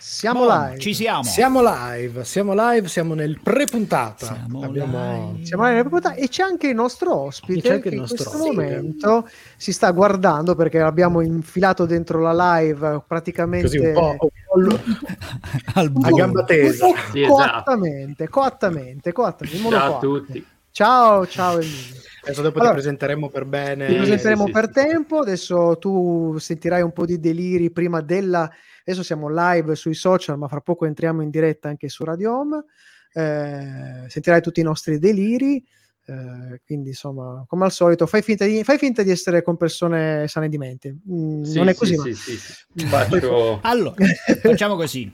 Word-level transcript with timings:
Siamo 0.00 0.46
Boom, 0.46 0.64
live. 0.66 0.78
Ci 0.78 0.94
siamo. 0.94 1.22
Siamo 1.24 1.60
live, 1.60 2.24
siamo 2.24 2.54
live, 2.54 2.86
siamo 2.86 3.14
nel 3.14 3.40
pre-puntata. 3.42 4.26
Siamo 4.26 4.62
Abbiamo... 4.62 5.32
live. 5.32 5.44
Siamo 5.44 5.66
live 5.66 5.88
puntata 5.88 6.14
e 6.14 6.28
c'è 6.28 6.44
anche 6.44 6.68
il 6.68 6.74
nostro 6.76 7.14
ospite 7.16 7.60
C'è 7.60 7.68
anche 7.70 7.82
che 7.82 7.88
il 7.88 7.94
in 7.94 8.00
nostro 8.00 8.16
questo 8.30 8.42
ospite. 8.48 8.62
momento 8.62 9.28
si 9.56 9.72
sta 9.72 9.90
guardando 9.90 10.54
perché 10.54 10.78
l'abbiamo 10.78 11.20
infilato 11.20 11.84
dentro 11.84 12.20
la 12.20 12.58
live 12.60 13.02
praticamente 13.08 13.66
Così 13.66 13.78
un 13.78 13.92
po', 13.92 14.10
un 14.10 14.16
po' 14.18 14.58
l- 14.60 14.80
Al 15.74 15.92
a 16.00 16.10
gamba 16.10 16.44
tesa. 16.44 16.86
Sì, 17.10 17.22
esatto. 17.22 17.34
coattamente, 17.34 18.28
coattamente, 18.28 19.12
coattamente, 19.12 19.68
Ciao 19.68 19.96
a 19.96 19.98
tutti. 19.98 20.46
Ciao, 20.70 21.26
ciao 21.26 21.54
Emilio. 21.58 21.96
Adesso 22.22 22.42
dopo 22.42 22.58
Allora, 22.58 22.74
ti 22.74 22.80
presenteremo 22.80 23.28
per 23.30 23.44
bene. 23.46 23.86
Ti 23.86 23.94
presenteremo 23.96 24.46
sì, 24.46 24.52
per 24.52 24.66
sì. 24.66 24.72
tempo, 24.72 25.18
adesso 25.18 25.76
tu 25.78 26.36
sentirai 26.38 26.82
un 26.82 26.92
po' 26.92 27.04
di 27.04 27.18
deliri 27.18 27.70
prima 27.72 28.00
della... 28.00 28.48
Adesso 28.88 29.02
siamo 29.02 29.28
live 29.28 29.74
sui 29.74 29.92
social, 29.92 30.38
ma 30.38 30.48
fra 30.48 30.62
poco 30.62 30.86
entriamo 30.86 31.20
in 31.20 31.28
diretta 31.28 31.68
anche 31.68 31.90
su 31.90 32.04
Radio 32.04 32.34
Home. 32.38 32.64
Eh, 33.12 34.08
sentirai 34.08 34.40
tutti 34.40 34.60
i 34.60 34.62
nostri 34.62 34.98
deliri. 34.98 35.62
eh, 36.06 36.62
quindi 36.64 36.88
insomma, 36.88 37.44
come 37.46 37.66
al 37.66 37.70
solito, 37.70 38.06
fai 38.06 38.22
finta 38.22 38.46
di, 38.46 38.64
fai 38.64 38.78
finta 38.78 39.02
di 39.02 39.10
essere 39.10 39.42
con 39.42 39.58
persone 39.58 40.26
sane 40.26 40.48
di 40.48 40.56
mente. 40.56 40.96
Mm, 41.06 41.42
Sì, 41.42 41.58
non 41.58 41.68
è 41.68 41.74
sì, 41.74 41.78
così, 41.78 41.96
ma- 41.96 42.02
sì, 42.04 42.14
sì, 42.14 42.36
sì. 42.38 42.86
Mm, 42.86 42.88
Faccio... 42.88 43.60
Allora, 43.60 43.94
facciamo 44.40 44.74
così. 44.76 45.12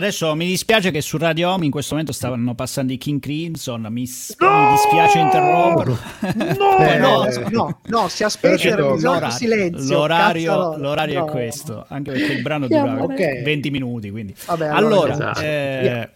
Adesso 0.00 0.34
mi 0.34 0.46
dispiace 0.46 0.90
che 0.90 1.02
su 1.02 1.18
Radio 1.18 1.50
Home 1.50 1.66
in 1.66 1.70
questo 1.70 1.90
momento 1.92 2.14
stavano 2.14 2.54
passando 2.54 2.90
i 2.90 2.96
King 2.96 3.20
Crimson, 3.20 3.86
mi, 3.90 4.06
s- 4.06 4.34
mi 4.38 4.70
dispiace 4.70 5.18
interromperlo. 5.18 5.98
Eh, 6.80 6.96
no, 6.96 7.26
Eh, 7.26 7.50
no, 7.50 7.80
no, 7.84 8.08
si 8.08 8.24
aspetta 8.24 8.54
il 8.54 8.60
c'è 8.60 8.70
bisogno 8.76 8.96
di 8.96 9.02
L'orario, 9.02 9.30
silenzio. 9.36 9.96
l'orario, 9.98 10.76
l'orario 10.78 11.18
No. 11.20 11.26
è 11.26 11.30
questo, 11.30 11.84
anche 11.86 12.12
perché 12.12 12.32
il 12.32 12.40
brano 12.42 12.66
dura 12.66 13.02
ok. 13.02 13.42
20 13.42 13.70
minuti. 13.70 14.10
Quindi. 14.10 14.34
Vabbè, 14.46 14.68
Allora, 14.68 15.12
esatto. 15.12 15.40
eh, 15.42 16.08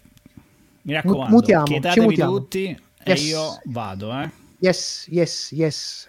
mi 0.83 0.93
raccomando, 0.95 1.35
Mutiamo, 1.35 1.67
ci 1.67 1.73
chietatevi 1.73 2.07
mutiamo. 2.07 2.33
tutti 2.33 2.65
e 3.05 3.11
Yes. 3.11 3.27
io 3.29 3.61
vado. 3.65 4.19
Eh. 4.19 4.31
Yes, 4.61 5.07
yes, 5.11 5.53
yes. 5.53 6.09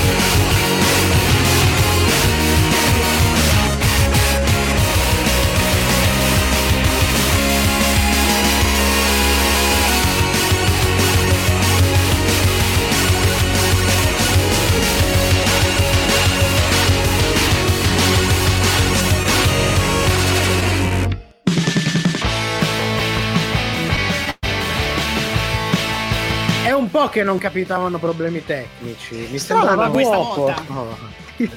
Che 27.11 27.23
non 27.23 27.37
capitavano 27.37 27.99
problemi 27.99 28.43
tecnici. 28.43 29.27
Mi 29.29 29.37
sembrava 29.37 29.75
ma 29.87 29.89
questa 29.89 30.15
volta. 30.17 30.63
Oh. 31.41 31.47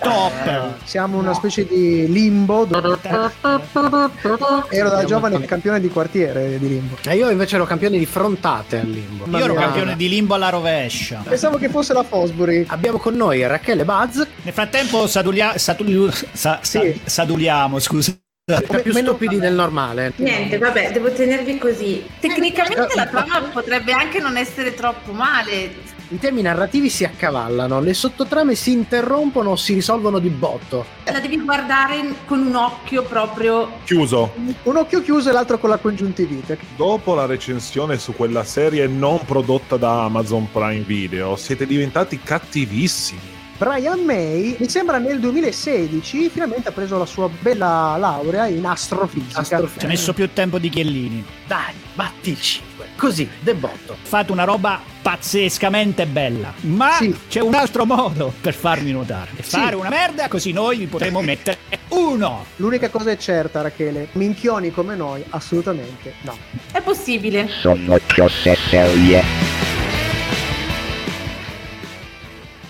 Top. 0.00 0.74
Siamo 0.84 1.18
una 1.18 1.34
specie 1.34 1.66
di 1.66 2.06
limbo. 2.12 2.64
dove- 2.64 2.96
Ero 4.68 4.88
da 4.88 5.04
giovane 5.04 5.44
campione 5.44 5.80
di 5.80 5.88
quartiere 5.88 6.58
di 6.60 6.68
limbo. 6.68 6.96
E 7.04 7.16
io 7.16 7.28
invece 7.28 7.56
ero 7.56 7.64
campione 7.64 7.98
di 7.98 8.06
frontate 8.06 8.78
al 8.80 8.86
limbo. 8.86 9.24
Io 9.36 9.44
ero 9.44 9.54
campione 9.54 9.96
di 9.96 10.08
limbo 10.08 10.34
alla 10.34 10.48
rovescia. 10.50 11.22
Pensavo 11.28 11.56
che 11.58 11.68
fosse 11.68 11.92
la 11.92 12.04
Fosbury. 12.04 12.66
Abbiamo 12.68 12.98
con 12.98 13.16
noi 13.16 13.44
Rachele 13.44 13.84
Buzz, 13.84 14.22
Nel 14.42 14.52
frattempo 14.52 15.08
sadulia- 15.08 15.58
satuli- 15.58 16.08
sa- 16.32 16.60
sa- 16.62 16.80
Sì. 16.80 17.00
saduliamo, 17.04 17.80
scusa. 17.80 18.16
Me- 18.44 18.80
più 18.82 18.92
stupidi 18.92 19.38
del 19.38 19.54
normale. 19.54 20.12
Niente, 20.16 20.58
vabbè, 20.58 20.90
devo 20.90 21.12
tenervi 21.12 21.58
così. 21.58 22.04
Tecnicamente 22.18 22.92
Eh, 22.92 22.96
la 22.96 23.06
trama 23.06 23.38
potrebbe 23.52 23.92
anche 23.92 24.18
non 24.18 24.36
essere 24.36 24.74
troppo 24.74 25.12
male. 25.12 25.90
I 26.08 26.18
temi 26.18 26.42
narrativi 26.42 26.90
si 26.90 27.04
accavallano, 27.04 27.80
le 27.80 27.94
sottotrame 27.94 28.54
si 28.56 28.72
interrompono 28.72 29.50
o 29.50 29.56
si 29.56 29.74
risolvono 29.74 30.18
di 30.18 30.28
botto. 30.28 30.84
La 31.04 31.20
devi 31.20 31.38
guardare 31.40 32.02
con 32.26 32.40
un 32.44 32.54
occhio 32.56 33.04
proprio. 33.04 33.78
Chiuso. 33.84 34.34
Un 34.64 34.76
occhio 34.76 35.02
chiuso 35.02 35.30
e 35.30 35.32
l'altro 35.32 35.58
con 35.58 35.70
la 35.70 35.78
congiuntivite. 35.78 36.58
Dopo 36.76 37.14
la 37.14 37.24
recensione 37.26 37.96
su 37.96 38.12
quella 38.14 38.42
serie 38.44 38.88
non 38.88 39.24
prodotta 39.24 39.76
da 39.76 40.02
Amazon 40.02 40.50
Prime 40.50 40.80
Video, 40.84 41.36
siete 41.36 41.64
diventati 41.64 42.18
cattivissimi. 42.20 43.40
Brian 43.62 44.00
May, 44.00 44.56
mi 44.58 44.68
sembra 44.68 44.98
nel 44.98 45.20
2016, 45.20 46.28
finalmente 46.30 46.70
ha 46.70 46.72
preso 46.72 46.98
la 46.98 47.06
sua 47.06 47.28
bella 47.28 47.94
laurea 47.96 48.48
in 48.48 48.66
astrofisica. 48.66 49.38
Astrofisica. 49.38 49.78
Ci 49.78 49.86
ha 49.86 49.88
messo 49.88 50.12
più 50.12 50.28
tempo 50.32 50.58
di 50.58 50.68
Chiellini. 50.68 51.24
Dai, 51.46 51.72
batti 51.94 52.30
il 52.30 52.40
5, 52.40 52.86
così, 52.96 53.28
de 53.38 53.54
botto. 53.54 53.96
Fate 54.02 54.32
una 54.32 54.42
roba 54.42 54.80
pazzescamente 55.00 56.06
bella. 56.06 56.52
Ma 56.62 56.96
Sì. 56.98 57.16
c'è 57.28 57.38
un 57.38 57.54
altro 57.54 57.86
modo 57.86 58.32
per 58.40 58.52
farmi 58.52 58.90
notare. 58.90 59.30
E 59.36 59.44
Sì. 59.44 59.50
Fare 59.50 59.76
una 59.76 59.90
merda 59.90 60.26
così 60.26 60.50
noi 60.50 60.78
vi 60.78 60.86
potremo 60.86 61.20
mettere 61.22 61.58
uno. 61.90 62.44
L'unica 62.56 62.88
cosa 62.88 63.12
è 63.12 63.16
certa, 63.16 63.60
Rachele, 63.60 64.08
minchioni 64.14 64.72
come 64.72 64.96
noi, 64.96 65.22
assolutamente 65.28 66.14
no. 66.22 66.36
È 66.72 66.80
possibile. 66.80 67.46
Sono 67.60 67.96
cose 68.12 68.56
serie. 68.68 69.71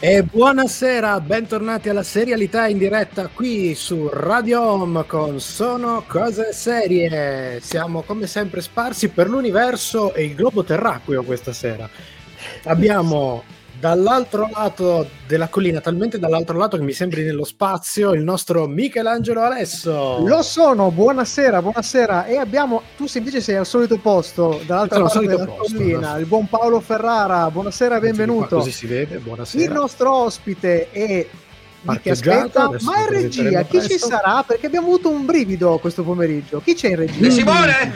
E 0.04 0.24
buonasera, 0.24 1.20
bentornati 1.20 1.88
alla 1.88 2.02
serialità 2.02 2.66
in 2.66 2.76
diretta 2.76 3.28
qui 3.28 3.72
su 3.76 4.08
Radio 4.12 4.60
Home 4.60 5.06
con 5.06 5.38
Sono 5.38 6.02
Cose 6.08 6.52
Serie. 6.52 7.60
Siamo 7.60 8.02
come 8.02 8.26
sempre 8.26 8.62
sparsi 8.62 9.10
per 9.10 9.28
l'universo 9.28 10.12
e 10.12 10.24
il 10.24 10.34
globo 10.34 10.64
terracqueo 10.64 11.22
questa 11.22 11.52
sera. 11.52 11.88
Abbiamo 12.64 13.44
dall'altro 13.82 14.48
lato 14.54 15.08
della 15.26 15.48
collina, 15.48 15.80
talmente 15.80 16.16
dall'altro 16.16 16.56
lato 16.56 16.76
che 16.76 16.84
mi 16.84 16.92
sembri 16.92 17.24
nello 17.24 17.42
spazio, 17.42 18.12
il 18.12 18.22
nostro 18.22 18.68
Michelangelo 18.68 19.40
Alesso. 19.40 20.24
Lo 20.24 20.40
sono, 20.42 20.92
buonasera, 20.92 21.60
buonasera. 21.60 22.26
E 22.26 22.36
abbiamo, 22.36 22.82
tu 22.96 23.06
invece 23.14 23.40
sei 23.40 23.56
al 23.56 23.66
solito 23.66 23.98
posto, 23.98 24.60
dall'altra 24.66 24.98
Sono 24.98 25.06
al 25.08 25.12
parte 25.12 25.26
della 25.26 25.44
posto, 25.46 25.74
collina, 25.74 25.98
adesso. 25.98 26.18
il 26.18 26.26
buon 26.26 26.48
Paolo 26.48 26.78
Ferrara, 26.78 27.50
buonasera, 27.50 27.98
benvenuto. 27.98 28.58
Così 28.58 28.70
si 28.70 28.86
vede, 28.86 29.16
buonasera. 29.16 29.64
Il 29.64 29.72
nostro 29.72 30.14
ospite 30.14 30.88
è 30.92 31.26
aspetta, 31.84 32.70
ma 32.82 33.00
in 33.00 33.08
regia 33.08 33.62
chi 33.62 33.80
ci 33.80 33.88
presto. 33.88 34.06
sarà? 34.06 34.44
Perché 34.46 34.66
abbiamo 34.66 34.86
avuto 34.86 35.08
un 35.08 35.24
brivido 35.24 35.78
questo 35.78 36.04
pomeriggio. 36.04 36.60
Chi 36.64 36.74
c'è 36.74 36.90
in 36.90 36.96
regia? 36.96 37.30
Simone! 37.30 37.92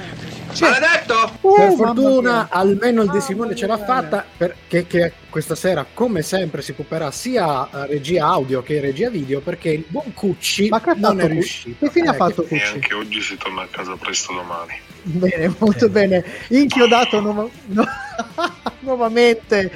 C'è- 0.53 0.69
Maledetto! 0.69 1.31
Uh, 1.43 1.55
per 1.55 1.69
mamma 1.69 1.77
fortuna 1.77 2.49
almeno 2.51 3.03
il 3.03 3.11
De 3.11 3.21
Simone 3.21 3.55
ce 3.55 3.67
l'ha 3.67 3.77
fatta 3.79 4.25
perché 4.37 4.87
che 4.87 5.13
questa 5.37 5.55
sera 5.55 5.85
come 5.93 6.23
sempre 6.23 6.63
si 6.63 6.71
occuperà 6.71 7.11
sia 7.11 7.69
eh, 7.71 7.87
regia 7.89 8.25
audio 8.25 8.63
che 8.63 8.81
regia 8.81 9.11
video 9.11 9.41
perché 9.41 9.69
il 9.69 9.85
buon 9.87 10.15
Cucci 10.15 10.71
Ma 10.71 10.81
che 10.81 10.89
ha 10.89 10.95
non 10.95 11.03
fatto 11.03 11.19
è 11.19 11.21
Cucci? 11.25 11.33
riuscito 11.35 11.85
Che 11.85 11.93
fine 11.93 12.09
ha 12.09 12.15
Eh, 12.15 12.17
fatto 12.17 12.43
E 12.45 12.47
Cucci? 12.49 12.73
anche 12.73 12.95
oggi 12.95 13.21
si 13.21 13.37
torna 13.37 13.61
a 13.61 13.69
casa 13.71 13.95
presto 13.97 14.33
domani. 14.33 14.73
Bene, 15.03 15.55
molto 15.59 15.91
bene. 15.91 16.25
Inchiodato 16.49 17.21
nuova- 17.21 17.47
no- 17.67 17.85
nuovamente 18.81 19.71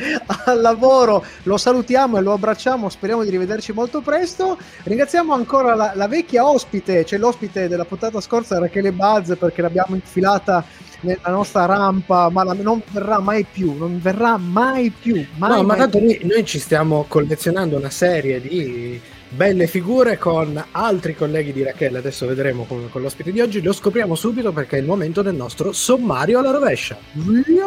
al 0.47 0.63
lavoro. 0.63 1.23
Lo 1.43 1.59
salutiamo 1.59 2.17
e 2.17 2.23
lo 2.23 2.33
abbracciamo. 2.33 2.89
Speriamo 2.89 3.23
di 3.23 3.29
rivederci 3.29 3.73
molto 3.73 4.01
presto. 4.01 4.57
Ringraziamo 4.85 5.35
ancora 5.35 5.75
la, 5.75 5.93
la 5.95 6.09
vecchia 6.09 6.49
ospite, 6.49 7.05
cioè 7.05 7.19
l'ospite 7.19 7.69
della 7.69 7.85
puntata 7.85 8.19
scorsa, 8.23 8.59
Rachele 8.59 8.93
Buzz, 8.93 9.35
perché 9.39 9.61
l'abbiamo 9.61 9.95
infilata 9.95 10.65
nella 11.01 11.31
nostra 11.31 11.67
rampa, 11.67 12.29
ma 12.31 12.45
la- 12.45 12.55
non 12.55 12.83
verrà 12.91 13.19
mai 13.21 13.45
più. 13.51 13.77
Non 13.77 14.01
verrà 14.01 14.37
mai 14.37 14.91
più. 14.91 15.25
Mai, 15.37 15.51
no 15.51 15.63
ma 15.63 15.77
tanto 15.77 15.99
più. 15.99 16.07
noi, 16.07 16.21
noi 16.23 16.45
ci 16.45 16.59
stiamo 16.59 17.05
collezionando 17.09 17.77
una 17.77 17.91
serie 17.91 18.41
di 18.41 19.01
belle 19.33 19.67
figure 19.69 20.19
con 20.19 20.63
altri 20.73 21.15
colleghi 21.15 21.53
di 21.53 21.63
Rachele 21.63 21.99
adesso 21.99 22.27
vedremo 22.27 22.65
con, 22.65 22.89
con 22.91 23.01
l'ospite 23.01 23.31
di 23.31 23.41
oggi 23.41 23.63
lo 23.63 23.73
scopriamo 23.73 24.17
subito 24.17 24.51
perché 24.51 24.77
è 24.77 24.81
il 24.81 24.87
momento 24.87 25.23
del 25.23 25.37
nostro 25.37 25.71
sommario 25.71 26.41
alla 26.41 26.51
rovescia 26.51 26.99
Via. 27.13 27.67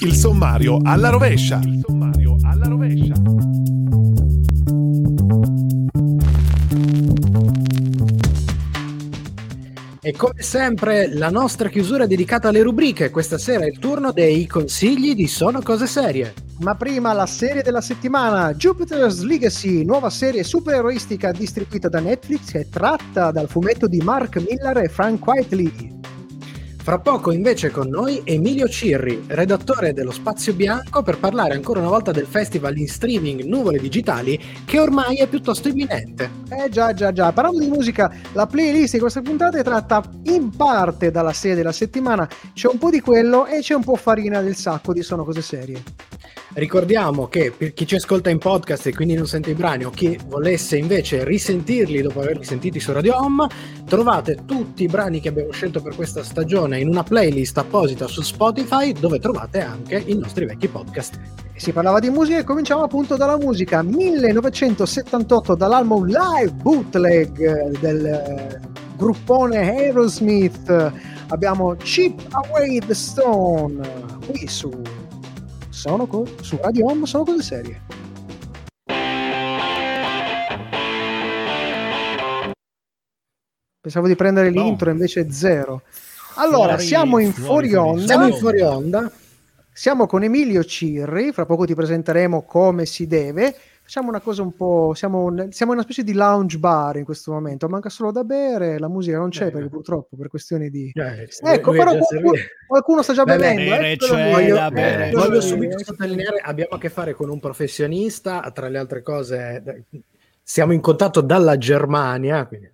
Il 0.00 0.14
sommario 0.14 0.78
alla 0.82 1.10
rovescia. 1.10 1.60
Il 1.62 1.82
sommario 1.86 2.36
alla 2.42 2.66
rovescia. 2.68 3.81
E 10.04 10.10
come 10.16 10.42
sempre 10.42 11.06
la 11.14 11.30
nostra 11.30 11.68
chiusura 11.68 12.02
è 12.02 12.06
dedicata 12.08 12.48
alle 12.48 12.62
rubriche. 12.62 13.10
Questa 13.10 13.38
sera 13.38 13.62
è 13.62 13.68
il 13.68 13.78
turno 13.78 14.10
dei 14.10 14.48
consigli 14.48 15.14
di 15.14 15.28
Sono 15.28 15.62
Cose 15.62 15.86
Serie. 15.86 16.34
Ma 16.58 16.74
prima 16.74 17.12
la 17.12 17.26
serie 17.26 17.62
della 17.62 17.80
settimana, 17.80 18.52
Jupiter's 18.52 19.22
Legacy, 19.22 19.84
nuova 19.84 20.10
serie 20.10 20.42
supereroistica 20.42 21.30
distribuita 21.30 21.88
da 21.88 22.00
Netflix 22.00 22.52
e 22.54 22.68
tratta 22.68 23.30
dal 23.30 23.48
fumetto 23.48 23.86
di 23.86 23.98
Mark 23.98 24.38
Miller 24.38 24.78
e 24.78 24.88
Frank 24.88 25.24
Whiteley. 25.24 26.00
Fra 26.82 26.98
poco 26.98 27.30
invece 27.30 27.70
con 27.70 27.86
noi 27.86 28.22
Emilio 28.24 28.68
Cirri, 28.68 29.22
redattore 29.28 29.92
dello 29.92 30.10
Spazio 30.10 30.52
Bianco, 30.52 31.04
per 31.04 31.20
parlare 31.20 31.54
ancora 31.54 31.78
una 31.78 31.88
volta 31.88 32.10
del 32.10 32.26
festival 32.26 32.76
in 32.76 32.88
streaming 32.88 33.44
Nuvole 33.44 33.78
Digitali 33.78 34.36
che 34.64 34.80
ormai 34.80 35.18
è 35.18 35.28
piuttosto 35.28 35.68
imminente. 35.68 36.28
Eh 36.50 36.68
già, 36.70 36.92
già, 36.92 37.12
già. 37.12 37.32
Parlando 37.32 37.60
di 37.60 37.68
musica, 37.68 38.12
la 38.32 38.48
playlist 38.48 38.94
di 38.94 38.98
questa 38.98 39.22
puntata 39.22 39.58
è 39.58 39.62
tratta 39.62 40.02
in 40.24 40.50
parte 40.50 41.12
dalla 41.12 41.32
serie 41.32 41.56
della 41.56 41.70
settimana. 41.70 42.28
C'è 42.52 42.66
un 42.66 42.78
po' 42.78 42.90
di 42.90 42.98
quello 42.98 43.46
e 43.46 43.60
c'è 43.60 43.74
un 43.74 43.84
po' 43.84 43.94
farina 43.94 44.40
del 44.40 44.56
sacco 44.56 44.92
di 44.92 45.02
Sono 45.02 45.22
Cose 45.22 45.40
Serie. 45.40 45.82
Ricordiamo 46.54 47.28
che 47.28 47.50
per 47.56 47.72
chi 47.72 47.86
ci 47.86 47.94
ascolta 47.94 48.28
in 48.28 48.36
podcast 48.36 48.86
e 48.86 48.94
quindi 48.94 49.14
non 49.14 49.26
sente 49.26 49.50
i 49.50 49.54
brani 49.54 49.84
o 49.84 49.90
chi 49.90 50.18
volesse 50.26 50.76
invece 50.76 51.24
risentirli 51.24 52.02
dopo 52.02 52.20
averli 52.20 52.44
sentiti 52.44 52.78
su 52.78 52.92
Radio 52.92 53.16
Home, 53.16 53.46
trovate 53.86 54.44
tutti 54.44 54.82
i 54.82 54.86
brani 54.86 55.20
che 55.20 55.30
abbiamo 55.30 55.50
scelto 55.50 55.80
per 55.80 55.94
questa 55.94 56.22
stagione 56.22 56.71
in 56.76 56.88
una 56.88 57.02
playlist 57.02 57.58
apposita 57.58 58.06
su 58.06 58.22
Spotify 58.22 58.92
dove 58.92 59.18
trovate 59.18 59.60
anche 59.60 60.02
i 60.06 60.16
nostri 60.16 60.44
vecchi 60.46 60.68
podcast. 60.68 61.18
Si 61.56 61.72
parlava 61.72 62.00
di 62.00 62.10
musica 62.10 62.38
e 62.38 62.44
cominciamo 62.44 62.82
appunto 62.82 63.16
dalla 63.16 63.36
musica 63.36 63.82
1978 63.82 65.54
dall'album 65.54 66.06
Live 66.06 66.52
Bootleg 66.54 67.78
del 67.78 68.04
eh, 68.06 68.60
gruppone 68.96 69.58
Aerosmith. 69.58 70.92
Abbiamo 71.28 71.74
Chip 71.76 72.20
Away 72.30 72.78
the 72.80 72.94
Stone 72.94 73.80
qui 74.26 74.46
su 74.48 74.70
sono 75.68 76.06
co- 76.06 76.26
su 76.40 76.58
Radio 76.60 76.86
Home 76.86 77.06
sono 77.06 77.24
cose 77.24 77.42
serie. 77.42 77.80
Pensavo 83.80 84.06
di 84.06 84.14
prendere 84.14 84.50
No. 84.50 84.62
l'intro, 84.62 84.90
invece 84.90 85.30
zero. 85.32 85.82
Allora, 86.36 86.68
Fuori- 86.74 86.82
siamo 86.84 87.18
in 87.18 87.32
fuori 87.32 87.74
onda. 87.74 88.06
Siamo 88.06 88.26
in 88.26 88.34
fuori 88.34 88.60
onda. 88.60 89.10
Siamo 89.74 90.06
con 90.06 90.22
Emilio 90.22 90.62
Cirri, 90.64 91.32
fra 91.32 91.46
poco 91.46 91.64
ti 91.64 91.74
presenteremo 91.74 92.42
come 92.42 92.84
si 92.86 93.06
deve. 93.06 93.54
Facciamo 93.84 94.08
una 94.10 94.20
cosa 94.20 94.42
un 94.42 94.54
po'. 94.54 94.92
Siamo, 94.94 95.22
un- 95.24 95.48
siamo 95.50 95.72
in 95.72 95.78
una 95.78 95.82
specie 95.86 96.04
di 96.04 96.12
lounge 96.12 96.58
bar 96.58 96.96
in 96.98 97.04
questo 97.04 97.32
momento. 97.32 97.68
Manca 97.68 97.88
solo 97.88 98.12
da 98.12 98.22
bere, 98.22 98.78
la 98.78 98.88
musica 98.88 99.16
non 99.18 99.30
c'è 99.30 99.46
Eh. 99.46 99.50
perché 99.50 99.68
purtroppo 99.68 100.16
per 100.16 100.28
questioni 100.28 100.70
di. 100.70 100.92
Eh, 100.94 101.28
Ecco, 101.42 101.72
è 101.72 101.76
però 101.76 101.96
qualcuno, 101.96 102.30
qualcuno 102.66 103.02
sta 103.02 103.12
già 103.12 103.24
bevendo. 103.24 103.62
bere 103.62 103.90
eccolo 103.92 104.12
c'è 104.14 104.24
lì. 104.26 104.32
Voglio, 104.32 104.54
da 104.54 104.66
eh, 104.68 104.70
bere. 104.70 105.06
Eccolo 105.08 105.22
voglio 105.26 105.40
subito 105.40 105.72
ecco. 105.78 105.84
sottolineare, 105.84 106.36
abbiamo 106.42 106.70
a 106.74 106.78
che 106.78 106.88
fare 106.90 107.14
con 107.14 107.28
un 107.30 107.40
professionista, 107.40 108.50
tra 108.54 108.68
le 108.68 108.78
altre 108.78 109.02
cose 109.02 109.62
eh, 109.90 110.02
siamo 110.42 110.72
in 110.72 110.80
contatto 110.80 111.20
dalla 111.20 111.56
Germania, 111.58 112.46
quindi 112.46 112.66
eh, 112.66 112.72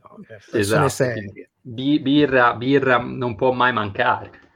Esatto, 0.52 0.88
serie. 0.88 1.50
Bi- 1.60 2.00
birra, 2.00 2.54
birra 2.54 2.98
non 2.98 3.34
può 3.34 3.52
mai 3.52 3.72
mancare. 3.72 4.46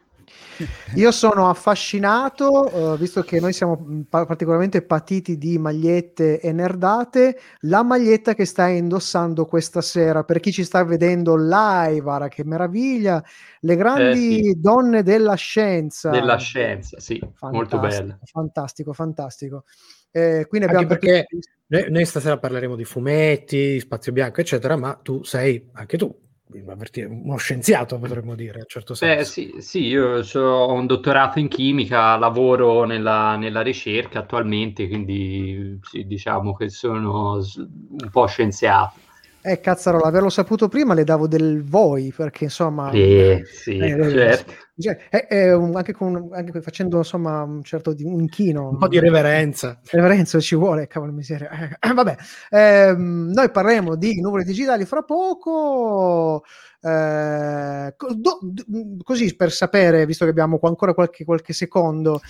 Io 0.96 1.10
sono 1.10 1.48
affascinato, 1.48 2.94
eh, 2.94 2.98
visto 2.98 3.22
che 3.22 3.40
noi 3.40 3.52
siamo 3.52 3.76
mh, 3.76 4.02
pa- 4.02 4.26
particolarmente 4.26 4.82
patiti 4.82 5.36
di 5.36 5.58
magliette 5.58 6.40
e 6.40 6.52
nerdate, 6.52 7.38
la 7.60 7.82
maglietta 7.82 8.34
che 8.34 8.44
stai 8.44 8.78
indossando 8.78 9.46
questa 9.46 9.80
sera, 9.80 10.24
per 10.24 10.40
chi 10.40 10.52
ci 10.52 10.62
sta 10.64 10.84
vedendo 10.84 11.36
live, 11.36 12.00
guarda 12.00 12.28
che 12.28 12.44
meraviglia, 12.44 13.22
le 13.60 13.76
grandi 13.76 14.38
Eh, 14.38 14.42
sì. 14.44 14.60
donne 14.60 15.02
della 15.02 15.34
scienza. 15.34 16.10
Della 16.10 16.36
scienza, 16.36 17.00
sì, 17.00 17.18
molto 17.20 17.78
Fantastico, 17.78 17.78
bella. 17.80 18.18
Fantastico, 18.24 18.92
fantastico. 18.92 19.64
Eh, 20.14 20.46
quindi 20.46 20.66
Anche 20.68 20.84
abbiamo 20.84 20.86
per 20.88 20.98
perché 20.98 21.26
noi, 21.68 21.90
noi 21.90 22.04
stasera 22.04 22.38
parleremo 22.38 22.76
di 22.76 22.84
fumetti, 22.84 23.80
spazio 23.80 24.12
bianco, 24.12 24.40
eccetera, 24.40 24.76
ma 24.76 24.94
tu 25.02 25.22
sei 25.22 25.70
anche 25.72 25.96
tu 25.96 26.20
uno 26.54 27.36
scienziato, 27.38 27.98
potremmo 27.98 28.34
dire, 28.34 28.58
a 28.58 28.60
un 28.60 28.66
certo 28.68 28.92
senso. 28.92 29.16
Beh, 29.16 29.24
sì, 29.24 29.54
sì, 29.60 29.86
io 29.86 30.22
so- 30.22 30.40
ho 30.40 30.72
un 30.74 30.84
dottorato 30.86 31.38
in 31.38 31.48
chimica, 31.48 32.16
lavoro 32.18 32.84
nella, 32.84 33.36
nella 33.36 33.62
ricerca 33.62 34.18
attualmente, 34.18 34.86
quindi 34.86 35.78
sì, 35.82 36.06
diciamo 36.06 36.54
che 36.54 36.68
sono 36.68 37.36
un 37.36 38.10
po' 38.10 38.26
scienziato. 38.26 39.00
Eh, 39.44 39.58
cazzarola, 39.60 40.06
averlo 40.06 40.28
saputo 40.28 40.68
prima 40.68 40.94
le 40.94 41.02
davo 41.02 41.26
del 41.26 41.64
voi, 41.64 42.12
perché 42.16 42.44
insomma... 42.44 42.90
Eh, 42.92 43.42
sì, 43.44 43.76
eh, 43.76 43.88
certo. 44.10 44.52
Cioè, 44.78 45.08
è- 45.10 45.26
è 45.26 45.54
un- 45.54 45.74
anche, 45.76 45.92
con, 45.92 46.28
anche 46.32 46.60
facendo 46.62 46.98
insomma 46.98 47.42
un 47.42 47.62
certo 47.64 47.92
di, 47.92 48.04
un 48.04 48.20
inchino 48.20 48.68
Un 48.68 48.78
po' 48.78 48.88
di 48.88 49.00
reverenza. 49.00 49.80
reverenza 49.90 50.38
ci 50.40 50.54
vuole 50.54 50.86
cavolo 50.86 51.12
miseria 51.12 51.50
Eh, 51.78 51.92
vabbè 51.92 52.16
ehm, 52.50 53.30
noi 53.34 53.50
parleremo 53.50 53.96
di 53.96 54.20
nuvole 54.20 54.44
digitali 54.44 54.84
fra 54.86 55.02
poco 55.02 56.42
eh, 56.80 57.94
co- 57.96 58.14
do- 58.14 58.38
d- 58.42 59.02
così 59.02 59.34
per 59.36 59.52
sapere 59.52 60.06
visto 60.06 60.24
che 60.24 60.30
abbiamo 60.30 60.58
qua 60.58 60.68
ancora 60.68 60.94
qualche, 60.94 61.24
qualche 61.24 61.52
secondo 61.52 62.20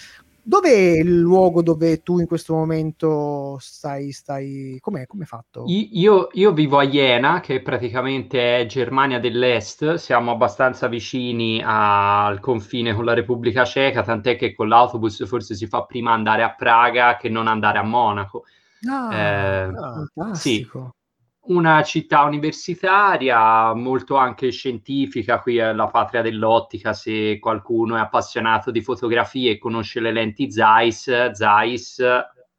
dov'è 0.43 0.99
il 1.00 1.19
luogo 1.19 1.62
dove 1.62 2.03
tu 2.03 2.19
in 2.19 2.27
questo 2.27 2.55
momento 2.55 3.56
stai 3.61 4.12
stai 4.12 4.79
com'è 4.81 5.06
com'è 5.06 5.25
fatto? 5.25 5.77
Io, 6.03 6.29
io 6.33 6.53
vivo 6.53 6.79
a 6.79 6.87
Jena, 6.87 7.39
che 7.41 7.62
praticamente 7.62 8.59
è 8.61 8.67
Germania 8.67 9.21
dell'Est, 9.21 9.94
siamo 9.94 10.33
abbastanza 10.33 10.89
vicini 10.89 11.62
al 11.65 12.41
confine 12.41 12.94
con 12.94 13.05
la 13.05 13.15
Repubblica 13.15 13.65
Ceca, 13.65 14.03
tant'è 14.03 14.37
che 14.37 14.55
con 14.55 14.67
l'autobus 14.69 15.25
forse 15.27 15.55
si 15.55 15.69
fa 15.69 15.85
prima 15.85 16.12
andare 16.12 16.43
a 16.43 16.53
Praga 16.55 17.17
che 17.17 17.29
non 17.29 17.47
andare 17.47 17.79
a 17.79 17.83
Monaco. 17.85 18.45
ah, 18.88 19.17
Eh, 19.17 19.71
fantastico 19.93 20.97
Una 21.44 21.83
città 21.83 22.23
universitaria, 22.23 23.75
molto 23.75 24.15
anche 24.17 24.50
scientifica, 24.53 25.41
qui 25.41 25.56
è 25.56 25.73
la 25.73 25.89
patria 25.89 26.23
dell'ottica, 26.23 26.93
se 26.93 27.39
qualcuno 27.41 27.97
è 27.97 28.00
appassionato 28.00 28.71
di 28.71 28.81
fotografie 28.81 29.50
e 29.53 29.59
conosce 29.59 29.99
le 29.99 30.12
lenti 30.12 30.53
Zeiss, 30.53 31.31
Zeiss 31.33 32.00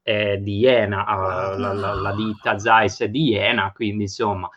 è 0.02 0.36
di 0.38 0.60
Jena, 0.60 1.06
eh, 1.54 1.58
la, 1.58 1.72
la- 1.74 1.94
la 1.94 2.14
ditta 2.14 2.60
Zeiss 2.60 3.02
è 3.04 3.08
di 3.10 3.30
Jena, 3.32 3.72
quindi 3.74 4.04
insomma, 4.04 4.50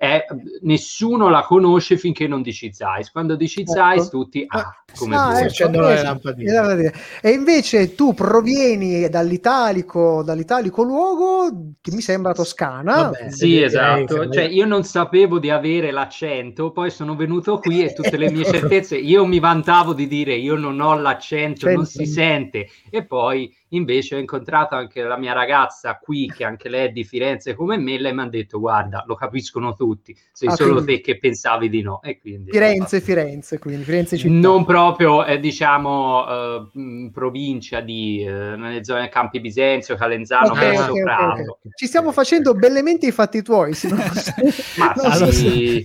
è- 0.00 0.24
nessuno 0.62 1.28
la 1.28 1.42
conosce 1.42 1.98
finché 1.98 2.26
non 2.26 2.40
dici 2.40 2.72
Zeiss. 2.72 3.10
Quando 3.10 3.36
dici 3.36 3.60
Ecco. 3.60 3.72
Zeiss 3.72 4.08
tutti, 4.08 4.42
ah, 4.48 4.82
come 4.96 5.14
Ah, 5.14 5.32
tu. 5.42 5.48
si 5.50 5.62
ecco, 5.62 5.78
le 5.78 6.02
lampadine. 6.02 6.92
E 7.20 7.30
invece 7.32 7.94
tu 7.94 8.14
provieni 8.14 9.10
dall'italico, 9.10 10.22
dall'italico 10.22 10.82
luogo 10.82 11.74
che 11.82 11.92
mi 11.92 12.00
sembra 12.00 12.32
Toscana. 12.32 12.94
Vabbè. 13.10 13.30
Sì, 13.30 13.48
direi 13.48 13.64
esatto. 13.64 14.30
Cioè, 14.30 14.44
io 14.44 14.64
non 14.64 14.84
sapevo 14.84 15.38
di 15.38 15.50
avere 15.50 15.90
l'accento, 15.90 16.70
poi 16.70 16.90
sono 16.90 17.14
venuto 17.14 17.58
qui 17.58 17.84
e 17.84 17.92
tutte 17.92 18.16
le 18.16 18.30
mie 18.30 18.44
certezze, 18.72 18.96
io 18.96 19.26
mi 19.26 19.38
vantavo 19.38 19.92
di 19.92 20.06
dire 20.06 20.34
io 20.34 20.56
non 20.56 20.80
ho 20.80 20.98
l'accento, 20.98 21.70
non 21.70 21.84
si 21.84 22.06
sente. 22.06 22.68
E 22.88 23.04
poi 23.04 23.54
invece 23.70 24.14
ho 24.16 24.18
incontrato 24.18 24.74
anche 24.74 25.02
la 25.02 25.16
mia 25.16 25.32
ragazza 25.32 25.98
qui, 25.98 26.30
che 26.34 26.44
anche 26.44 26.68
lei 26.68 26.86
è 26.86 26.90
di 26.90 27.04
Firenze 27.04 27.54
come 27.54 27.76
me, 27.76 27.98
lei 27.98 28.12
mi 28.14 28.22
ha 28.22 28.28
detto 28.28 28.58
guarda, 28.58 29.04
lo 29.06 29.14
capiscono 29.14 29.74
tutti, 29.74 30.16
sei 30.32 30.48
Ah, 30.48 30.52
solo 30.54 30.74
quindi- 30.74 30.94
te 30.96 31.00
che 31.00 31.18
pensavi 31.18 31.68
di 31.68 31.82
no. 31.82 32.00
E 32.02 32.18
quindi, 32.18 32.50
Firenze, 32.50 33.00
Firenze, 33.00 33.58
quindi 33.58 33.84
Firenze 33.84 34.16
città. 34.16 34.32
non 34.34 34.64
proprio, 34.64 35.24
eh, 35.24 35.38
diciamo, 35.38 36.26
eh, 36.28 37.10
provincia 37.12 37.80
di, 37.80 38.24
eh, 38.26 38.30
nelle 38.56 38.84
zone 38.84 39.08
Campi 39.08 39.40
Bisenzio, 39.40 39.94
Calenzano, 39.96 40.52
Ok, 40.52 40.58
verso 40.58 40.82
ok, 40.82 40.90
ok, 40.90 41.02
Prato. 41.02 41.40
ok. 41.62 41.74
Ci 41.76 41.86
stiamo 41.86 42.12
facendo 42.12 42.54
bellemente 42.54 43.06
i 43.06 43.12
fatti 43.12 43.42
tuoi. 43.42 43.74
se 43.74 43.88
non- 43.88 43.98
Ma 44.78 44.92
non 45.02 45.12
so 45.12 45.30
sì. 45.32 45.84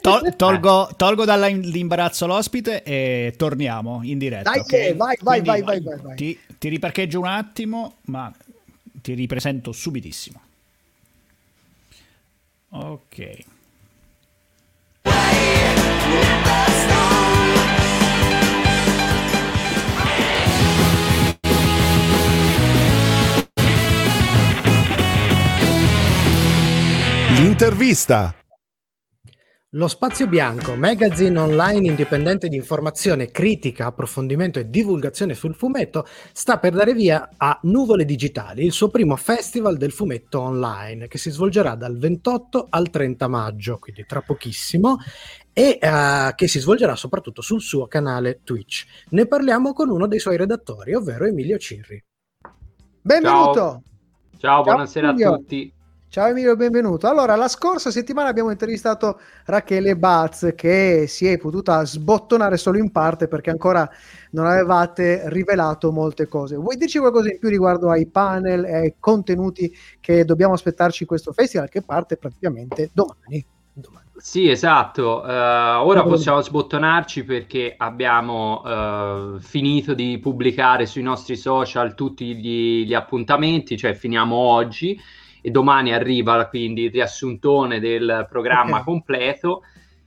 Tol- 0.00 0.34
tolgo, 0.36 0.88
tolgo 0.96 1.24
dall'imbarazzo 1.24 2.26
l'ospite 2.26 2.82
e 2.82 3.34
torniamo 3.36 4.00
in 4.04 4.18
diretta. 4.18 4.50
Dai, 4.50 4.62
eh, 4.88 4.94
vai, 4.94 5.16
vai, 5.20 5.40
Quindi 5.40 5.48
vai, 5.48 5.62
vai, 5.62 5.80
vai, 5.80 6.00
vai. 6.02 6.16
Ti, 6.16 6.38
ti 6.58 6.68
riparcheggio 6.68 7.20
un 7.20 7.26
attimo, 7.26 7.98
ma 8.06 8.32
ti 8.92 9.14
ripresento 9.14 9.72
subitissimo. 9.72 10.40
Ok. 12.70 13.44
L'intervista. 27.38 28.34
Lo 29.72 29.86
Spazio 29.86 30.26
Bianco, 30.26 30.76
magazine 30.76 31.38
online 31.38 31.88
indipendente 31.88 32.48
di 32.48 32.56
informazione, 32.56 33.30
critica, 33.30 33.84
approfondimento 33.84 34.58
e 34.58 34.70
divulgazione 34.70 35.34
sul 35.34 35.54
fumetto, 35.54 36.06
sta 36.32 36.58
per 36.58 36.72
dare 36.72 36.94
via 36.94 37.28
a 37.36 37.58
Nuvole 37.64 38.06
Digitali, 38.06 38.64
il 38.64 38.72
suo 38.72 38.88
primo 38.88 39.14
festival 39.16 39.76
del 39.76 39.92
fumetto 39.92 40.40
online, 40.40 41.06
che 41.06 41.18
si 41.18 41.30
svolgerà 41.30 41.74
dal 41.74 41.98
28 41.98 42.68
al 42.70 42.88
30 42.88 43.28
maggio, 43.28 43.78
quindi 43.78 44.06
tra 44.06 44.22
pochissimo, 44.22 44.96
e 45.52 45.78
eh, 45.78 46.32
che 46.34 46.48
si 46.48 46.60
svolgerà 46.60 46.96
soprattutto 46.96 47.42
sul 47.42 47.60
suo 47.60 47.86
canale 47.88 48.40
Twitch. 48.44 48.86
Ne 49.10 49.26
parliamo 49.26 49.74
con 49.74 49.90
uno 49.90 50.06
dei 50.06 50.18
suoi 50.18 50.38
redattori, 50.38 50.94
ovvero 50.94 51.26
Emilio 51.26 51.58
Cirri. 51.58 52.02
Benvenuto. 53.02 53.82
Ciao, 54.38 54.62
buonasera 54.62 55.10
Emilio. 55.10 55.34
a 55.34 55.36
tutti. 55.36 55.76
Ciao 56.10 56.28
Emilio, 56.28 56.56
benvenuto. 56.56 57.06
Allora, 57.06 57.36
la 57.36 57.48
scorsa 57.48 57.90
settimana 57.90 58.30
abbiamo 58.30 58.50
intervistato 58.50 59.20
Rachele 59.44 59.94
Baz 59.94 60.54
che 60.56 61.04
si 61.06 61.26
è 61.26 61.36
potuta 61.36 61.84
sbottonare 61.84 62.56
solo 62.56 62.78
in 62.78 62.90
parte 62.90 63.28
perché 63.28 63.50
ancora 63.50 63.86
non 64.30 64.46
avevate 64.46 65.24
rivelato 65.26 65.92
molte 65.92 66.26
cose. 66.26 66.56
Vuoi 66.56 66.78
dirci 66.78 66.98
qualcosa 66.98 67.30
in 67.30 67.38
più 67.38 67.50
riguardo 67.50 67.90
ai 67.90 68.06
panel 68.06 68.64
e 68.64 68.74
ai 68.74 68.94
contenuti 68.98 69.70
che 70.00 70.24
dobbiamo 70.24 70.54
aspettarci 70.54 71.02
in 71.02 71.08
questo 71.08 71.34
festival 71.34 71.68
che 71.68 71.82
parte 71.82 72.16
praticamente 72.16 72.88
domani? 72.94 73.44
domani. 73.74 74.06
Sì, 74.16 74.48
esatto. 74.48 75.20
Uh, 75.22 75.28
ora 75.28 76.04
possiamo 76.04 76.40
sbottonarci 76.40 77.22
perché 77.24 77.74
abbiamo 77.76 78.62
uh, 78.62 79.38
finito 79.40 79.92
di 79.92 80.18
pubblicare 80.18 80.86
sui 80.86 81.02
nostri 81.02 81.36
social 81.36 81.94
tutti 81.94 82.34
gli, 82.34 82.86
gli 82.86 82.94
appuntamenti, 82.94 83.76
cioè 83.76 83.92
finiamo 83.92 84.34
oggi 84.34 84.98
e 85.48 85.50
domani 85.50 85.92
arriva 85.92 86.46
quindi 86.46 86.84
il 86.84 86.90
riassuntone 86.90 87.80
del 87.80 88.26
programma 88.28 88.80
okay. 88.80 88.84
completo. 88.84 89.62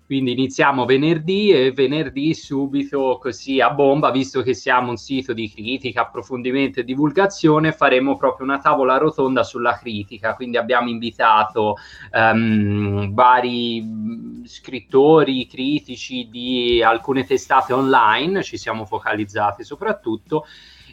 Quindi 0.05 0.33
iniziamo 0.33 0.83
venerdì 0.83 1.51
e 1.51 1.71
venerdì 1.71 2.33
subito 2.33 3.17
così 3.19 3.61
a 3.61 3.69
bomba, 3.69 4.11
visto 4.11 4.41
che 4.41 4.53
siamo 4.53 4.89
un 4.89 4.97
sito 4.97 5.31
di 5.31 5.49
critica, 5.49 6.01
approfondimento 6.01 6.81
e 6.81 6.83
divulgazione, 6.83 7.71
faremo 7.71 8.17
proprio 8.17 8.45
una 8.45 8.59
tavola 8.59 8.97
rotonda 8.97 9.41
sulla 9.43 9.77
critica. 9.77 10.35
Quindi 10.35 10.57
abbiamo 10.57 10.89
invitato 10.89 11.77
um, 12.11 13.13
vari 13.13 14.41
scrittori, 14.43 15.47
critici 15.47 16.27
di 16.29 16.83
alcune 16.83 17.25
testate 17.25 17.71
online, 17.71 18.43
ci 18.43 18.57
siamo 18.57 18.85
focalizzati 18.85 19.63
soprattutto, 19.63 20.45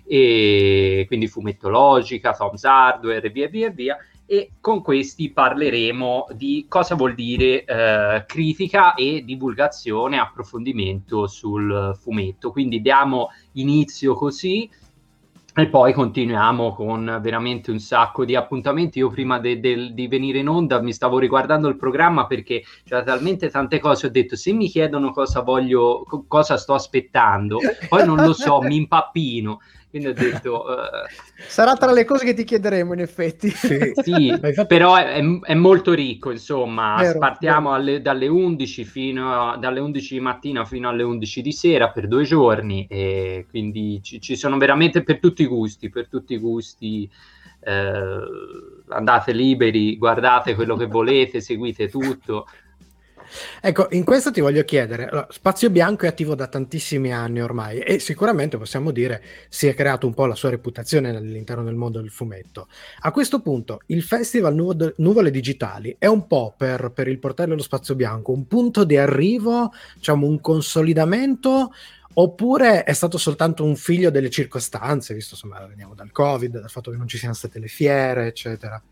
e 0.07 1.05
quindi 1.09 1.27
fumettologica, 1.27 2.35
Tom's 2.35 2.63
Hardware 2.63 3.27
e 3.27 3.31
via 3.31 3.49
via 3.49 3.71
via 3.71 3.99
e 4.31 4.51
con 4.61 4.83
questi 4.83 5.31
parleremo 5.31 6.27
di 6.33 6.67
cosa 6.69 6.95
vuol 6.95 7.15
dire 7.15 7.65
eh, 7.65 8.25
critica 8.27 8.93
e 8.93 9.25
divulgazione, 9.25 10.19
approfondimento 10.19 11.27
sul 11.27 11.97
fumetto. 11.99 12.51
Quindi 12.51 12.83
diamo 12.83 13.29
inizio 13.53 14.13
così 14.13 14.69
e 15.55 15.67
poi 15.69 15.95
continuiamo 15.95 16.75
con 16.75 17.19
veramente 17.23 17.71
un 17.71 17.79
sacco 17.79 18.27
di 18.27 18.37
appuntamenti. 18.37 18.99
Io 18.99 19.09
prima 19.09 19.39
de- 19.39 19.61
de- 19.61 19.95
di 19.95 20.07
venire 20.09 20.41
in 20.41 20.49
onda 20.49 20.83
mi 20.83 20.93
stavo 20.93 21.19
riguardando 21.19 21.67
il 21.67 21.79
programma 21.79 22.27
perché 22.27 22.63
c'era 22.85 23.03
talmente 23.03 23.49
tante 23.49 23.79
cose. 23.81 24.09
Ho 24.09 24.11
detto 24.11 24.37
se 24.37 24.53
mi 24.53 24.69
chiedono 24.69 25.11
cosa 25.11 25.41
voglio, 25.41 26.05
co- 26.07 26.27
cosa 26.29 26.59
sto 26.59 26.75
aspettando, 26.75 27.61
poi 27.89 28.05
non 28.05 28.19
lo 28.19 28.35
so, 28.35 28.61
mi 28.61 28.77
impappino. 28.77 29.61
Quindi 29.91 30.09
ho 30.09 30.13
detto... 30.15 30.65
Uh, 30.65 31.07
Sarà 31.49 31.75
tra 31.77 31.93
le 31.93 32.05
cose 32.05 32.25
che 32.25 32.35
ti 32.35 32.45
chiederemo 32.45 32.93
in 32.93 33.01
effetti. 33.01 33.49
Sì, 33.51 33.93
sì 34.03 34.39
però 34.67 34.97
è, 34.97 35.23
è, 35.43 35.55
molto 35.55 35.93
ricco, 35.95 36.31
insomma, 36.31 36.97
vero, 36.99 37.19
partiamo 37.19 37.71
vero. 37.71 37.81
Alle, 37.81 38.03
dalle, 38.03 38.29
11 38.29 38.85
fino 38.85 39.51
a, 39.51 39.57
dalle 39.57 39.81
11 39.81 40.15
di 40.15 40.21
mattina 40.21 40.65
fino 40.65 40.89
alle 40.89 41.03
11 41.03 41.43
di 41.43 41.53
sera 41.53 41.91
per 41.91 42.07
due 42.07 42.25
giorni 42.25 42.87
e 42.89 43.47
quindi 43.49 44.01
ci, 44.03 44.21
ci 44.21 44.37
sono 44.37 44.59
veramente 44.59 45.03
per 45.03 45.19
tutti 45.19 45.43
i 45.43 45.47
gusti, 45.47 45.89
per 45.89 46.09
tutti 46.09 46.35
i 46.35 46.39
gusti. 46.39 47.11
Eh, 47.61 48.21
andate 48.89 49.33
liberi, 49.33 49.97
guardate 49.97 50.55
quello 50.55 50.77
che 50.77 50.87
volete, 50.87 51.41
seguite 51.41 51.89
tutto. 51.89 52.47
Ecco, 53.61 53.89
in 53.91 54.05
questo 54.05 54.31
ti 54.31 54.41
voglio 54.41 54.65
chiedere, 54.65 55.09
allora, 55.09 55.27
Spazio 55.31 55.71
Bianco 55.71 56.05
è 56.05 56.09
attivo 56.09 56.35
da 56.35 56.47
tantissimi 56.47 57.13
anni 57.13 57.41
ormai 57.41 57.79
e 57.79 57.99
sicuramente 57.99 58.57
possiamo 58.57 58.91
dire 58.91 59.23
si 59.49 59.67
è 59.67 59.75
creato 59.75 60.07
un 60.07 60.15
po' 60.15 60.27
la 60.27 60.35
sua 60.35 60.51
reputazione 60.51 61.15
all'interno 61.15 61.65
del 61.65 61.75
mondo 61.75 62.01
del 62.01 62.11
fumetto. 62.11 62.69
A 63.01 63.11
questo 63.11 63.41
punto 63.41 63.81
il 63.87 64.03
Festival 64.03 64.55
Nuvo- 64.55 64.95
Nuvole 64.97 65.31
Digitali 65.31 65.97
è 65.99 66.07
un 66.07 66.27
po' 66.27 66.55
per, 66.57 66.91
per 66.95 67.09
il 67.09 67.19
portello 67.19 67.51
dello 67.51 67.63
Spazio 67.63 67.95
Bianco, 67.95 68.33
un 68.33 68.47
punto 68.47 68.85
di 68.85 68.97
arrivo, 68.97 69.73
diciamo 69.95 70.27
un 70.27 70.41
consolidamento 70.41 71.73
oppure 72.15 72.85
è 72.85 72.93
stato 72.93 73.17
soltanto 73.19 73.65
un 73.65 73.77
figlio 73.77 74.11
delle 74.11 74.31
circostanze, 74.31 75.15
visto 75.15 75.35
insomma 75.35 75.65
veniamo 75.67 75.95
dal 75.95 76.11
Covid, 76.11 76.59
dal 76.59 76.71
fatto 76.71 76.91
che 76.91 76.97
non 76.97 77.07
ci 77.07 77.19
siano 77.19 77.35
state 77.35 77.59
le 77.59 77.69
fiere, 77.69 78.27
eccetera. 78.27 78.83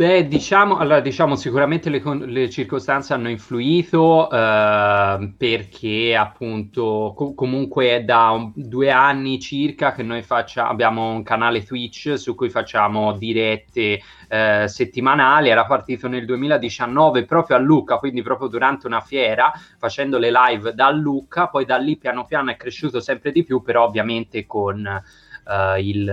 Beh, 0.00 0.28
diciamo, 0.28 0.78
allora, 0.78 1.00
diciamo 1.00 1.36
sicuramente 1.36 1.90
le, 1.90 2.02
le 2.24 2.48
circostanze 2.48 3.12
hanno 3.12 3.28
influito 3.28 4.30
eh, 4.30 5.34
perché 5.36 6.16
appunto 6.16 7.12
co- 7.14 7.34
comunque 7.34 7.96
è 7.96 8.02
da 8.02 8.30
un, 8.30 8.50
due 8.54 8.90
anni 8.90 9.38
circa 9.38 9.92
che 9.92 10.02
noi 10.02 10.22
facciamo, 10.22 10.70
abbiamo 10.70 11.10
un 11.10 11.22
canale 11.22 11.62
Twitch 11.62 12.14
su 12.16 12.34
cui 12.34 12.48
facciamo 12.48 13.12
dirette 13.12 14.00
eh, 14.30 14.64
settimanali, 14.68 15.50
era 15.50 15.66
partito 15.66 16.08
nel 16.08 16.24
2019 16.24 17.26
proprio 17.26 17.56
a 17.56 17.60
Lucca, 17.60 17.98
quindi 17.98 18.22
proprio 18.22 18.48
durante 18.48 18.86
una 18.86 19.02
fiera, 19.02 19.52
facendo 19.76 20.16
le 20.16 20.30
live 20.30 20.72
da 20.72 20.90
Lucca, 20.90 21.48
poi 21.48 21.66
da 21.66 21.76
lì 21.76 21.98
piano 21.98 22.24
piano 22.24 22.50
è 22.50 22.56
cresciuto 22.56 23.00
sempre 23.00 23.32
di 23.32 23.44
più, 23.44 23.60
però 23.60 23.84
ovviamente 23.84 24.46
con, 24.46 24.82
eh, 24.86 25.80
il, 25.82 26.10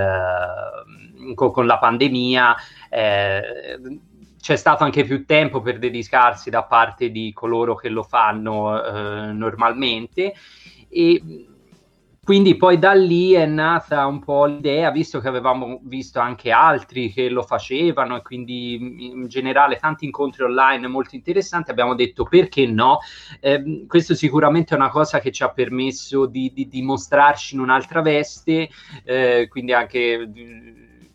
con, 1.35 1.51
con 1.51 1.65
la 1.65 1.77
pandemia 1.77 2.55
eh, 2.89 3.79
c'è 4.39 4.55
stato 4.55 4.83
anche 4.83 5.03
più 5.03 5.25
tempo 5.25 5.61
per 5.61 5.79
dedicarsi 5.79 6.49
da 6.49 6.63
parte 6.63 7.09
di 7.11 7.33
coloro 7.33 7.75
che 7.75 7.89
lo 7.89 8.03
fanno 8.03 8.81
eh, 8.81 9.31
normalmente 9.33 10.33
e 10.87 11.21
quindi 12.27 12.57
poi 12.57 12.77
da 12.77 12.91
lì 12.91 13.31
è 13.31 13.45
nata 13.45 14.05
un 14.05 14.19
po' 14.19 14.43
l'idea, 14.43 14.91
visto 14.91 15.21
che 15.21 15.29
avevamo 15.29 15.79
visto 15.83 16.19
anche 16.19 16.51
altri 16.51 17.09
che 17.09 17.29
lo 17.29 17.41
facevano 17.41 18.17
e 18.17 18.21
quindi 18.21 18.73
in 19.13 19.27
generale 19.29 19.77
tanti 19.77 20.03
incontri 20.03 20.43
online 20.43 20.87
molto 20.87 21.15
interessanti, 21.15 21.71
abbiamo 21.71 21.95
detto 21.95 22.25
perché 22.25 22.65
no? 22.65 22.99
Eh, 23.39 23.85
questo 23.87 24.13
sicuramente 24.13 24.73
è 24.73 24.77
una 24.77 24.89
cosa 24.89 25.19
che 25.19 25.31
ci 25.31 25.41
ha 25.43 25.51
permesso 25.53 26.25
di, 26.25 26.51
di, 26.53 26.67
di 26.67 26.81
mostrarci 26.81 27.55
in 27.55 27.61
un'altra 27.61 28.01
veste, 28.01 28.71
eh, 29.05 29.47
quindi 29.49 29.71
anche 29.71 30.29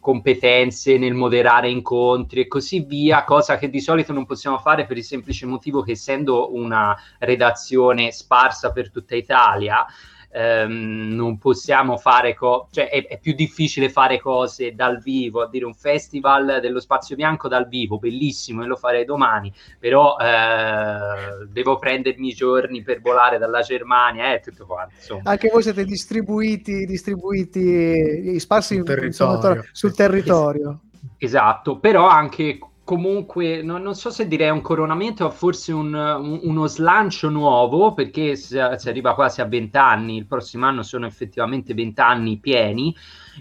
competenze 0.02 0.98
nel 0.98 1.14
moderare 1.14 1.70
incontri 1.70 2.40
e 2.40 2.48
così 2.48 2.80
via, 2.80 3.22
cosa 3.22 3.56
che 3.56 3.70
di 3.70 3.80
solito 3.80 4.12
non 4.12 4.26
possiamo 4.26 4.58
fare 4.58 4.84
per 4.84 4.96
il 4.96 5.04
semplice 5.04 5.46
motivo 5.46 5.82
che 5.82 5.92
essendo 5.92 6.52
una 6.52 6.94
redazione 7.20 8.10
sparsa 8.10 8.72
per 8.72 8.90
tutta 8.90 9.14
Italia, 9.14 9.86
ehm, 10.32 11.14
non 11.14 11.38
possiamo 11.38 11.96
fare 11.96 12.34
cose, 12.34 12.66
cioè 12.72 12.88
è, 12.88 13.06
è, 13.06 13.18
più 13.18 13.34
difficile 13.34 13.90
fare 13.90 14.20
cose 14.20 14.74
dal 14.74 14.98
vivo, 14.98 15.42
a 15.42 15.48
dire 15.48 15.64
un 15.64 15.74
festival 15.74 16.58
dello 16.60 16.80
spazio 16.80 17.14
bianco 17.14 17.48
dal 17.48 17.68
vivo, 17.68 17.98
bellissimo, 17.98 18.62
e 18.62 18.66
lo 18.66 18.76
farei 18.76 19.04
domani, 19.04 19.52
però 19.78 20.16
eh, 20.16 21.46
devo 21.48 21.78
prendermi 21.78 22.28
i 22.28 22.34
giorni 22.34 22.82
per 22.82 23.00
volare 23.00 23.38
dalla 23.38 23.60
Germania 23.60 24.32
e 24.32 24.34
eh, 24.34 24.40
tutto 24.40 24.66
quanto. 24.66 24.94
Insomma. 24.96 25.22
Anche 25.30 25.50
voi 25.52 25.62
siete 25.62 25.84
distribuiti, 25.84 26.84
distribuiti 26.86 28.38
sparsi 28.40 28.74
sul 28.76 28.84
territorio. 28.84 29.48
Insomma, 29.50 29.68
sul 29.72 29.94
territorio. 29.94 30.80
Esatto, 31.18 31.78
però 31.78 32.08
anche 32.08 32.58
comunque 32.84 33.62
non, 33.62 33.80
non, 33.82 33.94
so 33.94 34.10
se 34.10 34.26
direi 34.26 34.50
un 34.50 34.60
coronamento 34.60 35.24
o 35.24 35.30
forse 35.30 35.72
un, 35.72 35.94
un, 35.94 36.40
uno 36.42 36.66
slancio 36.66 37.28
nuovo 37.28 37.94
perché 37.94 38.34
si, 38.34 38.58
si 38.76 38.88
arriva 38.88 39.14
quasi 39.14 39.40
a 39.40 39.46
20 39.46 39.76
anni 39.76 40.16
il 40.16 40.26
prossimo 40.26 40.66
anno 40.66 40.82
sono 40.82 41.06
effettivamente 41.06 41.74
20 41.74 42.00
anni 42.00 42.38
pieni. 42.38 42.94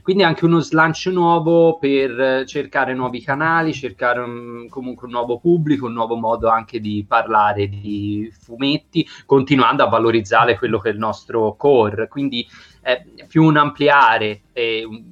Quindi 0.03 0.24
anche 0.24 0.45
uno 0.45 0.60
slancio 0.60 1.12
nuovo 1.12 1.77
per 1.77 2.45
cercare 2.45 2.93
nuovi 2.93 3.21
canali 3.21 3.74
cercare 3.74 4.21
un, 4.21 4.69
comunque 4.69 5.07
un 5.07 5.12
nuovo 5.12 5.38
pubblico 5.38 5.88
un 5.88 5.93
nuovo 5.93 6.15
modo 6.15 6.48
anche 6.48 6.79
di 6.79 7.03
parlare 7.05 7.67
di 7.67 8.31
fumetti 8.39 9.05
continuando 9.25 9.83
a 9.83 9.89
valorizzare 9.89 10.57
quello 10.57 10.79
che 10.79 10.89
è 10.89 10.93
il 10.93 11.00
nostro 11.00 11.55
core. 11.57 12.07
Quindi 12.07 12.48
è 12.79 13.03
più 13.27 13.43
un 13.43 13.57
ampliare 13.57 14.41
eh, 14.53 14.86
un, 14.86 15.10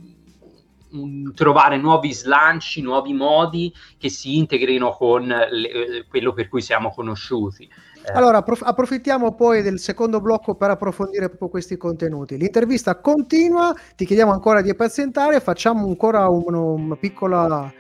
trovare 1.33 1.77
nuovi 1.77 2.13
slanci, 2.13 2.81
nuovi 2.81 3.13
modi 3.13 3.73
che 3.97 4.09
si 4.09 4.37
integrino 4.37 4.91
con 4.91 5.25
le, 5.25 6.05
quello 6.09 6.33
per 6.33 6.47
cui 6.47 6.61
siamo 6.61 6.91
conosciuti. 6.91 7.69
Eh. 8.01 8.11
Allora, 8.13 8.37
approf- 8.37 8.63
approfittiamo 8.65 9.35
poi 9.35 9.61
del 9.61 9.79
secondo 9.79 10.21
blocco 10.21 10.55
per 10.55 10.71
approfondire 10.71 11.27
proprio 11.27 11.49
questi 11.49 11.77
contenuti. 11.77 12.37
L'intervista 12.37 12.99
continua, 12.99 13.73
ti 13.95 14.05
chiediamo 14.05 14.31
ancora 14.31 14.61
di 14.61 14.73
pazientare, 14.73 15.39
facciamo 15.39 15.85
ancora 15.85 16.27
un, 16.29 16.53
una 16.53 16.95
piccola 16.95 17.71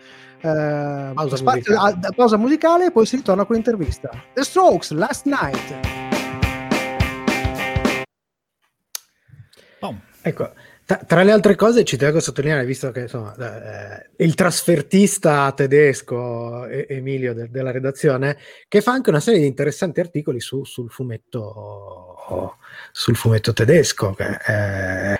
eh, 0.41 1.11
pausa, 1.13 1.35
spazio, 1.35 1.73
musicale. 1.73 2.07
A, 2.07 2.11
pausa 2.15 2.37
musicale 2.37 2.85
e 2.85 2.91
poi 2.91 3.05
si 3.05 3.15
ritorna 3.15 3.45
con 3.45 3.55
l'intervista. 3.55 4.09
The 4.33 4.43
Strokes, 4.43 4.91
Last 4.91 5.25
Night. 5.25 6.07
Oh. 9.79 9.95
Ecco, 10.21 10.51
tra 10.97 11.21
le 11.21 11.31
altre 11.31 11.55
cose 11.55 11.83
ci 11.83 11.97
tengo 11.97 12.17
a 12.17 12.21
sottolineare, 12.21 12.65
visto 12.65 12.89
che 12.89 13.01
insomma, 13.01 13.35
eh, 13.35 14.09
il 14.23 14.33
trasfertista 14.33 15.51
tedesco 15.51 16.65
Emilio 16.67 17.33
de- 17.33 17.49
della 17.49 17.69
redazione, 17.69 18.37
che 18.67 18.81
fa 18.81 18.93
anche 18.93 19.11
una 19.11 19.19
serie 19.19 19.39
di 19.39 19.45
interessanti 19.45 19.99
articoli 19.99 20.39
su, 20.39 20.63
sul, 20.63 20.89
fumetto, 20.89 22.57
sul 22.91 23.15
fumetto 23.15 23.53
tedesco. 23.53 24.13
Che, 24.13 24.37
eh, 24.47 25.19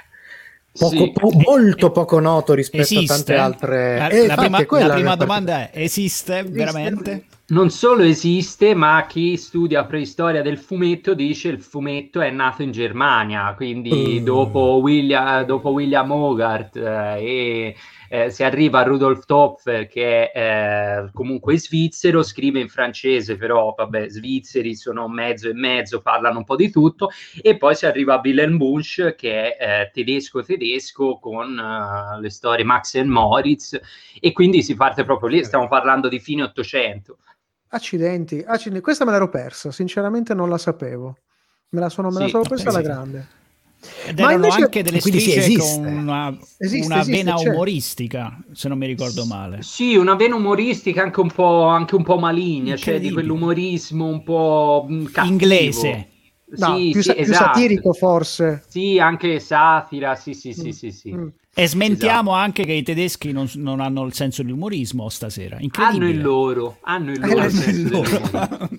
poco, 0.79 0.95
Sì. 0.95 1.11
po- 1.11 1.31
molto 1.45 1.91
poco 1.91 2.19
noto 2.19 2.53
rispetto 2.53 2.83
Esiste? 2.83 3.11
a 3.13 3.15
tante 3.15 3.35
altre. 3.35 3.97
La, 3.97 4.07
Eh, 4.07 4.27
la 4.27 4.33
infatti, 4.33 4.65
prima, 4.65 4.87
la 4.87 4.93
prima 4.93 5.15
domanda 5.15 5.69
è: 5.69 5.81
esiste 5.81 6.43
veramente? 6.43 7.25
Non 7.49 7.71
solo 7.71 8.03
esiste, 8.03 8.75
ma 8.75 9.05
chi 9.07 9.35
studia 9.35 9.83
preistoria 9.83 10.43
del 10.43 10.59
fumetto 10.59 11.15
dice 11.15 11.47
il 11.47 11.59
fumetto 11.59 12.21
è 12.21 12.29
nato 12.29 12.61
in 12.61 12.71
Germania, 12.71 13.53
quindi 13.55 14.19
Mm. 14.21 14.23
dopo, 14.23 14.79
William, 14.81 15.43
dopo 15.45 15.69
William 15.69 16.11
Hogarth 16.11 16.75
eh, 16.75 17.15
e 17.19 17.75
eh, 18.09 18.29
si 18.31 18.43
arriva 18.43 18.79
a 18.79 18.83
Rudolf 18.83 19.25
Topfer 19.25 19.87
che 19.87 20.31
è 20.31 21.03
eh, 21.03 21.09
comunque 21.13 21.57
svizzero, 21.57 22.23
scrive 22.23 22.59
in 22.59 22.67
francese, 22.67 23.37
però 23.37 23.73
vabbè, 23.77 24.09
svizzeri 24.09 24.75
sono 24.75 25.07
mezzo 25.07 25.47
e 25.49 25.53
mezzo, 25.53 26.01
parlano 26.01 26.39
un 26.39 26.43
po' 26.43 26.55
di 26.55 26.69
tutto, 26.69 27.09
e 27.41 27.57
poi 27.57 27.75
si 27.75 27.85
arriva 27.85 28.15
a 28.15 28.21
Wilhelm 28.23 28.57
Bunch 28.57 29.15
che 29.15 29.55
è 29.55 29.81
eh, 29.81 29.91
tedesco 29.93 30.43
tedesco 30.43 31.19
con 31.19 31.57
eh, 31.57 32.19
le 32.19 32.29
storie 32.29 32.65
Max 32.65 32.95
e 32.95 33.03
Moritz 33.03 33.79
e 34.19 34.31
quindi 34.33 34.63
si 34.63 34.75
parte 34.75 35.03
proprio 35.03 35.29
lì, 35.29 35.43
stiamo 35.43 35.67
parlando 35.67 36.09
di 36.09 36.19
fine 36.19 36.43
800. 36.43 37.17
Accidenti, 37.69 38.43
accidenti. 38.45 38.81
Questa 38.81 39.05
me 39.05 39.11
l'ero 39.11 39.29
persa, 39.29 39.71
sinceramente 39.71 40.33
non 40.33 40.49
la 40.49 40.57
sapevo. 40.57 41.17
Me 41.69 41.79
la 41.79 41.89
sono, 41.89 42.09
me 42.09 42.19
la 42.19 42.25
Sì, 42.25 42.31
sono 42.31 42.43
persa 42.43 42.69
alla 42.69 42.81
grande. 42.81 43.27
Ed 44.05 44.19
Ma 44.19 44.25
erano 44.29 44.45
invece- 44.45 44.61
anche 44.63 44.83
delle 44.83 44.99
sì, 44.99 45.09
strisce 45.09 45.39
esiste. 45.39 45.59
con 45.81 45.97
una, 45.97 46.37
Esiste, 46.57 46.85
una 46.85 47.01
esiste, 47.01 47.11
vena 47.23 47.33
c'è. 47.35 47.49
umoristica, 47.49 48.37
se 48.51 48.67
non 48.67 48.77
mi 48.77 48.87
ricordo 48.87 49.25
male. 49.25 49.61
Sì, 49.61 49.95
una 49.95 50.15
vena 50.15 50.35
umoristica 50.35 51.01
anche 51.01 51.19
un 51.21 51.31
po', 51.31 51.63
anche 51.65 51.95
un 51.95 52.03
po' 52.03 52.17
maligna, 52.17 52.75
cioè 52.75 52.99
di 52.99 53.11
quell'umorismo 53.11 54.05
un 54.05 54.23
po' 54.23 54.85
mh, 54.87 55.03
cattivo. 55.05 55.31
Inglese. 55.31 56.07
No, 56.57 56.75
Sì, 56.77 56.89
più, 56.91 57.01
sì, 57.01 57.07
sa- 57.09 57.13
più 57.13 57.21
esatto. 57.23 57.43
satirico 57.45 57.93
forse. 57.93 58.63
Sì, 58.67 58.97
anche 58.99 59.39
satira, 59.39 60.15
sì, 60.15 60.33
sì, 60.33 60.51
sì, 60.53 60.67
Mm, 60.67 60.71
sì, 60.71 60.91
sì. 60.91 61.13
mm. 61.13 61.27
E 61.53 61.67
smentiamo 61.67 62.31
Esatto. 62.31 62.43
anche 62.43 62.63
che 62.65 62.73
i 62.73 62.83
tedeschi 62.83 63.31
non, 63.31 63.47
non 63.55 63.79
hanno 63.81 64.03
il 64.05 64.13
senso 64.13 64.41
dell'umorismo 64.43 65.09
stasera. 65.09 65.57
Hanno 65.77 66.07
il 66.09 66.21
loro, 66.21 66.77
hanno 66.81 67.11
il 67.11 67.21
Eh, 67.23 67.27
loro 67.27 67.45
il 67.45 67.51
senso 67.51 67.89
loro. 68.03 68.69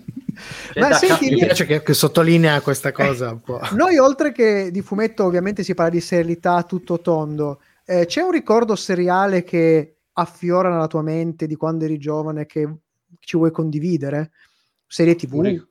Cioè, 0.73 0.83
Ma 0.89 0.93
senti, 0.95 1.31
Mi 1.31 1.37
piace 1.37 1.67
che, 1.67 1.83
che 1.83 1.95
sottolinea 1.95 2.61
questa 2.61 2.93
cosa 2.93 3.31
un 3.31 3.41
po'. 3.41 3.61
Noi 3.75 3.99
oltre 3.99 4.33
che 4.33 4.71
di 4.71 4.83
fumetto 4.83 5.25
ovviamente 5.25 5.63
si 5.63 5.75
parla 5.75 5.91
di 5.93 6.01
serialità 6.01 6.63
tutto 6.63 7.01
tondo. 7.01 7.61
Eh, 7.85 8.07
c'è 8.07 8.21
un 8.23 8.31
ricordo 8.31 8.77
seriale 8.77 9.43
che 9.43 9.97
affiora 10.13 10.69
nella 10.71 10.87
tua 10.87 11.03
mente 11.03 11.47
di 11.47 11.57
quando 11.57 11.85
eri 11.85 11.99
giovane 11.99 12.47
che 12.47 12.69
ci 13.19 13.37
vuoi 13.37 13.51
condividere? 13.51 14.31
Serie 14.87 15.15
tv? 15.15 15.41
Ric- 15.41 15.69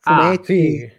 Ah, 0.00 0.20
Fumetti? 0.22 0.78
Sì. 0.78 0.92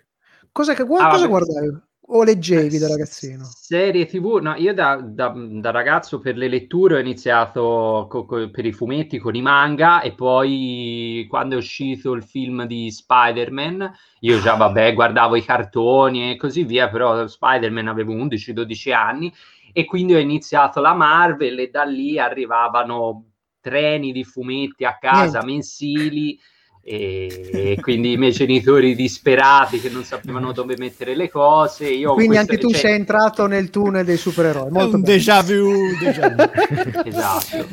Cosa, 0.52 0.74
che- 0.74 0.82
Ah, 0.82 1.10
cosa 1.10 1.28
guardavi? 1.28 1.82
O 2.10 2.24
leggevi 2.24 2.78
da 2.80 2.88
ragazzino? 2.88 3.56
Serie 3.60 4.06
TV, 4.06 4.40
no, 4.42 4.56
io 4.56 4.74
da, 4.74 4.96
da- 5.02 5.34
da 5.36 5.72
ragazzo 5.72 6.20
per 6.20 6.38
le 6.38 6.48
letture 6.48 6.96
ho 6.96 7.00
iniziato 7.00 8.08
co- 8.10 8.26
co- 8.26 8.50
per 8.50 8.66
i 8.66 8.72
fumetti 8.72 9.18
con 9.20 9.36
i 9.36 9.42
manga 9.42 10.02
e 10.02 10.14
poi 10.14 11.26
quando 11.30 11.56
è 11.56 11.58
uscito 11.58 12.14
il 12.14 12.24
film 12.24 12.66
di 12.66 12.90
Spider-Man, 12.92 13.92
io 14.22 14.40
già 14.40 14.56
vabbè 14.56 14.94
guardavo 14.94 15.36
i 15.36 15.44
cartoni 15.44 16.32
e 16.32 16.36
così 16.38 16.64
via, 16.64 16.90
però 16.90 17.28
Spider-Man 17.28 17.88
avevo 17.88 18.14
11-12 18.14 18.92
anni 18.94 19.34
e 19.74 19.84
quindi 19.86 20.14
ho 20.16 20.20
iniziato 20.20 20.80
la 20.80 20.94
Marvel 20.94 21.60
e 21.60 21.70
da 21.70 21.84
lì 21.84 22.18
arrivavano 22.18 23.32
treni 23.60 24.14
di 24.14 24.24
fumetti 24.24 24.86
a 24.86 24.98
casa 24.98 25.40
Niente. 25.40 25.46
mensili 25.46 26.40
e 26.90 27.78
quindi 27.82 28.14
i 28.14 28.18
miei 28.18 28.32
genitori 28.32 28.96
disperati 28.96 29.82
che 29.82 29.90
non 29.90 30.06
sapevano 30.06 30.54
dove 30.54 30.78
mettere 30.78 31.18
le 31.18 31.30
cose. 31.30 31.90
Io 31.90 32.14
Quindi 32.14 32.38
anche 32.38 32.58
tu 32.58 32.74
sei 32.74 32.94
entrato 32.94 33.46
nel 33.46 33.70
tunnel 33.70 34.06
dei 34.06 34.16
supereroi. 34.16 34.70
È 34.70 34.72
Molto 34.72 34.96
un 34.96 35.02
bene. 35.02 35.18
déjà 35.18 35.42
vu, 35.42 35.98
déjà 36.00 36.30
vu. 36.30 37.02
Esatto. 37.04 37.68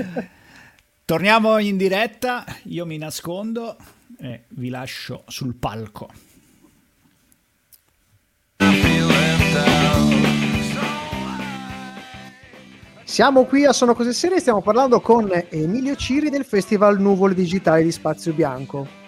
Torniamo 1.04 1.59
in 1.59 1.76
diretta, 1.76 2.44
io 2.64 2.85
mi 2.87 2.99
nascondo 2.99 3.76
e 4.18 4.47
vi 4.49 4.68
lascio 4.68 5.23
sul 5.28 5.54
palco. 5.54 6.09
Siamo 13.05 13.44
qui 13.44 13.64
a 13.64 13.72
Sono 13.72 13.94
Cose 13.94 14.12
Serie, 14.12 14.40
stiamo 14.40 14.61
parlando 14.61 15.00
con 15.00 15.31
Emilio 15.50 15.94
Ciri 15.94 16.31
del 16.31 16.44
Festival 16.44 17.00
Nuvole 17.00 17.35
Digitali 17.35 17.85
di 17.85 17.92
Spazio 17.92 18.33
Bianco. 18.33 19.03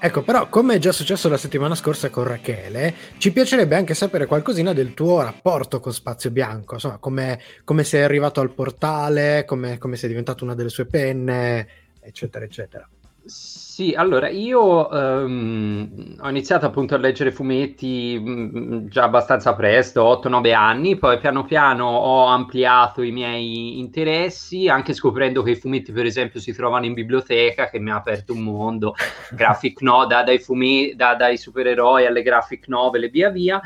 Ecco, 0.00 0.22
però, 0.22 0.48
come 0.48 0.76
è 0.76 0.78
già 0.78 0.92
successo 0.92 1.28
la 1.28 1.36
settimana 1.36 1.74
scorsa 1.74 2.08
con 2.08 2.22
Rachele, 2.22 2.94
ci 3.18 3.32
piacerebbe 3.32 3.74
anche 3.74 3.94
sapere 3.94 4.26
qualcosina 4.26 4.72
del 4.72 4.94
tuo 4.94 5.20
rapporto 5.22 5.80
con 5.80 5.92
Spazio 5.92 6.30
Bianco, 6.30 6.74
insomma, 6.74 6.98
come, 6.98 7.40
come 7.64 7.82
sei 7.82 8.04
arrivato 8.04 8.40
al 8.40 8.52
portale, 8.52 9.44
come, 9.44 9.76
come 9.78 9.96
sei 9.96 10.08
diventato 10.08 10.44
una 10.44 10.54
delle 10.54 10.68
sue 10.68 10.86
penne, 10.86 11.66
eccetera, 12.00 12.44
eccetera. 12.44 12.88
Sì, 13.30 13.92
allora 13.94 14.30
io 14.30 14.90
ehm, 14.90 16.16
ho 16.18 16.28
iniziato 16.30 16.64
appunto 16.64 16.94
a 16.94 16.98
leggere 16.98 17.30
fumetti 17.30 18.18
mm, 18.18 18.86
già 18.86 19.02
abbastanza 19.04 19.54
presto, 19.54 20.02
8-9 20.02 20.54
anni, 20.54 20.96
poi 20.96 21.18
piano 21.18 21.44
piano 21.44 21.84
ho 21.86 22.24
ampliato 22.24 23.02
i 23.02 23.10
miei 23.12 23.78
interessi, 23.78 24.66
anche 24.68 24.94
scoprendo 24.94 25.42
che 25.42 25.50
i 25.50 25.56
fumetti 25.56 25.92
per 25.92 26.06
esempio 26.06 26.40
si 26.40 26.54
trovano 26.54 26.86
in 26.86 26.94
biblioteca, 26.94 27.68
che 27.68 27.78
mi 27.78 27.90
ha 27.90 27.96
aperto 27.96 28.32
un 28.32 28.40
mondo, 28.44 28.94
graphic 29.32 29.82
no, 29.82 30.06
da- 30.06 30.22
dai, 30.22 30.38
fumetti, 30.38 30.96
dai 30.96 31.36
supereroi 31.36 32.06
alle 32.06 32.22
graphic 32.22 32.66
novel 32.68 33.04
e 33.04 33.08
via 33.10 33.28
via, 33.30 33.60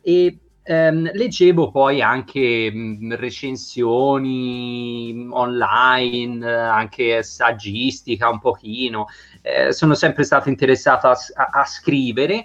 e 0.00 0.38
ehm, 0.64 1.10
leggevo 1.12 1.70
poi 1.70 2.00
anche 2.02 2.72
recensioni 3.10 5.26
online, 5.30 6.46
anche 6.50 7.22
saggistica 7.22 8.28
un 8.30 8.40
pochino, 8.40 9.06
eh, 9.42 9.72
sono 9.72 9.94
sempre 9.94 10.24
stato 10.24 10.48
interessato 10.48 11.06
a, 11.08 11.16
a- 11.34 11.60
a 11.60 11.64
scrivere, 11.64 12.44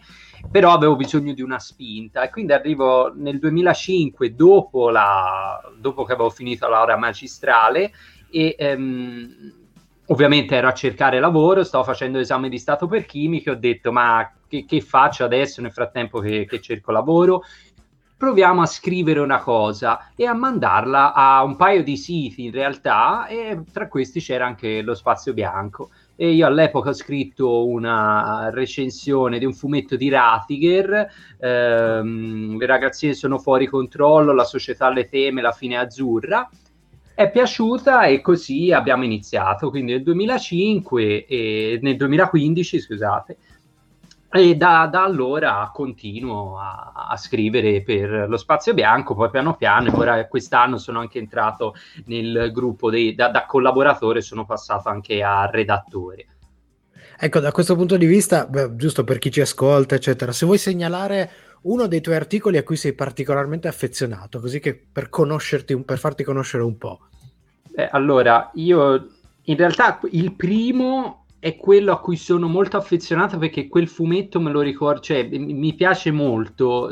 però 0.52 0.72
avevo 0.74 0.96
bisogno 0.96 1.34
di 1.34 1.42
una 1.42 1.60
spinta 1.60 2.24
e 2.24 2.30
quindi 2.30 2.54
arrivo 2.54 3.12
nel 3.16 3.40
2005 3.40 4.36
dopo, 4.36 4.90
la, 4.90 5.60
dopo 5.78 6.04
che 6.04 6.14
avevo 6.14 6.30
finito 6.30 6.68
la 6.68 6.78
laurea 6.78 6.98
magistrale 6.98 7.92
e 8.32 8.56
ehm, 8.58 9.54
ovviamente 10.08 10.56
ero 10.56 10.68
a 10.68 10.74
cercare 10.74 11.20
lavoro, 11.20 11.64
stavo 11.64 11.84
facendo 11.84 12.18
esame 12.20 12.50
di 12.50 12.58
stato 12.58 12.88
per 12.88 13.06
chimica, 13.06 13.52
ho 13.52 13.56
detto 13.56 13.92
ma 13.92 14.32
che, 14.48 14.66
che 14.66 14.82
faccio 14.82 15.24
adesso 15.24 15.62
nel 15.62 15.72
frattempo 15.72 16.20
che, 16.20 16.46
che 16.46 16.60
cerco 16.60 16.92
lavoro? 16.92 17.44
Proviamo 18.20 18.64
a 18.64 18.66
scrivere 18.66 19.22
una 19.22 19.40
cosa 19.40 20.12
e 20.14 20.26
a 20.26 20.34
mandarla 20.34 21.14
a 21.14 21.42
un 21.42 21.56
paio 21.56 21.84
di 21.84 21.96
siti 21.96 22.44
in 22.44 22.52
realtà 22.52 23.28
e 23.28 23.62
tra 23.72 23.88
questi 23.88 24.20
c'era 24.20 24.46
anche 24.46 24.82
lo 24.82 24.94
spazio 24.94 25.32
bianco 25.32 25.90
e 26.18 26.32
io 26.32 26.46
all'epoca 26.46 26.90
ho 26.90 26.94
scritto 26.94 27.66
una 27.66 28.50
recensione 28.52 29.40
di 29.40 29.46
un 29.46 29.54
fumetto 29.54 29.96
di 29.96 30.10
Ratiger, 30.10 31.08
ehm, 31.40 32.58
le 32.58 32.66
ragazzine 32.66 33.14
sono 33.14 33.38
fuori 33.38 33.68
controllo, 33.68 34.34
la 34.34 34.44
società 34.44 34.90
le 34.90 35.08
teme, 35.08 35.42
la 35.42 35.54
fine 35.54 35.78
azzurra. 35.78 36.50
È 37.16 37.32
piaciuta 37.32 38.04
e 38.04 38.20
così 38.20 38.74
abbiamo 38.74 39.06
iniziato, 39.06 39.70
quindi 39.70 39.94
nel 39.94 40.04
2005 40.04 41.26
e 41.26 41.80
nel 41.82 41.96
2015, 41.96 42.80
scusate, 42.82 43.38
e 44.32 44.56
da, 44.56 44.88
da 44.92 45.04
allora 45.04 45.70
continuo 45.74 46.60
a, 46.60 47.08
a 47.10 47.18
scrivere 47.18 47.82
per 47.82 48.28
lo 48.30 48.38
Spazio 48.38 48.74
Bianco, 48.74 49.16
poi 49.16 49.30
piano 49.30 49.56
piano, 49.56 49.88
e 49.88 49.96
ora 49.96 50.28
quest'anno 50.28 50.78
sono 50.78 51.00
anche 51.00 51.18
entrato 51.18 51.74
nel 52.06 52.52
gruppo 52.54 52.90
dei, 52.92 53.16
da, 53.16 53.30
da 53.30 53.46
collaboratore, 53.46 54.22
sono 54.22 54.46
passato 54.46 54.90
anche 54.90 55.24
a 55.24 55.50
redattore. 55.50 56.28
Ecco, 57.22 57.40
da 57.40 57.52
questo 57.52 57.76
punto 57.76 57.98
di 57.98 58.06
vista, 58.06 58.46
beh, 58.46 58.76
giusto 58.76 59.04
per 59.04 59.18
chi 59.18 59.32
ci 59.32 59.42
ascolta, 59.42 59.96
eccetera, 59.96 60.32
se 60.32 60.46
vuoi 60.46 60.58
segnalare 60.58 61.32
uno 61.64 61.88
dei 61.88 62.00
tuoi 62.00 62.16
articoli 62.16 62.58
a 62.58 62.64
cui 62.64 62.78
sei 62.78 62.94
particolarmente 62.94 63.68
affezionato, 63.68 64.40
così 64.40 64.60
che 64.60 64.74
per 64.76 65.10
conoscerti, 65.10 65.78
per 65.84 65.98
farti 65.98 66.24
conoscere 66.24 66.64
un 66.64 66.78
po'. 66.78 67.00
Eh, 67.76 67.90
allora, 67.92 68.52
io 68.54 69.08
in 69.44 69.58
realtà 69.58 70.00
il 70.12 70.34
primo 70.34 71.19
è 71.40 71.56
quello 71.56 71.94
a 71.94 72.00
cui 72.02 72.18
sono 72.18 72.48
molto 72.48 72.76
affezionato 72.78 73.38
perché 73.38 73.68
quel 73.70 73.88
fumetto 73.88 74.40
me 74.42 74.52
lo 74.52 74.60
ricordo, 74.62 75.00
cioè 75.00 75.24
mi 75.30 75.74
piace 75.74 76.12
molto, 76.12 76.92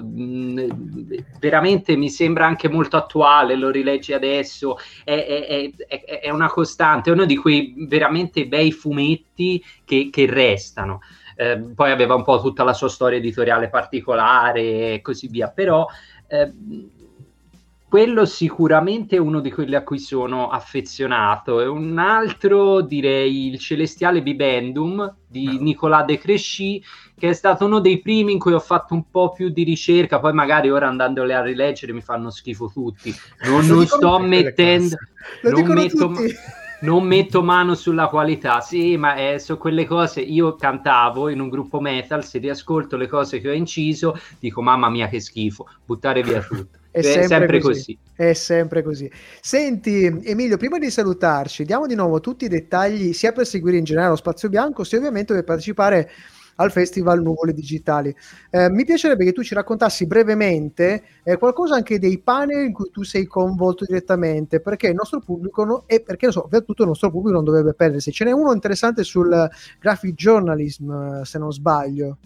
veramente 1.40 1.96
mi 1.96 2.10
sembra 2.10 2.46
anche 2.46 2.70
molto 2.70 2.98
attuale, 2.98 3.56
lo 3.56 3.70
rileggi 3.70 4.14
adesso, 4.14 4.78
è, 5.04 5.14
è- 5.26 5.72
è- 5.88 6.20
è 6.22 6.30
una 6.30 6.48
costante, 6.48 7.10
è 7.10 7.14
uno 7.14 7.26
di 7.26 7.36
quei 7.36 7.74
veramente 7.88 8.48
bei 8.48 8.72
fumetti 8.72 9.64
che, 9.84 10.10
che 10.12 10.26
restano. 10.26 11.02
Eh, 11.36 11.60
poi 11.76 11.92
aveva 11.92 12.16
un 12.16 12.24
po' 12.24 12.42
tutta 12.42 12.64
la 12.64 12.74
sua 12.74 12.90
storia 12.90 13.20
editoriale 13.20 13.70
particolare 13.70 14.94
e 14.94 15.02
così 15.02 15.28
via, 15.28 15.50
però 15.50 15.86
eh, 16.28 16.52
quello 17.90 18.26
sicuramente 18.26 19.16
è 19.16 19.20
uno 19.20 19.40
di 19.40 19.50
quelli 19.50 19.76
a 19.76 19.84
cui 19.84 20.00
sono 20.00 20.50
affezionato. 20.50 21.62
E 21.62 21.68
un 21.68 21.98
altro 21.98 22.82
direi 22.82 23.48
il 23.48 23.60
Celestiale 23.60 24.22
Bibendum 24.22 25.16
di 25.26 25.58
Nicolas 25.60 26.06
De 26.06 26.18
Cresci, 26.18 26.84
che 27.18 27.30
è 27.30 27.34
stato 27.34 27.66
uno 27.66 27.80
dei 27.80 28.02
primi 28.02 28.34
in 28.34 28.40
cui 28.40 28.54
ho 28.54 28.60
fatto 28.60 28.94
un 28.94 29.10
po' 29.10 29.32
più 29.32 29.50
di 29.50 29.64
ricerca. 29.64 30.20
Poi 30.20 30.34
magari 30.34 30.70
ora 30.70 30.88
andandole 30.88 31.34
a 31.34 31.42
rileggere 31.42 31.94
mi 31.94 32.02
fanno 32.02 32.30
schifo 32.30 32.70
tutti. 32.74 33.14
Non, 33.46 33.66
non 33.66 33.86
sto 33.86 34.20
mettendo... 34.20 34.96
Non 35.44 35.68
metto- 35.68 36.14
non 36.80 37.04
metto 37.04 37.42
mano 37.42 37.74
sulla 37.74 38.08
qualità, 38.08 38.62
sì, 38.62 38.98
ma 38.98 39.16
eh, 39.16 39.40
su 39.40 39.58
quelle 39.58 39.86
cose 39.86 40.22
io 40.22 40.56
cantavo 40.56 41.30
in 41.30 41.40
un 41.40 41.50
gruppo 41.50 41.80
metal, 41.80 42.24
se 42.24 42.38
riascolto 42.38 42.98
le 42.98 43.08
cose 43.08 43.40
che 43.40 43.50
ho 43.50 43.54
inciso, 43.54 44.16
dico 44.40 44.62
mamma 44.62 44.88
mia 44.88 45.08
che 45.08 45.20
schifo, 45.20 45.68
buttare 45.84 46.22
via 46.22 46.40
tutto. 46.42 46.78
È 46.92 47.02
sempre, 47.02 47.60
così. 47.60 47.98
È 48.16 48.34
sempre 48.34 48.84
così. 48.84 49.12
Senti, 49.42 50.06
Emilio, 50.24 50.58
prima 50.58 50.80
di 50.80 50.90
salutarci, 50.90 51.64
diamo 51.64 51.86
di 51.86 51.96
nuovo 51.96 52.20
tutti 52.20 52.46
i 52.46 52.50
dettagli, 52.50 53.14
sia 53.14 53.32
per 53.32 53.46
seguire 53.46 53.78
in 53.78 53.84
generale 53.84 54.12
lo 54.12 54.16
Spazio 54.16 54.50
Bianco, 54.50 54.84
sia 54.84 54.98
ovviamente 54.98 55.34
per 55.34 55.44
partecipare 55.44 56.10
al 56.58 56.72
Festival 56.72 57.22
Nuvole 57.22 57.54
Digitali. 57.54 58.14
Eh, 58.50 58.70
mi 58.70 58.86
piacerebbe 58.86 59.26
che 59.26 59.32
tu 59.32 59.44
ci 59.44 59.54
raccontassi 59.54 60.06
brevemente 60.08 61.04
eh, 61.24 61.38
qualcosa 61.38 61.76
anche 61.76 62.00
dei 62.00 62.20
panel 62.20 62.66
in 62.66 62.74
cui 62.74 62.90
tu 62.92 63.04
sei 63.04 63.26
coinvolto 63.26 63.86
direttamente, 63.86 64.60
perché 64.60 64.88
il 64.88 64.96
nostro 64.96 65.20
pubblico, 65.20 65.64
no- 65.64 65.84
e 65.88 66.02
perché 66.02 66.32
so, 66.32 66.42
soprattutto 66.42 66.84
il 66.84 66.90
nostro 66.90 67.12
pubblico 67.12 67.36
non 67.36 67.44
dovrebbe 67.44 67.74
perdersi. 67.74 68.12
Ce 68.12 68.24
n'è 68.24 68.32
uno 68.32 68.54
interessante 68.54 69.04
sul 69.04 69.50
graphic 69.80 70.16
journalism, 70.16 70.92
eh, 70.92 71.26
se 71.26 71.38
non 71.38 71.52
sbaglio. 71.52 72.18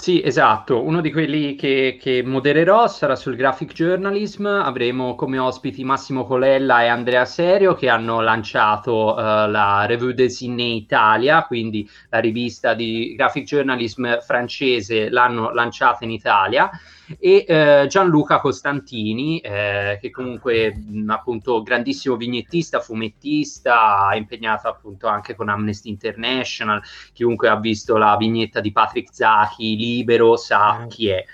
Sì, 0.00 0.22
esatto, 0.22 0.82
uno 0.84 1.00
di 1.00 1.10
quelli 1.10 1.56
che, 1.56 1.98
che 2.00 2.22
modererò 2.24 2.86
sarà 2.86 3.16
sul 3.16 3.34
graphic 3.34 3.72
journalism, 3.72 4.46
avremo 4.46 5.16
come 5.16 5.38
ospiti 5.38 5.82
Massimo 5.82 6.24
Colella 6.24 6.82
e 6.84 6.86
Andrea 6.86 7.24
Serio 7.24 7.74
che 7.74 7.88
hanno 7.88 8.20
lanciato 8.20 9.18
eh, 9.18 9.22
la 9.48 9.86
Revue 9.86 10.14
des 10.14 10.40
Inné 10.40 10.62
Italia, 10.62 11.42
quindi 11.44 11.86
la 12.10 12.20
rivista 12.20 12.74
di 12.74 13.14
graphic 13.16 13.44
journalism 13.44 14.20
francese, 14.20 15.10
l'hanno 15.10 15.52
lanciata 15.52 16.04
in 16.04 16.12
Italia 16.12 16.70
e 17.18 17.44
eh, 17.46 17.86
Gianluca 17.88 18.40
Costantini, 18.40 19.40
eh, 19.40 19.98
che 20.00 20.10
comunque 20.10 20.74
mh, 20.74 21.10
appunto 21.10 21.62
grandissimo 21.62 22.16
vignettista, 22.16 22.80
fumettista, 22.80 24.10
impegnato 24.14 24.68
appunto 24.68 25.06
anche 25.06 25.34
con 25.34 25.48
Amnesty 25.48 25.88
International, 25.88 26.82
chiunque 27.12 27.48
ha 27.48 27.58
visto 27.58 27.96
la 27.96 28.16
vignetta 28.16 28.60
di 28.60 28.72
Patrick 28.72 29.14
Zachi, 29.14 29.76
Libero, 29.76 30.36
sa 30.36 30.86
chi 30.88 31.08
è. 31.08 31.24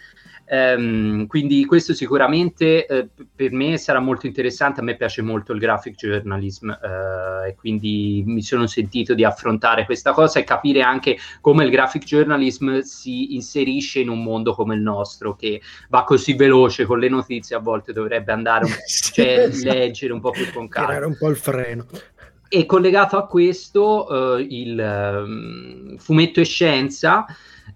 Ehm, 0.46 1.26
quindi 1.26 1.64
questo 1.64 1.94
sicuramente 1.94 2.86
eh, 2.86 3.08
per 3.34 3.52
me 3.52 3.78
sarà 3.78 3.98
molto 3.98 4.26
interessante, 4.26 4.80
a 4.80 4.82
me 4.82 4.96
piace 4.96 5.22
molto 5.22 5.52
il 5.52 5.58
graphic 5.58 5.94
journalism 5.94 6.70
eh, 6.70 7.48
e 7.48 7.54
quindi 7.54 8.22
mi 8.26 8.42
sono 8.42 8.66
sentito 8.66 9.14
di 9.14 9.24
affrontare 9.24 9.84
questa 9.84 10.12
cosa 10.12 10.38
e 10.38 10.44
capire 10.44 10.82
anche 10.82 11.16
come 11.40 11.64
il 11.64 11.70
graphic 11.70 12.04
journalism 12.04 12.80
si 12.80 13.34
inserisce 13.34 14.00
in 14.00 14.08
un 14.08 14.22
mondo 14.22 14.54
come 14.54 14.74
il 14.74 14.82
nostro 14.82 15.34
che 15.34 15.60
va 15.88 16.04
così 16.04 16.34
veloce 16.34 16.84
con 16.84 16.98
le 16.98 17.08
notizie 17.08 17.56
a 17.56 17.60
volte 17.60 17.92
dovrebbe 17.92 18.32
andare 18.32 18.66
un 18.66 18.72
cioè, 18.86 19.48
leggere 19.48 20.12
un 20.12 20.20
po' 20.20 20.30
più 20.30 20.50
con 20.52 20.68
calma 20.68 20.88
Tirare 20.88 21.06
un 21.06 21.16
po' 21.16 21.28
il 21.28 21.36
freno. 21.36 21.86
E 22.54 22.66
collegato 22.66 23.16
a 23.16 23.26
questo 23.26 24.36
eh, 24.36 24.46
il 24.48 24.78
ehm, 24.78 25.96
fumetto 25.96 26.38
e 26.38 26.44
scienza 26.44 27.26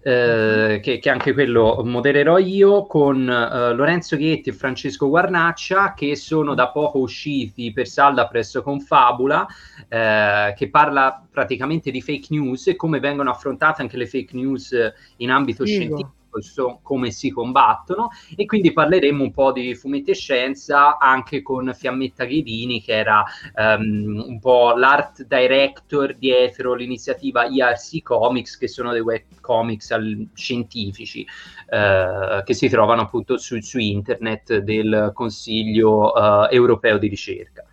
eh, 0.01 0.79
che, 0.81 0.99
che 0.99 1.09
anche 1.09 1.33
quello 1.33 1.81
modererò 1.83 2.37
io 2.37 2.85
con 2.87 3.29
eh, 3.29 3.73
Lorenzo 3.73 4.15
Ghetti 4.15 4.47
e 4.47 4.53
Francesco 4.53 5.09
Guarnaccia 5.09 5.93
che 5.93 6.15
sono 6.15 6.53
da 6.53 6.69
poco 6.69 6.99
usciti 6.99 7.73
per 7.73 7.87
salda 7.87 8.29
presso 8.29 8.63
Confabula 8.63 9.45
eh, 9.89 10.53
che 10.55 10.69
parla 10.69 11.27
praticamente 11.29 11.91
di 11.91 12.01
fake 12.01 12.27
news 12.29 12.67
e 12.67 12.77
come 12.77 13.01
vengono 13.01 13.31
affrontate 13.31 13.81
anche 13.81 13.97
le 13.97 14.07
fake 14.07 14.33
news 14.33 14.73
in 15.17 15.29
ambito 15.29 15.65
Figo. 15.65 15.75
scientifico 15.75 16.18
so 16.39 16.79
come 16.81 17.11
si 17.11 17.29
combattono 17.29 18.09
e 18.35 18.45
quindi 18.45 18.71
parleremo 18.71 19.23
un 19.23 19.31
po' 19.31 19.51
di 19.51 19.75
fumetti 19.75 20.11
e 20.11 20.15
scienza 20.15 20.97
anche 20.97 21.41
con 21.41 21.71
Fiammetta 21.73 22.25
Ghedini 22.25 22.81
che 22.81 22.93
era 22.93 23.23
ehm, 23.55 24.23
un 24.27 24.39
po' 24.39 24.73
l'art 24.75 25.23
director 25.25 26.15
dietro 26.15 26.73
l'iniziativa 26.73 27.45
IRC 27.45 28.01
Comics 28.03 28.57
che 28.57 28.67
sono 28.67 28.91
dei 28.91 29.01
web 29.01 29.23
comics 29.41 29.91
al- 29.91 30.27
scientifici 30.33 31.25
eh, 31.69 32.43
che 32.45 32.53
si 32.53 32.69
trovano 32.69 33.01
appunto 33.01 33.37
su, 33.37 33.59
su 33.59 33.79
internet 33.79 34.57
del 34.57 35.11
Consiglio 35.13 36.15
eh, 36.15 36.55
europeo 36.55 36.97
di 36.97 37.07
ricerca 37.07 37.63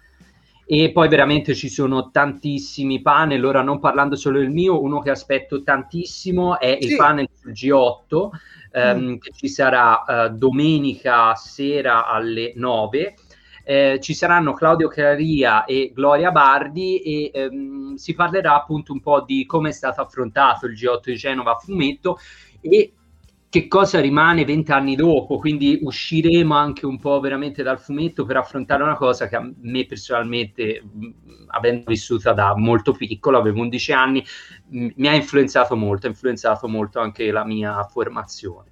e 0.68 0.90
poi 0.90 1.08
veramente 1.08 1.54
ci 1.54 1.68
sono 1.68 2.10
tantissimi 2.10 3.00
panel, 3.00 3.44
ora 3.44 3.62
non 3.62 3.78
parlando 3.78 4.16
solo 4.16 4.40
del 4.40 4.50
mio, 4.50 4.82
uno 4.82 5.00
che 5.00 5.10
aspetto 5.10 5.62
tantissimo 5.62 6.58
è 6.58 6.76
il 6.80 6.88
Sì. 6.90 6.96
panel 6.96 7.28
sul 7.32 7.52
G8 7.52 8.30
ehm, 8.72 8.98
Mm. 8.98 9.16
che 9.18 9.30
ci 9.32 9.48
sarà 9.48 10.04
eh, 10.26 10.30
domenica 10.30 11.34
sera 11.36 12.06
alle 12.06 12.52
9. 12.56 13.14
Eh, 13.68 13.98
ci 14.00 14.12
saranno 14.14 14.52
Claudio 14.52 14.88
Caria 14.88 15.64
e 15.64 15.90
Gloria 15.94 16.30
Bardi 16.30 16.98
e 17.00 17.30
ehm, 17.32 17.94
si 17.94 18.14
parlerà 18.14 18.54
appunto 18.54 18.92
un 18.92 19.00
po' 19.00 19.22
di 19.22 19.44
come 19.46 19.70
è 19.70 19.72
stato 19.72 20.00
affrontato 20.00 20.66
il 20.66 20.74
G8 20.74 21.00
di 21.10 21.16
Genova 21.16 21.52
a 21.52 21.56
fumetto 21.56 22.18
e 22.60 22.92
che 23.60 23.68
cosa 23.68 24.00
rimane 24.00 24.44
vent'anni 24.44 24.94
dopo, 24.96 25.38
quindi 25.38 25.78
usciremo 25.82 26.54
anche 26.54 26.84
un 26.84 26.98
po' 26.98 27.20
veramente 27.20 27.62
dal 27.62 27.80
fumetto 27.80 28.26
per 28.26 28.36
affrontare 28.36 28.82
una 28.82 28.96
cosa 28.96 29.28
che 29.28 29.36
a 29.36 29.50
me 29.60 29.86
personalmente, 29.86 30.82
avendo 31.46 31.84
vissuta 31.86 32.32
da 32.32 32.54
molto 32.54 32.92
piccolo, 32.92 33.38
avevo 33.38 33.60
11 33.60 33.92
anni, 33.92 34.24
mi 34.68 35.08
ha 35.08 35.14
influenzato 35.14 35.74
molto, 35.74 36.06
ha 36.06 36.10
influenzato 36.10 36.68
molto 36.68 37.00
anche 37.00 37.30
la 37.30 37.44
mia 37.44 37.82
formazione. 37.84 38.70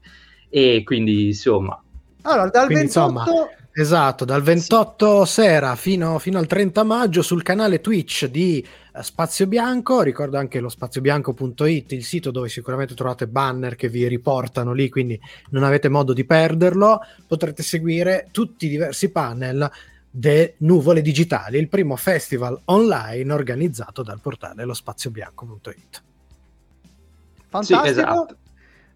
E 0.51 0.83
quindi 0.85 1.29
insomma, 1.29 1.83
Allora, 2.23 2.49
dal 2.49 2.67
Quindi, 2.67 2.85
28 2.85 2.85
insomma, 2.85 3.25
Esatto, 3.77 4.25
dal 4.25 4.41
28 4.41 5.25
sera 5.25 5.75
fino, 5.75 6.21
fino 6.21 6.39
al 6.39 6.47
30 6.47 6.85
maggio 6.85 7.23
sul 7.23 7.43
canale 7.43 7.81
Twitch 7.81 8.27
di 8.27 8.65
eh, 8.95 9.03
Spazio 9.03 9.49
Bianco, 9.49 10.03
ricordo 10.03 10.39
anche 10.39 10.61
lo 10.61 10.69
spaziobianco.it, 10.69 11.91
il 11.91 12.05
sito 12.05 12.31
dove 12.31 12.49
sicuramente 12.49 12.95
trovate 12.95 13.27
banner 13.27 13.75
che 13.75 13.89
vi 13.89 14.07
riportano 14.07 14.73
lì, 14.73 14.89
quindi 14.89 15.21
non 15.51 15.65
avete 15.65 15.89
modo 15.89 16.13
di 16.13 16.25
perderlo, 16.25 17.01
potrete 17.27 17.65
seguire 17.65 18.29
tutti 18.31 18.67
i 18.67 18.69
diversi 18.69 19.11
panel 19.11 19.69
de 20.09 20.55
Nuvole 20.59 21.03
Digitali, 21.03 21.59
il 21.59 21.69
primo 21.69 21.97
festival 21.97 22.57
online 22.67 23.33
organizzato 23.33 24.05
dal 24.05 24.21
portale 24.21 24.65
lo 24.65 24.75
spaziobianco.it. 24.75 26.03
Fantastico. 27.49 27.83
Sì, 27.83 27.89
esatto. 27.89 28.37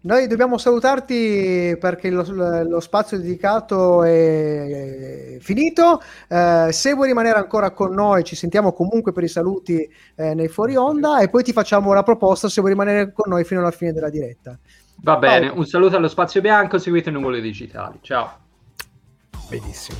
Noi 0.01 0.27
dobbiamo 0.27 0.57
salutarti 0.57 1.75
perché 1.77 2.09
lo, 2.09 2.23
lo 2.63 2.79
spazio 2.79 3.17
dedicato 3.17 4.03
è 4.03 5.37
finito. 5.41 6.01
Eh, 6.29 6.69
se 6.71 6.93
vuoi 6.93 7.07
rimanere 7.07 7.37
ancora 7.37 7.71
con 7.71 7.93
noi, 7.93 8.23
ci 8.23 8.37
sentiamo 8.37 8.71
comunque 8.71 9.11
per 9.11 9.23
i 9.23 9.27
saluti 9.27 9.89
eh, 10.15 10.33
nei 10.33 10.47
fuori 10.47 10.77
onda 10.77 11.19
e 11.19 11.27
poi 11.27 11.43
ti 11.43 11.51
facciamo 11.51 11.91
la 11.91 12.03
proposta 12.03 12.47
se 12.47 12.61
vuoi 12.61 12.73
rimanere 12.73 13.11
con 13.11 13.29
noi 13.29 13.43
fino 13.43 13.59
alla 13.59 13.71
fine 13.71 13.91
della 13.91 14.09
diretta. 14.09 14.57
va 15.01 15.17
bene, 15.17 15.47
Paolo. 15.47 15.59
un 15.59 15.67
saluto 15.67 15.97
allo 15.97 16.07
Spazio 16.07 16.39
Bianco, 16.39 16.77
seguite 16.77 17.11
Nuvole 17.11 17.41
Digitali, 17.41 17.99
ciao. 18.01 18.37
Benissimo. 19.49 19.97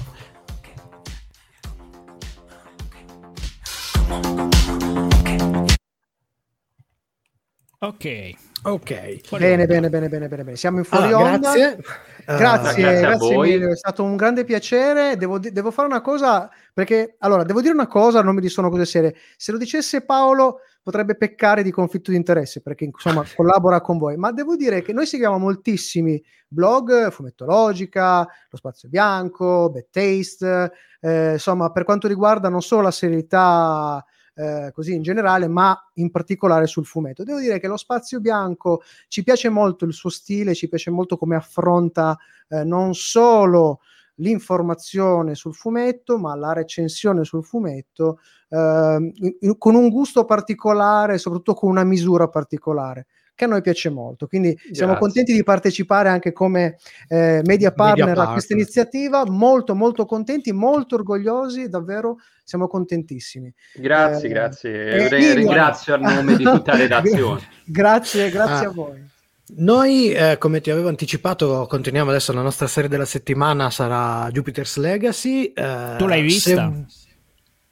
Ok. 7.79 8.48
Ok. 8.63 9.37
Bene, 9.37 9.65
bene, 9.65 9.89
bene, 9.89 10.09
bene, 10.09 10.27
bene, 10.27 10.43
bene. 10.43 10.55
Siamo 10.57 10.79
in 10.79 10.83
fuori 10.83 11.13
onda. 11.13 11.37
grazie. 11.37 11.77
Grazie, 12.25 12.81
Grazie 12.81 12.85
a 12.85 12.99
grazie 12.99 13.35
voi. 13.35 13.49
Emilio, 13.49 13.71
è 13.71 13.75
stato 13.75 14.03
un 14.03 14.15
grande 14.15 14.43
piacere. 14.43 15.15
Devo, 15.17 15.39
devo 15.39 15.71
fare 15.71 15.87
una 15.87 16.01
cosa 16.01 16.49
perché 16.73 17.15
allora 17.19 17.43
devo 17.43 17.61
dire 17.61 17.73
una 17.73 17.87
cosa, 17.87 18.21
non 18.21 18.35
mi 18.35 18.47
sono 18.49 18.69
cose 18.69 18.85
serie. 18.85 19.15
Se 19.37 19.51
lo 19.51 19.57
dicesse 19.57 20.01
Paolo 20.05 20.59
potrebbe 20.83 21.15
peccare 21.15 21.63
di 21.63 21.71
conflitto 21.71 22.11
di 22.11 22.17
interesse 22.17 22.61
perché 22.61 22.85
insomma 22.85 23.23
collabora 23.35 23.81
con 23.81 23.97
voi, 23.97 24.17
ma 24.17 24.31
devo 24.31 24.55
dire 24.55 24.81
che 24.81 24.93
noi 24.93 25.05
seguiamo 25.05 25.37
moltissimi 25.37 26.21
blog, 26.47 27.09
Fumettologica, 27.11 28.27
Lo 28.49 28.57
Spazio 28.57 28.89
Bianco, 28.89 29.69
Bad 29.71 29.87
Taste, 29.89 30.71
eh, 30.99 31.33
insomma 31.33 31.71
per 31.71 31.83
quanto 31.83 32.07
riguarda 32.07 32.49
non 32.49 32.61
solo 32.61 32.83
la 32.83 32.91
serietà 32.91 34.03
eh, 34.39 34.71
così 34.73 34.93
in 34.95 35.01
generale, 35.01 35.49
ma 35.49 35.77
in 35.95 36.11
particolare 36.11 36.65
sul 36.65 36.85
fumetto. 36.85 37.25
Devo 37.25 37.39
dire 37.39 37.59
che 37.59 37.67
lo 37.67 37.75
Spazio 37.75 38.21
Bianco 38.21 38.81
ci 39.09 39.21
piace 39.21 39.49
molto 39.49 39.83
il 39.83 39.91
suo 39.91 40.09
stile, 40.09 40.55
ci 40.55 40.69
piace 40.69 40.91
molto 40.91 41.17
come 41.17 41.35
affronta 41.35 42.17
eh, 42.47 42.63
non 42.63 42.93
solo 42.93 43.81
l'informazione 44.15 45.35
sul 45.35 45.53
fumetto, 45.53 46.17
ma 46.17 46.35
la 46.35 46.53
recensione 46.53 47.23
sul 47.25 47.43
fumetto 47.43 48.19
in- 48.51 49.57
con 49.57 49.75
un 49.75 49.89
gusto 49.89 50.25
particolare, 50.25 51.17
soprattutto 51.17 51.53
con 51.53 51.69
una 51.69 51.83
misura 51.83 52.27
particolare, 52.27 53.07
che 53.39 53.45
a 53.45 53.47
noi 53.47 53.61
piace 53.61 53.89
molto. 53.89 54.27
Quindi 54.27 54.49
siamo 54.73 54.91
Grazie. 54.91 54.97
contenti 54.99 55.33
di 55.33 55.43
partecipare 55.45 56.09
anche 56.09 56.33
come 56.33 56.75
eh, 57.07 57.39
media 57.45 57.71
partner 57.71 58.07
Media 58.07 58.23
a 58.23 58.31
questa 58.33 58.53
partner. 58.53 58.57
iniziativa, 58.57 59.23
molto 59.25 59.75
molto 59.75 60.05
contenti, 60.05 60.51
molto 60.51 60.95
orgogliosi, 60.95 61.69
davvero 61.69 62.17
siamo 62.43 62.67
contentissimi. 62.67 63.53
Grazie, 63.75 64.27
Eh, 64.27 64.31
grazie. 64.33 64.71
eh, 64.71 65.07
Re- 65.07 65.33
ringrazio 65.35 65.93
a 65.93 65.97
nome 65.97 66.35
di 66.35 66.43
tutta 66.43 66.73
la 66.73 66.77
redazione. 66.83 67.41
grazie, 67.63 68.29
grazie 68.29 68.65
Ah. 68.65 68.69
a 68.69 68.73
voi. 68.73 69.07
Noi, 69.55 70.11
eh, 70.11 70.35
come 70.37 70.59
ti 70.59 70.69
avevo 70.69 70.89
anticipato, 70.89 71.65
continuiamo 71.67 72.09
adesso. 72.09 72.33
La 72.33 72.41
nostra 72.41 72.67
serie 72.67 72.89
della 72.89 73.05
settimana 73.05 73.69
sarà 73.69 74.29
Jupiter's 74.31 74.75
Legacy. 74.77 75.45
eh, 75.55 75.95
Tu 75.97 76.05
l'hai 76.07 76.21
vista? 76.21 76.71
se- 76.87 77.07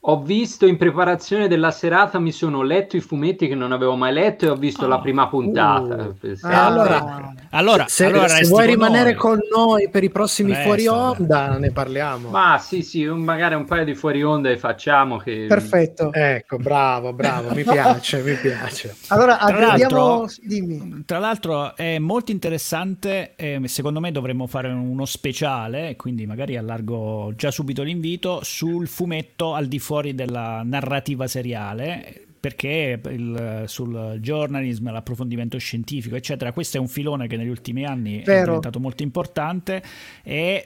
Ho 0.02 0.22
visto 0.22 0.64
in 0.64 0.76
preparazione 0.76 1.48
della 1.48 1.72
serata, 1.72 2.20
mi 2.20 2.30
sono 2.30 2.62
letto 2.62 2.96
i 2.96 3.00
fumetti 3.00 3.48
che 3.48 3.56
non 3.56 3.72
avevo 3.72 3.96
mai 3.96 4.12
letto 4.12 4.44
e 4.46 4.48
ho 4.48 4.54
visto 4.54 4.84
Ah. 4.84 4.88
la 4.88 5.00
prima 5.00 5.26
puntata. 5.28 5.94
Uh. 5.96 6.14
Eh, 6.24 6.36
sì. 6.36 6.46
Eh, 6.46 6.52
allora- 6.54 7.32
Allora, 7.50 7.86
se, 7.88 8.04
allora 8.06 8.28
se 8.28 8.46
vuoi 8.46 8.66
con 8.66 8.74
rimanere 8.74 9.10
noi. 9.10 9.14
con 9.18 9.38
noi 9.52 9.90
per 9.90 10.04
i 10.04 10.10
prossimi 10.10 10.50
Resta, 10.50 10.64
fuori 10.64 10.86
onda, 10.86 11.58
ne 11.58 11.72
parliamo. 11.72 12.28
Ma 12.30 12.58
sì, 12.58 12.82
sì, 12.82 13.04
un- 13.06 13.22
magari 13.22 13.54
un 13.56 13.64
paio 13.64 13.84
di 13.84 13.94
fuori 13.94 14.22
onda 14.22 14.50
e 14.50 14.56
facciamo 14.56 15.16
che... 15.16 15.46
Perfetto. 15.48 16.12
Ecco, 16.12 16.58
bravo, 16.58 17.12
bravo, 17.12 17.52
mi 17.52 17.64
piace, 17.64 18.22
mi 18.22 18.34
piace. 18.34 18.94
Allora, 19.08 19.36
Tra 19.36 19.58
l'altro- 19.58 20.26
Dimmi. 20.40 21.02
Tra 21.06 21.18
l'altro 21.18 21.74
è 21.74 21.98
molto 21.98 22.30
interessante, 22.30 23.32
eh, 23.34 23.60
secondo 23.64 23.98
me 23.98 24.12
dovremmo 24.12 24.46
fare 24.46 24.68
uno 24.68 25.04
speciale, 25.06 25.96
quindi 25.96 26.24
magari 26.24 26.56
allargo 26.56 27.32
già 27.34 27.50
subito 27.50 27.82
l'invito, 27.82 28.40
sul 28.44 28.86
fumetto 28.86 29.54
al 29.54 29.66
di 29.66 29.78
fuori 29.78 29.87
della 30.14 30.62
narrativa 30.64 31.26
seriale, 31.26 32.26
perché 32.38 33.00
il- 33.06 33.64
sul 33.66 34.18
journalism, 34.20 34.92
l'approfondimento 34.92 35.58
scientifico, 35.58 36.14
eccetera, 36.14 36.52
questo 36.52 36.76
è 36.76 36.80
un 36.80 36.86
filone 36.88 37.26
che 37.26 37.36
negli 37.36 37.48
ultimi 37.48 37.84
anni 37.84 38.20
è 38.20 38.24
Vero. 38.24 38.44
diventato 38.44 38.78
molto 38.78 39.02
importante 39.02 39.82
e 40.22 40.64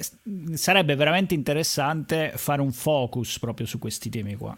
sarebbe 0.53 0.95
veramente 0.97 1.35
interessante 1.35 2.33
fare 2.35 2.61
un 2.61 2.73
focus 2.73 3.39
proprio 3.39 3.67
su 3.67 3.79
questi 3.79 4.11
temi 4.11 4.35
qua. 4.35 4.57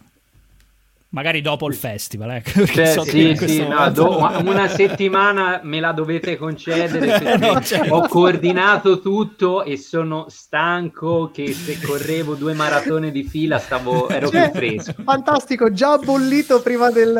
Magari 1.14 1.40
dopo 1.40 1.68
il 1.68 1.74
festival, 1.76 2.42
perché 2.42 2.66
Cioè, 2.74 2.86
so 2.86 3.04
sì, 3.04 3.36
sì, 3.36 3.64
no, 3.64 3.88
do- 3.90 4.18
una 4.44 4.66
settimana 4.66 5.60
me 5.62 5.78
la 5.78 5.92
dovete 5.92 6.36
concedere 6.36 7.06
perché 7.06 7.36
No, 7.38 7.60
certo. 7.60 7.94
ho 7.94 8.08
coordinato 8.08 9.00
tutto 9.00 9.62
e 9.62 9.76
sono 9.76 10.26
stanco 10.28 11.30
che 11.32 11.52
se 11.52 11.78
correvo 11.80 12.34
due 12.34 12.52
maratone 12.54 13.12
di 13.12 13.22
fila 13.22 13.58
stavo, 13.60 14.08
ero 14.08 14.28
Cioè, 14.28 14.50
più 14.50 14.58
fresco. 14.58 14.94
fantastico, 15.04 15.70
già 15.72 15.96
bollito 15.98 16.60
prima 16.62 16.90
del, 16.90 17.12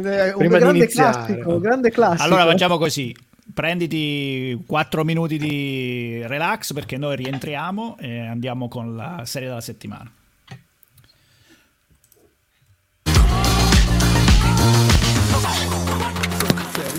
de- 0.00 0.30
un 0.30 0.38
Prima 0.38 0.54
di 0.56 0.60
grande 0.62 0.78
iniziare. 0.78 1.12
classico, 1.12 1.50
un 1.50 1.58
grande 1.60 1.90
classico. 1.90 2.22
Allora 2.22 2.46
facciamo 2.46 2.78
così. 2.78 3.14
Prenditi 3.52 4.62
4 4.66 5.04
minuti 5.04 5.36
di 5.36 6.22
relax 6.26 6.72
perché 6.72 6.96
noi 6.96 7.16
rientriamo 7.16 7.96
e 8.00 8.20
andiamo 8.26 8.68
con 8.68 8.96
la 8.96 9.22
serie 9.24 9.48
della 9.48 9.60
settimana. 9.60 10.10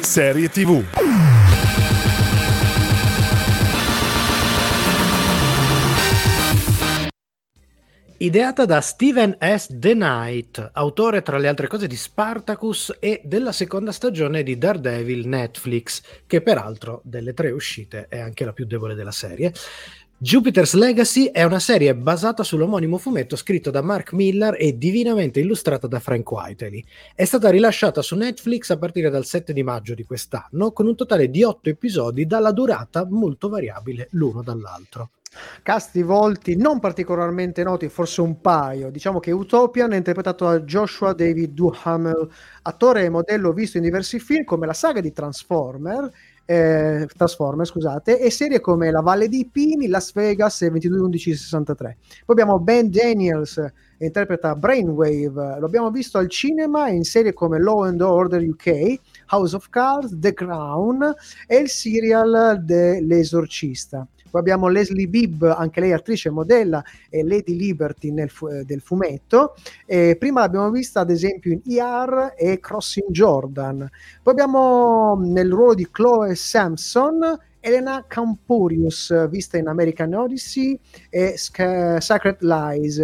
Serie 0.01 0.49
TV. 0.49 0.83
Ideata 8.21 8.65
da 8.65 8.81
Steven 8.81 9.37
S. 9.39 9.67
The 9.79 9.93
Knight, 9.93 10.71
autore 10.73 11.21
tra 11.21 11.37
le 11.37 11.47
altre 11.47 11.67
cose 11.67 11.87
di 11.87 11.95
Spartacus 11.95 12.97
e 12.99 13.21
della 13.23 13.53
seconda 13.53 13.93
stagione 13.93 14.43
di 14.43 14.57
Daredevil 14.57 15.25
Netflix, 15.25 16.01
che 16.27 16.41
peraltro 16.41 16.99
delle 17.05 17.33
tre 17.33 17.51
uscite 17.51 18.07
è 18.09 18.19
anche 18.19 18.43
la 18.43 18.51
più 18.51 18.65
debole 18.65 18.93
della 18.93 19.11
serie. 19.11 19.53
Jupiter's 20.21 20.73
Legacy 20.73 21.27
è 21.27 21.43
una 21.43 21.59
serie 21.59 21.95
basata 21.95 22.43
sull'omonimo 22.43 22.97
fumetto 22.97 23.37
scritto 23.37 23.71
da 23.71 23.81
Mark 23.81 24.11
Millar 24.11 24.57
e 24.59 24.77
divinamente 24.77 25.39
illustrata 25.39 25.87
da 25.87 26.01
Frank 26.01 26.29
Whiteley. 26.29 26.83
È 27.15 27.23
stata 27.23 27.49
rilasciata 27.49 28.01
su 28.01 28.17
Netflix 28.17 28.69
a 28.71 28.77
partire 28.77 29.09
dal 29.09 29.23
7 29.23 29.53
di 29.53 29.63
maggio 29.63 29.93
di 29.93 30.03
quest'anno, 30.03 30.73
con 30.73 30.87
un 30.87 30.97
totale 30.97 31.29
di 31.29 31.41
8 31.41 31.69
episodi 31.69 32.25
dalla 32.25 32.51
durata 32.51 33.07
molto 33.09 33.47
variabile 33.47 34.09
l'uno 34.11 34.43
dall'altro. 34.43 35.11
Casti 35.63 36.01
volti 36.01 36.57
non 36.57 36.79
particolarmente 36.79 37.63
noti, 37.63 37.87
forse 37.87 38.19
un 38.19 38.41
paio. 38.41 38.89
Diciamo 38.89 39.19
che 39.19 39.31
Utopian 39.31 39.93
è 39.93 39.95
interpretato 39.95 40.43
da 40.43 40.59
Joshua 40.61 41.13
David 41.13 41.53
Duhamel, 41.53 42.27
attore 42.63 43.05
e 43.05 43.09
modello 43.09 43.53
visto 43.53 43.77
in 43.77 43.83
diversi 43.83 44.19
film 44.19 44.43
come 44.43 44.65
la 44.65 44.73
saga 44.73 44.99
di 44.99 45.13
Transformer, 45.13 46.11
eh, 46.49 47.07
Transformer 47.15 47.63
scusate, 47.63 48.19
e 48.19 48.31
serie 48.31 48.59
come 48.59 48.89
La 48.89 49.01
Valle 49.01 49.29
dei 49.29 49.45
Pini, 49.45 49.87
Las 49.87 50.11
Vegas 50.13 50.63
e 50.63 50.71
22-11-63. 50.71 51.75
Poi 51.77 51.95
abbiamo 52.25 52.57
Ben 52.57 52.89
Daniels, 52.89 53.53
che 53.95 54.05
interpreta 54.05 54.55
Brainwave, 54.55 55.59
lo 55.59 55.65
abbiamo 55.67 55.91
visto 55.91 56.17
al 56.17 56.27
cinema 56.27 56.89
in 56.89 57.03
serie 57.03 57.33
come 57.33 57.59
Law 57.59 57.83
and 57.83 58.01
Order 58.01 58.41
UK, 58.41 58.99
House 59.27 59.55
of 59.55 59.69
Cards, 59.69 60.17
The 60.17 60.33
Crown 60.33 61.13
e 61.45 61.55
il 61.57 61.69
serial 61.69 62.63
dell'Esorcista. 62.63 64.07
Poi 64.29 64.41
abbiamo 64.41 64.67
Leslie 64.67 65.07
Bibb, 65.07 65.43
anche 65.43 65.79
lei 65.79 65.91
attrice 65.91 66.29
e 66.29 66.31
modella, 66.31 66.83
e 67.09 67.23
Lady 67.23 67.55
Liberty 67.55 68.11
nel 68.11 68.29
eh, 68.51 68.63
del 68.63 68.81
fumetto. 68.81 69.55
E 69.85 70.15
prima 70.17 70.41
l'abbiamo 70.41 70.69
vista 70.69 71.01
ad 71.01 71.09
esempio 71.09 71.51
in 71.51 71.61
ER 71.65 72.33
e 72.37 72.59
Crossing 72.59 73.09
Jordan. 73.09 73.89
Poi 74.21 74.33
abbiamo 74.33 75.15
mh, 75.15 75.31
nel 75.31 75.49
ruolo 75.51 75.73
di 75.73 75.87
Chloe 75.89 76.35
Sampson 76.35 77.37
Elena 77.61 78.05
Campurius, 78.07 79.27
vista 79.27 79.57
in 79.57 79.67
American 79.67 80.13
Odyssey 80.13 80.79
e 81.09 81.37
Sc- 81.37 81.97
Sacred 81.99 82.37
Lies. 82.39 82.97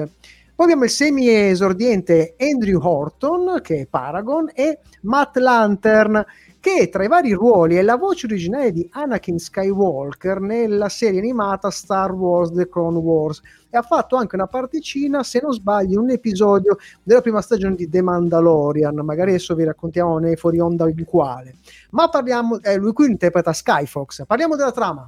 Poi 0.56 0.68
abbiamo 0.68 0.86
il 0.86 0.90
semi-esordiente 0.90 2.36
Andrew 2.40 2.80
Horton, 2.82 3.60
che 3.62 3.82
è 3.82 3.88
Paragon, 3.88 4.50
e 4.54 4.80
Matt 5.02 5.36
Lantern, 5.36 6.26
che 6.66 6.90
tra 6.90 7.04
i 7.04 7.08
vari 7.08 7.32
ruoli 7.32 7.76
è 7.76 7.84
la 7.84 7.96
voce 7.96 8.26
originale 8.26 8.72
di 8.72 8.90
Anakin 8.90 9.38
Skywalker 9.38 10.40
nella 10.40 10.90
serie 10.90 11.20
animata 11.20 11.70
Star 11.70 12.12
Wars 12.12 12.52
The 12.52 12.68
Clone 12.68 12.98
Wars 12.98 13.40
e 13.70 13.78
ha 13.78 13.84
fatto 13.84 14.16
anche 14.16 14.34
una 14.34 14.48
particina, 14.48 15.22
se 15.22 15.42
non 15.44 15.54
sbaglio, 15.54 15.92
in 15.92 16.00
un 16.00 16.10
episodio 16.10 16.78
della 17.04 17.22
prima 17.22 17.42
stagione 17.42 17.76
di 17.76 17.88
The 17.88 18.02
Mandalorian, 18.02 18.96
magari 19.04 19.30
adesso 19.30 19.54
vi 19.54 19.64
raccontiamo 19.64 20.18
nei 20.18 20.38
fuori 20.38 20.60
onda 20.60 20.90
in 20.90 21.06
quale. 21.06 21.54
Ma 21.92 22.10
parliamo, 22.10 22.60
eh, 22.60 22.78
lui 22.78 22.94
qui 22.94 23.12
interpreta 23.12 23.54
Skyfox, 23.54 24.26
parliamo 24.26 24.56
della 24.56 24.72
trama. 24.72 25.08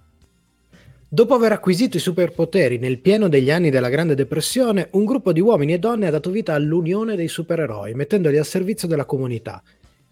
Dopo 1.09 1.33
aver 1.33 1.53
acquisito 1.53 1.97
i 1.97 2.01
superpoteri 2.01 2.77
nel 2.77 2.99
pieno 2.99 3.29
degli 3.29 3.49
anni 3.49 3.71
della 3.71 3.89
Grande 3.89 4.13
Depressione, 4.13 4.89
un 4.91 5.05
gruppo 5.05 5.31
di 5.31 5.39
uomini 5.39 5.73
e 5.73 5.79
donne 5.79 6.05
ha 6.05 6.11
dato 6.11 6.29
vita 6.29 6.53
all'unione 6.53 7.15
dei 7.15 7.29
supereroi, 7.29 7.95
mettendoli 7.95 8.37
al 8.37 8.45
servizio 8.45 8.87
della 8.89 9.05
comunità. 9.05 9.63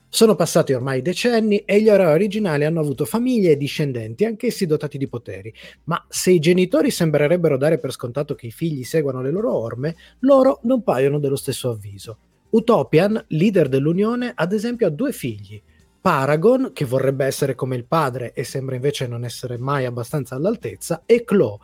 Sono 0.07 0.35
passati 0.35 0.71
ormai 0.71 1.01
decenni 1.01 1.59
e 1.65 1.81
gli 1.81 1.89
eroi 1.89 2.13
originali 2.13 2.63
hanno 2.63 2.79
avuto 2.79 3.03
famiglie 3.03 3.51
e 3.51 3.57
discendenti, 3.57 4.23
anch'essi 4.23 4.65
dotati 4.65 4.97
di 4.97 5.07
poteri. 5.07 5.53
Ma 5.85 6.05
se 6.07 6.31
i 6.31 6.39
genitori 6.39 6.89
sembrerebbero 6.89 7.57
dare 7.57 7.79
per 7.79 7.91
scontato 7.91 8.33
che 8.33 8.47
i 8.47 8.51
figli 8.51 8.83
seguano 8.83 9.21
le 9.21 9.31
loro 9.31 9.53
orme, 9.53 9.95
loro 10.19 10.59
non 10.63 10.83
paiono 10.83 11.19
dello 11.19 11.35
stesso 11.35 11.69
avviso. 11.69 12.17
Utopian, 12.51 13.25
leader 13.29 13.67
dell'Unione, 13.67 14.31
ad 14.33 14.53
esempio 14.53 14.87
ha 14.87 14.91
due 14.91 15.11
figli. 15.11 15.61
Paragon, 15.99 16.71
che 16.71 16.85
vorrebbe 16.85 17.25
essere 17.25 17.55
come 17.55 17.75
il 17.75 17.85
padre 17.85 18.31
e 18.33 18.43
sembra 18.43 18.75
invece 18.75 19.07
non 19.07 19.25
essere 19.25 19.57
mai 19.57 19.85
abbastanza 19.85 20.35
all'altezza, 20.35 21.01
e 21.05 21.23
Chloe, 21.23 21.57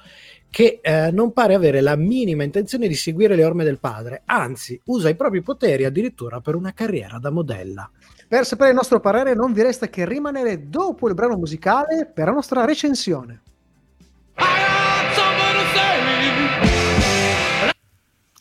che 0.49 0.79
eh, 0.81 1.11
non 1.11 1.31
pare 1.31 1.53
avere 1.53 1.79
la 1.79 1.95
minima 1.95 2.43
intenzione 2.43 2.89
di 2.89 2.95
seguire 2.95 3.35
le 3.35 3.45
orme 3.45 3.63
del 3.63 3.79
padre, 3.79 4.23
anzi 4.25 4.81
usa 4.85 5.07
i 5.07 5.15
propri 5.15 5.41
poteri 5.41 5.85
addirittura 5.85 6.41
per 6.41 6.55
una 6.55 6.73
carriera 6.73 7.19
da 7.19 7.29
modella. 7.29 7.89
Per 8.31 8.45
sapere 8.45 8.69
il 8.69 8.77
nostro 8.77 9.01
parere 9.01 9.33
non 9.33 9.51
vi 9.51 9.61
resta 9.61 9.89
che 9.89 10.05
rimanere 10.05 10.69
dopo 10.69 11.09
il 11.09 11.13
brano 11.13 11.35
musicale 11.35 12.05
per 12.05 12.27
la 12.27 12.31
nostra 12.31 12.63
recensione. 12.63 13.41
A 14.35 14.45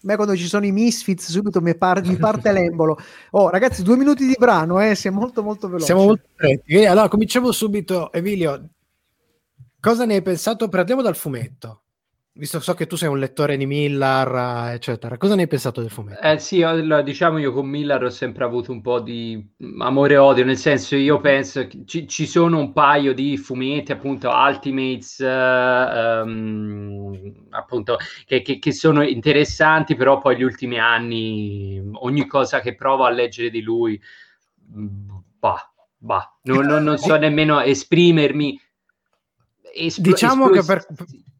me 0.03 0.14
quando 0.14 0.37
ci 0.37 0.46
sono 0.46 0.64
i 0.64 0.70
misfits 0.70 1.29
subito 1.29 1.61
mi, 1.61 1.76
par- 1.76 2.07
mi 2.07 2.14
parte 2.14 2.53
l'embolo. 2.53 2.98
Oh 3.33 3.50
ragazzi, 3.50 3.83
due 3.83 3.96
minuti 3.96 4.29
di 4.29 4.37
brano, 4.38 4.81
eh, 4.81 4.94
sei 4.94 5.11
molto 5.11 5.42
molto 5.42 5.66
veloce. 5.66 5.87
Siamo 5.87 6.05
molto 6.05 6.29
stretti. 6.35 6.85
Allora, 6.85 7.09
cominciamo 7.09 7.50
subito. 7.50 8.12
Emilio, 8.12 8.68
cosa 9.81 10.05
ne 10.05 10.14
hai 10.14 10.22
pensato? 10.22 10.68
Partiamo 10.68 11.03
dal 11.03 11.16
fumetto. 11.16 11.83
Visto 12.32 12.60
so 12.60 12.74
che 12.74 12.86
tu 12.86 12.96
sei 12.96 13.08
un 13.08 13.18
lettore 13.18 13.56
di 13.56 13.66
Millar, 13.66 14.72
eccetera. 14.72 15.18
Cosa 15.18 15.34
ne 15.34 15.42
hai 15.42 15.48
pensato 15.48 15.80
del 15.80 15.90
fumetto? 15.90 16.22
Eh 16.22 16.38
sì, 16.38 16.62
allora, 16.62 17.02
diciamo 17.02 17.38
io 17.38 17.52
con 17.52 17.68
Miller 17.68 18.04
ho 18.04 18.08
sempre 18.08 18.44
avuto 18.44 18.70
un 18.70 18.80
po' 18.80 19.00
di 19.00 19.44
mm, 19.62 19.80
amore 19.80 20.14
e 20.14 20.16
odio, 20.16 20.44
nel 20.44 20.56
senso 20.56 20.94
io 20.94 21.20
penso 21.20 21.66
che 21.66 21.82
ci, 21.84 22.06
ci 22.06 22.26
sono 22.28 22.58
un 22.60 22.72
paio 22.72 23.14
di 23.14 23.36
fumetti, 23.36 23.90
appunto 23.90 24.30
Ultimates, 24.30 25.18
eh, 25.20 25.26
ehm, 25.26 27.46
appunto, 27.50 27.96
che, 28.24 28.42
che- 28.42 28.60
che 28.60 28.72
sono 28.72 29.02
interessanti, 29.02 29.96
però 29.96 30.18
poi 30.18 30.36
gli 30.36 30.42
ultimi 30.44 30.78
anni 30.78 31.82
ogni 31.94 32.26
cosa 32.26 32.60
che 32.60 32.76
provo 32.76 33.04
a 33.04 33.10
leggere 33.10 33.50
di 33.50 33.60
lui, 33.60 34.00
mm, 34.76 35.10
bah, 35.40 35.68
bah, 35.98 36.32
non, 36.42 36.64
non- 36.64 36.84
non 36.84 36.96
so 36.96 37.16
nemmeno 37.16 37.60
esprimermi. 37.60 38.58
Esplo- 39.74 40.02
Diciamo 40.02 40.48
che 40.48 40.62
per, 40.64 40.86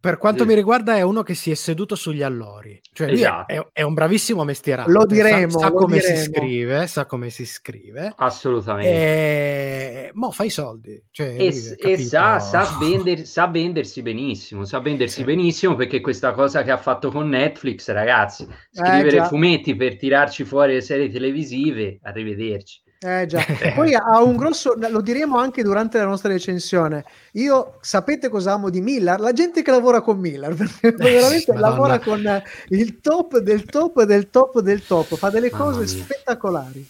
per 0.01 0.17
quanto 0.19 0.43
Sì. 0.43 0.49
mi 0.49 0.55
riguarda 0.55 0.97
è 0.97 1.03
uno 1.03 1.23
che 1.23 1.35
si 1.35 1.51
è 1.51 1.55
seduto 1.55 1.95
sugli 1.95 2.23
allori. 2.23 2.81
Cioè 2.93 3.11
Esatto. 3.11 3.53
è, 3.53 3.67
è 3.73 3.83
un 3.83 3.93
bravissimo 3.95 4.43
mestierante. 4.45 4.91
Lo 4.91 5.05
diremo, 5.05 5.51
Sa, 5.51 5.59
sa 5.59 5.69
lo 5.69 5.75
come 5.75 6.01
si 6.01 6.07
diremo. 6.13 6.25
scrive, 6.33 6.87
sa 6.87 7.07
come 7.07 7.31
si 7.31 7.45
scrive. 7.47 8.13
Assolutamente. 8.17 8.91
E... 8.91 10.11
Mo 10.15 10.31
fa 10.31 10.45
i 10.45 10.51
soldi. 10.51 11.01
Cioè, 11.11 11.37
E, 11.39 11.77
e 11.79 11.99
sa, 11.99 12.39
sa 12.41 12.77
vender- 12.81 13.25
sa 13.25 13.47
vendersi 13.47 14.03
benissimo, 14.03 14.65
sa 14.65 14.81
vendersi 14.81 15.19
Sì. 15.21 15.25
benissimo 15.25 15.75
perché 15.77 16.01
questa 16.01 16.33
cosa 16.33 16.63
che 16.63 16.71
ha 16.71 16.79
fatto 16.79 17.11
con 17.11 17.29
Netflix, 17.29 17.91
ragazzi, 17.91 18.47
scrivere 18.71 19.11
già. 19.19 19.25
fumetti 19.27 19.77
per 19.77 19.97
tirarci 19.97 20.45
fuori 20.45 20.73
le 20.75 20.81
serie 20.81 21.11
televisive, 21.11 21.99
arrivederci. 22.03 22.83
Eh 23.03 23.25
già, 23.27 23.43
E 23.61 23.73
poi 23.73 23.95
ha 23.95 24.21
un 24.23 24.37
grosso, 24.37 24.75
lo 24.77 25.01
diremo 25.01 25.39
anche 25.39 25.63
durante 25.63 25.97
la 25.97 26.05
nostra 26.05 26.31
recensione. 26.31 27.05
Io 27.33 27.79
sapete 27.81 28.29
cosa 28.29 28.53
amo 28.53 28.69
di 28.69 28.83
Miller? 28.83 29.19
La 29.21 29.33
gente 29.33 29.63
che 29.63 29.71
lavora 29.71 30.03
con 30.03 30.19
Miller, 30.19 30.53
perché 30.55 30.93
veramente 30.93 31.53
Madonna. 31.55 31.69
lavora 31.71 31.99
con 31.99 32.27
eh, 32.27 32.45
il 32.69 33.01
top 33.01 33.39
del 33.39 33.65
top 33.65 34.03
del 34.03 34.29
top 34.29 34.61
del 34.61 34.85
top, 34.87 35.17
fa 35.17 35.31
delle 35.31 35.49
cose 35.49 35.87
spettacolari. 35.87 36.87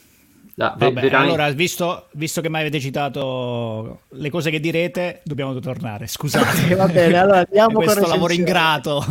Da- 0.53 0.75
ve- 0.77 0.87
Vabbè, 0.87 1.01
veramente- 1.01 1.17
allora, 1.17 1.49
visto, 1.53 2.09
visto 2.15 2.41
che 2.41 2.51
mi 2.51 2.59
avete 2.59 2.81
citato 2.81 4.01
le 4.09 4.31
cose 4.31 4.51
che 4.51 4.59
direte, 4.59 5.21
dobbiamo 5.23 5.57
tornare. 5.61 6.09
Scusate. 6.09 6.75
Va 6.75 6.89
bene, 6.89 7.19
allora 7.19 7.39
andiamo 7.39 7.75
con 7.75 7.85
Questo 7.85 8.07
lavoro 8.09 8.33
ingrato. 8.33 9.05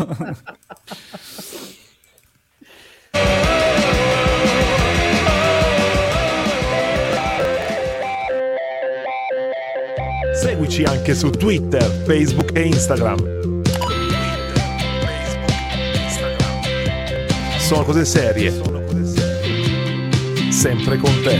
Seguici 10.39 10.83
anche 10.83 11.15
su 11.15 11.29
Twitter, 11.29 11.83
Facebook 11.83 12.55
e 12.55 12.61
Instagram. 12.67 13.61
Sono 17.59 17.83
cose 17.83 18.05
serie. 18.05 18.51
Sempre 20.51 20.97
con 20.97 21.11
te. 21.23 21.37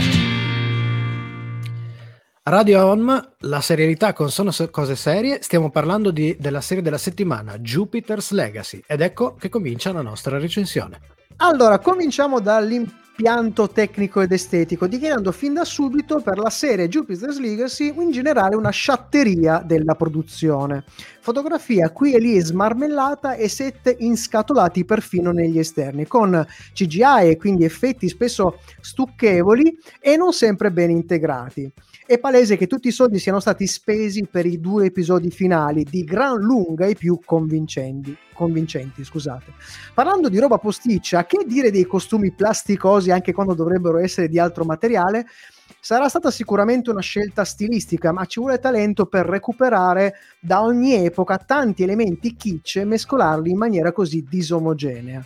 Radio 2.42 2.84
Home, 2.84 3.34
la 3.40 3.60
serialità 3.60 4.12
con 4.12 4.30
sono 4.30 4.50
se- 4.50 4.70
cose 4.70 4.96
serie, 4.96 5.38
stiamo 5.42 5.70
parlando 5.70 6.10
di- 6.10 6.36
della 6.38 6.60
serie 6.60 6.82
della 6.82 6.98
settimana 6.98 7.58
Jupiter's 7.58 8.30
Legacy 8.32 8.82
ed 8.86 9.00
ecco 9.00 9.34
che 9.34 9.48
comincia 9.48 9.92
la 9.92 10.02
nostra 10.02 10.38
recensione. 10.38 11.00
Allora, 11.42 11.78
cominciamo 11.78 12.38
dall'impianto 12.38 13.70
tecnico 13.70 14.20
ed 14.20 14.30
estetico, 14.30 14.86
dichiarando 14.86 15.32
fin 15.32 15.54
da 15.54 15.64
subito 15.64 16.20
per 16.20 16.36
la 16.36 16.50
serie 16.50 16.86
Jupiter's 16.86 17.38
Legacy 17.38 17.94
in 17.96 18.10
generale 18.10 18.56
una 18.56 18.68
sciatteria 18.68 19.62
della 19.64 19.94
produzione. 19.94 20.84
Fotografia 21.22 21.88
qui 21.92 22.12
e 22.12 22.18
lì 22.18 22.38
smarmellata 22.38 23.36
e 23.36 23.48
set 23.48 23.96
inscatolati 24.00 24.84
perfino 24.84 25.30
negli 25.32 25.58
esterni, 25.58 26.06
con 26.06 26.46
CGI 26.74 27.30
e 27.30 27.36
quindi 27.38 27.64
effetti 27.64 28.06
spesso 28.10 28.58
stucchevoli 28.78 29.78
e 29.98 30.16
non 30.16 30.34
sempre 30.34 30.70
ben 30.70 30.90
integrati. 30.90 31.72
È 32.10 32.18
palese 32.18 32.56
che 32.56 32.66
tutti 32.66 32.88
i 32.88 32.90
soldi 32.90 33.20
siano 33.20 33.38
stati 33.38 33.68
spesi 33.68 34.26
per 34.28 34.44
i 34.44 34.58
due 34.58 34.86
episodi 34.86 35.30
finali, 35.30 35.84
di 35.84 36.02
gran 36.02 36.40
lunga 36.40 36.86
i 36.86 36.96
più 36.96 37.20
convincenti. 37.24 38.16
convincenti 38.34 39.04
scusate. 39.04 39.52
Parlando 39.94 40.28
di 40.28 40.40
roba 40.40 40.58
posticcia, 40.58 41.24
che 41.24 41.44
dire 41.46 41.70
dei 41.70 41.86
costumi 41.86 42.32
plasticosi 42.32 43.12
anche 43.12 43.32
quando 43.32 43.54
dovrebbero 43.54 43.98
essere 43.98 44.26
di 44.26 44.40
altro 44.40 44.64
materiale? 44.64 45.24
Sarà 45.78 46.08
stata 46.08 46.32
sicuramente 46.32 46.90
una 46.90 47.00
scelta 47.00 47.44
stilistica, 47.44 48.10
ma 48.10 48.24
ci 48.24 48.40
vuole 48.40 48.58
talento 48.58 49.06
per 49.06 49.26
recuperare 49.26 50.14
da 50.40 50.64
ogni 50.64 50.94
epoca 50.94 51.36
tanti 51.36 51.84
elementi 51.84 52.34
kitsch 52.34 52.78
e 52.78 52.84
mescolarli 52.84 53.52
in 53.52 53.56
maniera 53.56 53.92
così 53.92 54.26
disomogenea. 54.28 55.24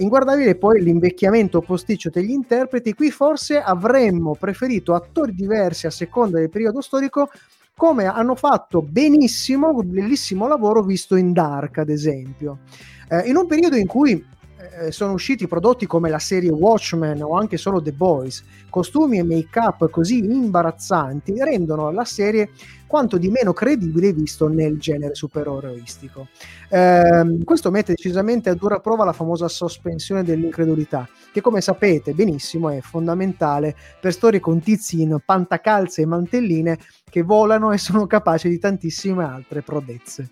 Inguardabile 0.00 0.54
poi 0.54 0.82
l'invecchiamento 0.82 1.60
posticcio 1.60 2.08
degli 2.08 2.30
interpreti, 2.30 2.94
qui 2.94 3.10
forse 3.10 3.60
avremmo 3.60 4.34
preferito 4.34 4.94
attori 4.94 5.34
diversi 5.34 5.86
a 5.86 5.90
seconda 5.90 6.38
del 6.38 6.48
periodo 6.48 6.80
storico 6.80 7.30
come 7.76 8.06
hanno 8.06 8.34
fatto 8.34 8.80
benissimo, 8.80 9.68
un 9.68 9.90
bellissimo 9.90 10.48
lavoro 10.48 10.82
visto 10.82 11.16
in 11.16 11.34
Dark 11.34 11.78
ad 11.78 11.90
esempio. 11.90 12.60
Eh, 13.10 13.28
in 13.28 13.36
un 13.36 13.46
periodo 13.46 13.76
in 13.76 13.86
cui 13.86 14.24
eh, 14.60 14.92
sono 14.92 15.12
usciti 15.12 15.46
prodotti 15.46 15.86
come 15.86 16.10
la 16.10 16.18
serie 16.18 16.50
Watchmen 16.50 17.22
o 17.22 17.36
anche 17.36 17.56
solo 17.56 17.80
The 17.80 17.92
Boys, 17.92 18.44
costumi 18.68 19.18
e 19.18 19.22
make-up 19.22 19.88
così 19.90 20.18
imbarazzanti 20.18 21.34
rendono 21.38 21.90
la 21.90 22.04
serie 22.04 22.50
quanto 22.86 23.18
di 23.18 23.28
meno 23.28 23.52
credibile 23.52 24.12
visto 24.12 24.48
nel 24.48 24.78
genere 24.78 25.14
supereroistico. 25.14 26.28
Ehm, 26.70 27.44
questo 27.44 27.70
mette 27.70 27.94
decisamente 27.94 28.50
a 28.50 28.54
dura 28.54 28.80
prova 28.80 29.04
la 29.04 29.12
famosa 29.12 29.48
sospensione 29.48 30.24
dell'incredulità, 30.24 31.08
che 31.32 31.40
come 31.40 31.60
sapete 31.60 32.12
benissimo 32.12 32.68
è 32.68 32.80
fondamentale 32.80 33.76
per 34.00 34.12
storie 34.12 34.40
con 34.40 34.60
tizi 34.60 35.02
in 35.02 35.20
pantacalze 35.24 36.02
e 36.02 36.06
mantelline 36.06 36.78
che 37.08 37.22
volano 37.22 37.72
e 37.72 37.78
sono 37.78 38.06
capaci 38.06 38.48
di 38.48 38.58
tantissime 38.58 39.24
altre 39.24 39.62
prodezze. 39.62 40.30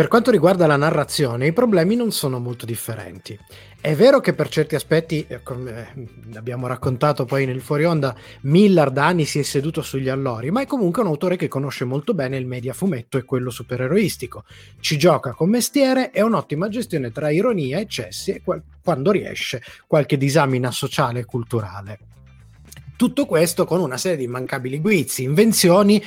Per 0.00 0.08
quanto 0.08 0.30
riguarda 0.30 0.66
la 0.66 0.76
narrazione, 0.76 1.48
i 1.48 1.52
problemi 1.52 1.94
non 1.94 2.10
sono 2.10 2.38
molto 2.38 2.64
differenti. 2.64 3.38
È 3.78 3.94
vero 3.94 4.20
che 4.20 4.32
per 4.32 4.48
certi 4.48 4.74
aspetti, 4.74 5.26
eh, 5.28 5.42
come 5.42 5.92
eh, 5.94 6.38
abbiamo 6.38 6.66
raccontato 6.66 7.26
poi 7.26 7.44
nel 7.44 7.60
fuori 7.60 7.84
onda, 7.84 8.16
Miller 8.44 8.92
da 8.92 9.08
anni 9.08 9.26
si 9.26 9.40
è 9.40 9.42
seduto 9.42 9.82
sugli 9.82 10.08
allori, 10.08 10.50
ma 10.50 10.62
è 10.62 10.66
comunque 10.66 11.02
un 11.02 11.08
autore 11.08 11.36
che 11.36 11.48
conosce 11.48 11.84
molto 11.84 12.14
bene 12.14 12.38
il 12.38 12.46
media 12.46 12.72
fumetto 12.72 13.18
e 13.18 13.24
quello 13.24 13.50
supereroistico. 13.50 14.44
Ci 14.80 14.96
gioca 14.96 15.32
con 15.32 15.50
mestiere 15.50 16.12
e 16.12 16.22
un'ottima 16.22 16.70
gestione 16.70 17.12
tra 17.12 17.28
ironia, 17.28 17.78
eccessi 17.78 18.30
e 18.30 18.40
qual- 18.42 18.62
quando 18.82 19.10
riesce 19.10 19.60
qualche 19.86 20.16
disamina 20.16 20.70
sociale 20.70 21.20
e 21.20 21.24
culturale. 21.26 21.98
Tutto 22.96 23.26
questo 23.26 23.66
con 23.66 23.80
una 23.80 23.98
serie 23.98 24.16
di 24.16 24.24
immancabili 24.24 24.80
guizzi, 24.80 25.24
invenzioni 25.24 26.02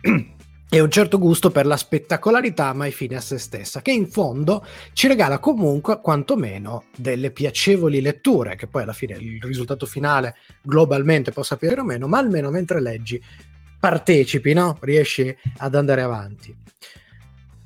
e 0.68 0.80
un 0.80 0.90
certo 0.90 1.18
gusto 1.18 1.50
per 1.50 1.64
la 1.64 1.76
spettacolarità 1.76 2.72
mai 2.72 2.90
fine 2.90 3.16
a 3.16 3.20
se 3.20 3.38
stessa, 3.38 3.82
che 3.82 3.92
in 3.92 4.08
fondo 4.08 4.66
ci 4.92 5.06
regala 5.06 5.38
comunque 5.38 6.00
quantomeno 6.00 6.84
delle 6.96 7.30
piacevoli 7.30 8.00
letture, 8.00 8.56
che 8.56 8.66
poi 8.66 8.82
alla 8.82 8.92
fine 8.92 9.16
il 9.16 9.40
risultato 9.42 9.86
finale 9.86 10.36
globalmente 10.62 11.30
possa 11.30 11.56
piacere 11.56 11.82
o 11.82 11.84
meno, 11.84 12.08
ma 12.08 12.18
almeno 12.18 12.50
mentre 12.50 12.80
leggi 12.80 13.22
partecipi, 13.78 14.52
no? 14.54 14.76
riesci 14.80 15.34
ad 15.58 15.74
andare 15.76 16.02
avanti. 16.02 16.54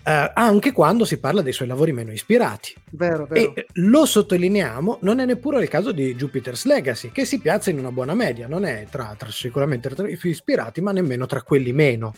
Eh, 0.02 0.32
anche 0.34 0.72
quando 0.72 1.04
si 1.04 1.18
parla 1.18 1.42
dei 1.42 1.52
suoi 1.52 1.68
lavori 1.68 1.92
meno 1.92 2.12
ispirati. 2.12 2.74
Vero, 2.90 3.26
vero. 3.26 3.54
E 3.54 3.66
lo 3.74 4.04
sottolineiamo, 4.04 4.98
non 5.02 5.20
è 5.20 5.24
neppure 5.24 5.62
il 5.62 5.68
caso 5.68 5.92
di 5.92 6.14
Jupiter's 6.14 6.64
Legacy, 6.64 7.10
che 7.12 7.24
si 7.24 7.38
piazza 7.38 7.70
in 7.70 7.78
una 7.78 7.92
buona 7.92 8.14
media, 8.14 8.46
non 8.46 8.64
è 8.64 8.86
tra, 8.90 9.14
tra- 9.16 9.30
sicuramente 9.30 9.88
tra 9.90 10.08
i 10.08 10.16
più 10.16 10.30
ispirati, 10.30 10.80
ma 10.80 10.92
nemmeno 10.92 11.26
tra 11.26 11.42
quelli 11.42 11.72
meno. 11.72 12.14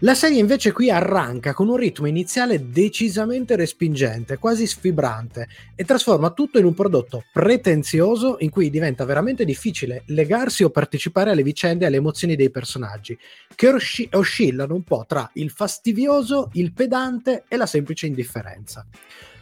La 0.00 0.14
serie 0.14 0.38
invece 0.38 0.72
qui 0.72 0.90
arranca 0.90 1.54
con 1.54 1.70
un 1.70 1.76
ritmo 1.76 2.06
iniziale 2.06 2.68
decisamente 2.68 3.56
respingente, 3.56 4.36
quasi 4.36 4.66
sfibrante, 4.66 5.48
e 5.74 5.84
trasforma 5.84 6.32
tutto 6.32 6.58
in 6.58 6.66
un 6.66 6.74
prodotto 6.74 7.24
pretenzioso 7.32 8.36
in 8.40 8.50
cui 8.50 8.68
diventa 8.68 9.06
veramente 9.06 9.46
difficile 9.46 10.02
legarsi 10.08 10.64
o 10.64 10.68
partecipare 10.68 11.30
alle 11.30 11.42
vicende 11.42 11.84
e 11.84 11.86
alle 11.86 11.96
emozioni 11.96 12.36
dei 12.36 12.50
personaggi, 12.50 13.16
che 13.54 13.68
osci- 13.70 14.06
oscillano 14.12 14.74
un 14.74 14.82
po' 14.82 15.06
tra 15.08 15.30
il 15.34 15.48
fastidioso, 15.50 16.50
il 16.52 16.74
pedante 16.74 17.44
e 17.48 17.56
la 17.56 17.66
semplice 17.66 18.06
indifferenza. 18.06 18.86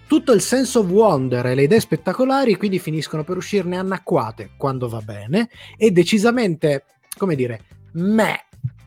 Tutto 0.07 0.31
il 0.31 0.40
sense 0.40 0.79
of 0.79 0.87
wonder 0.87 1.47
e 1.47 1.57
le 1.57 1.64
idee 1.64 1.81
spettacolari 1.81 2.57
quindi 2.57 2.79
finiscono 2.79 3.25
per 3.25 3.38
uscirne 3.38 3.77
annacquate 3.77 4.51
quando 4.57 4.88
va 4.88 5.01
bene 5.01 5.49
e 5.77 5.90
decisamente, 5.90 6.85
come 7.17 7.35
dire, 7.35 7.64
meh 7.95 8.43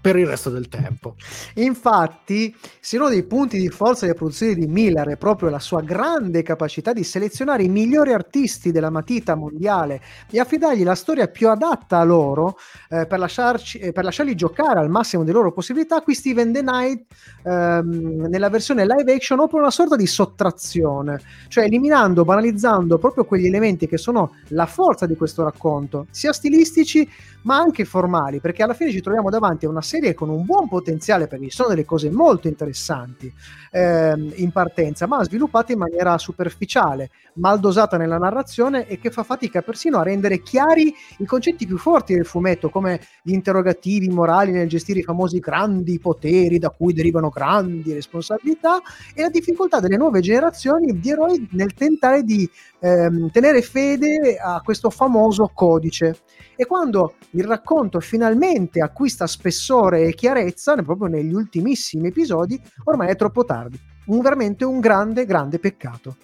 per 0.07 0.15
il 0.15 0.25
resto 0.25 0.49
del 0.49 0.69
tempo. 0.69 1.15
Infatti, 1.55 2.55
se 2.79 2.95
uno 2.95 3.09
dei 3.09 3.23
punti 3.23 3.59
di 3.59 3.67
forza 3.67 4.05
delle 4.05 4.17
produzioni 4.17 4.55
di 4.55 4.65
Miller 4.65 5.05
è 5.09 5.17
proprio 5.17 5.49
la 5.49 5.59
sua 5.59 5.81
grande 5.81 6.43
capacità 6.43 6.93
di 6.93 7.03
selezionare 7.03 7.63
i 7.63 7.67
migliori 7.67 8.13
artisti 8.13 8.71
della 8.71 8.89
matita 8.89 9.35
mondiale 9.35 10.01
e 10.31 10.39
affidargli 10.39 10.85
la 10.85 10.95
storia 10.95 11.27
più 11.27 11.49
adatta 11.49 11.97
a 11.97 12.05
loro 12.05 12.55
eh, 12.89 13.05
per, 13.05 13.19
lasciarci- 13.19 13.79
eh, 13.79 13.91
per 13.91 14.05
lasciarli 14.05 14.33
giocare 14.33 14.79
al 14.79 14.89
massimo 14.89 15.23
delle 15.25 15.35
loro 15.35 15.51
possibilità, 15.51 15.99
qui 15.99 16.13
Steven 16.13 16.53
The 16.53 16.61
Knight 16.61 17.05
ehm, 17.43 18.27
nella 18.29 18.49
versione 18.49 18.85
live 18.85 19.11
action 19.11 19.39
opera 19.41 19.63
una 19.63 19.71
sorta 19.71 19.97
di 19.97 20.07
sottrazione, 20.07 21.19
cioè 21.49 21.65
eliminando, 21.65 22.23
banalizzando 22.23 22.97
proprio 22.97 23.25
quegli 23.25 23.47
elementi 23.47 23.87
che 23.87 23.97
sono 23.97 24.35
la 24.49 24.67
forza 24.67 25.05
di 25.05 25.17
questo 25.17 25.43
racconto, 25.43 26.07
sia 26.11 26.31
stilistici 26.31 27.09
ma 27.47 27.57
anche 27.57 27.85
formali, 27.85 28.39
perché 28.39 28.61
alla 28.61 28.73
fine 28.73 28.91
ci 28.91 29.01
troviamo 29.01 29.29
davanti 29.29 29.65
a 29.65 29.69
una 29.69 29.81
serie 29.81 29.96
serie 29.97 30.13
con 30.13 30.29
un 30.29 30.45
buon 30.45 30.67
potenziale 30.67 31.27
perché 31.27 31.45
ci 31.45 31.55
sono 31.55 31.69
delle 31.69 31.85
cose 31.85 32.09
molto 32.11 32.47
interessanti 32.47 33.31
ehm, 33.71 34.33
in 34.35 34.51
partenza, 34.51 35.07
ma 35.07 35.23
sviluppate 35.23 35.73
in 35.73 35.79
maniera 35.79 36.17
superficiale, 36.17 37.09
mal 37.33 37.59
dosata 37.59 37.97
nella 37.97 38.17
narrazione 38.17 38.87
e 38.87 38.99
che 38.99 39.09
fa 39.09 39.23
fatica 39.23 39.61
persino 39.61 39.97
a 39.97 40.03
rendere 40.03 40.41
chiari 40.41 40.93
i 41.17 41.25
concetti 41.25 41.65
più 41.65 41.77
forti 41.77 42.13
del 42.13 42.25
fumetto, 42.25 42.69
come 42.69 42.99
gli 43.23 43.33
interrogativi 43.33 44.07
morali 44.09 44.51
nel 44.51 44.69
gestire 44.69 44.99
i 44.99 45.03
famosi 45.03 45.39
grandi 45.39 45.99
poteri 45.99 46.59
da 46.59 46.69
cui 46.69 46.93
derivano 46.93 47.29
grandi 47.29 47.93
responsabilità 47.93 48.79
e 49.13 49.21
la 49.21 49.29
difficoltà 49.29 49.79
delle 49.79 49.97
nuove 49.97 50.21
generazioni 50.21 50.99
di 50.99 51.09
eroi 51.09 51.47
nel 51.51 51.73
tentare 51.73 52.23
di 52.23 52.47
ehm, 52.79 53.29
tenere 53.31 53.61
fede 53.61 54.37
a 54.37 54.61
questo 54.63 54.89
famoso 54.89 55.51
codice. 55.53 56.19
E 56.55 56.65
quando 56.65 57.15
il 57.31 57.43
racconto 57.43 57.99
finalmente 57.99 58.81
acquista 58.81 59.27
spessore 59.27 60.03
e 60.05 60.13
chiarezza, 60.13 60.75
proprio 60.75 61.07
negli 61.07 61.33
ultimissimi 61.33 62.07
episodi, 62.07 62.59
ormai 62.85 63.09
è 63.09 63.15
troppo 63.15 63.45
tardi. 63.45 63.79
Un, 64.07 64.21
veramente 64.21 64.65
un 64.65 64.79
grande, 64.79 65.25
grande 65.25 65.59
peccato. 65.59 66.17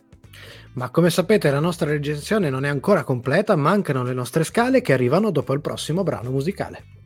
Ma 0.73 0.89
come 0.89 1.11
sapete 1.11 1.51
la 1.51 1.59
nostra 1.59 1.89
recensione 1.89 2.49
non 2.49 2.65
è 2.65 2.69
ancora 2.69 3.03
completa, 3.03 3.55
mancano 3.55 4.01
le 4.01 4.13
nostre 4.13 4.43
scale 4.43 4.81
che 4.81 4.93
arrivano 4.93 5.29
dopo 5.29 5.53
il 5.53 5.61
prossimo 5.61 6.01
brano 6.01 6.31
musicale. 6.31 7.02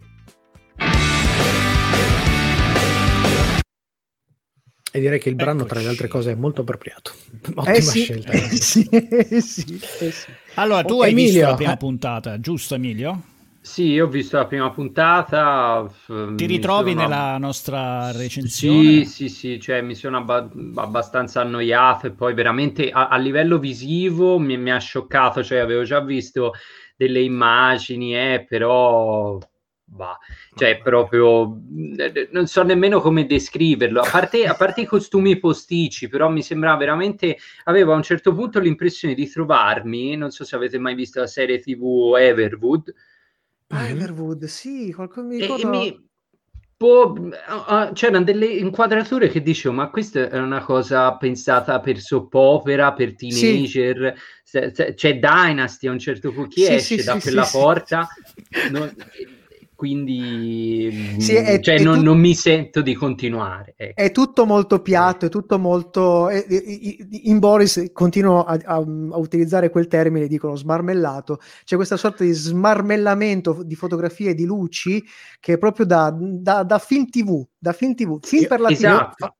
E 4.92 5.00
direi 5.00 5.20
che 5.20 5.30
il 5.30 5.36
brano, 5.36 5.66
Eccoci. 5.66 5.66
tra 5.66 5.82
le 5.82 5.90
altre 5.90 6.08
cose, 6.08 6.32
è 6.32 6.36
molto 6.36 6.62
appropriato. 6.62 7.14
Ottima 7.56 7.72
Eh 7.72 7.82
sì, 7.82 8.04
scelta. 8.04 8.32
eh 8.32 8.48
sì, 8.58 8.88
eh 8.90 9.42
sì, 9.42 9.86
eh 9.98 10.12
sì. 10.12 10.36
Allora, 10.56 10.84
tu 10.84 11.00
Oh, 11.00 11.04
hai 11.04 11.14
visto 11.14 11.46
Emilio, 11.46 11.48
la 11.48 11.56
prima 11.56 11.78
eh. 11.78 11.78
puntata, 11.78 12.40
giusto 12.40 12.76
Emilio? 12.76 13.22
Sì, 13.60 13.84
io 13.90 14.06
ho 14.06 14.10
visto 14.10 14.38
la 14.38 14.48
prima 14.48 14.72
puntata. 14.72 15.88
Ti 16.36 16.46
ritrovi 16.46 16.94
sono- 16.94 16.94
nella 16.94 17.38
nostra 17.38 18.12
recensione? 18.14 18.96
Sì, 19.00 19.06
sì, 19.06 19.30
sì, 19.30 19.60
cioè 19.60 19.82
mi 19.82 19.94
sono 19.96 20.18
abba- 20.18 20.50
abbastanza 20.76 21.42
annoiato 21.42 22.08
e 22.08 22.14
poi 22.14 22.34
veramente 22.34 22.90
a, 22.92 23.08
a 23.10 23.18
livello 23.18 23.58
visivo 23.60 24.38
mi, 24.40 24.58
mi 24.58 24.72
ha 24.72 24.78
scioccato, 24.80 25.44
cioè 25.44 25.58
avevo 25.60 25.84
già 25.84 26.00
visto 26.02 26.54
delle 26.96 27.22
immagini, 27.22 28.16
eh, 28.16 28.46
però 28.48 29.38
bah, 29.90 30.18
cioè 30.54 30.82
proprio 30.82 31.60
non 32.32 32.48
so 32.48 32.64
nemmeno 32.64 33.00
come 33.00 33.26
descriverlo, 33.26 34.02
a 34.02 34.10
parte, 34.10 34.46
a 34.46 34.56
parte 34.56 34.82
i 34.82 34.86
costumi 34.86 35.40
posticci, 35.40 36.08
però 36.10 36.30
mi 36.30 36.44
sembrava 36.44 36.78
veramente, 36.78 37.38
avevo 37.66 37.94
a 37.94 37.96
un 37.96 38.04
certo 38.04 38.34
punto 38.34 38.60
l'impressione 38.60 39.14
di 39.14 39.30
trovarmi, 39.30 40.16
non 40.16 40.32
so 40.32 40.44
se 40.44 40.56
avete 40.56 40.78
mai 40.78 40.96
visto 40.96 41.20
la 41.20 41.28
serie 41.28 41.60
TV 41.60 42.16
Everwood, 42.18 42.94
Everwood, 43.72 44.44
sì, 44.46 44.92
qualcosa 44.94 45.26
mi 45.28 45.36
e- 45.36 45.46
ricordo. 45.46 45.62
e 45.62 45.66
mi- 45.66 46.06
boh, 46.78 47.30
ah, 47.48 47.66
ah, 47.66 47.92
c'erano 47.94 48.24
delle 48.24 48.46
inquadrature 48.46 49.30
che 49.30 49.42
dicevo, 49.42 49.74
ma 49.76 49.90
questa 49.90 50.30
è 50.30 50.38
una 50.38 50.64
cosa 50.64 51.16
pensata 51.18 51.80
per 51.80 52.00
soppopera, 52.00 52.94
per 52.94 53.16
teenager, 53.16 54.16
se- 54.44 54.72
c'è 54.72 55.18
Dynasty 55.20 55.88
a 55.88 55.92
un 55.92 56.00
certo 56.00 56.32
punto, 56.34 56.50
chi 56.50 56.66
Sì, 56.66 56.78
esce 56.78 56.96
sì, 56.98 57.00
da 57.04 57.20
sì, 57.20 57.20
quella 57.20 57.44
sì, 57.44 57.44
sì. 57.44 57.50
porta? 57.50 58.08
Non- 58.64 58.94
quindi 59.78 61.16
Sì, 61.20 61.36
è- 61.36 61.60
cioè, 61.62 61.76
è 61.76 61.84
non, 61.84 61.96
tut- 61.96 62.04
non 62.04 62.20
mi 62.20 62.34
sento 62.34 62.82
di 62.82 62.94
continuare. 62.96 63.76
ecco. 63.78 64.02
È 64.02 64.12
tutto 64.12 64.46
molto 64.46 64.82
piatto, 64.82 65.28
è 65.28 65.30
tutto 65.30 65.58
molto. 65.60 66.28
eh, 66.30 66.46
eh, 66.50 67.08
In 67.24 67.40
Boris 67.40 67.92
continuo 67.94 68.44
a, 68.44 68.60
a- 68.66 68.76
a 68.76 69.18
utilizzare 69.18 69.70
quel 69.70 69.88
termine, 69.88 70.28
dicono 70.28 70.56
smarmellato. 70.56 71.40
C'è 71.64 71.76
questa 71.76 71.96
sorta 71.96 72.24
di 72.24 72.32
smarmellamento 72.34 73.62
di 73.64 73.76
fotografie 73.76 74.34
di 74.34 74.46
luci 74.46 75.02
che 75.40 75.54
è 75.54 75.58
proprio 75.58 75.86
da, 75.86 76.14
da- 76.20 76.64
da 76.64 76.80
film 76.80 77.08
TV, 77.08 77.46
da 77.58 77.72
film 77.72 77.94
TV, 77.94 78.20
film 78.22 78.48
per 78.48 78.60
la 78.60 78.68
TV. 78.70 78.74
esatto. 78.74 79.16
Fa- 79.26 79.36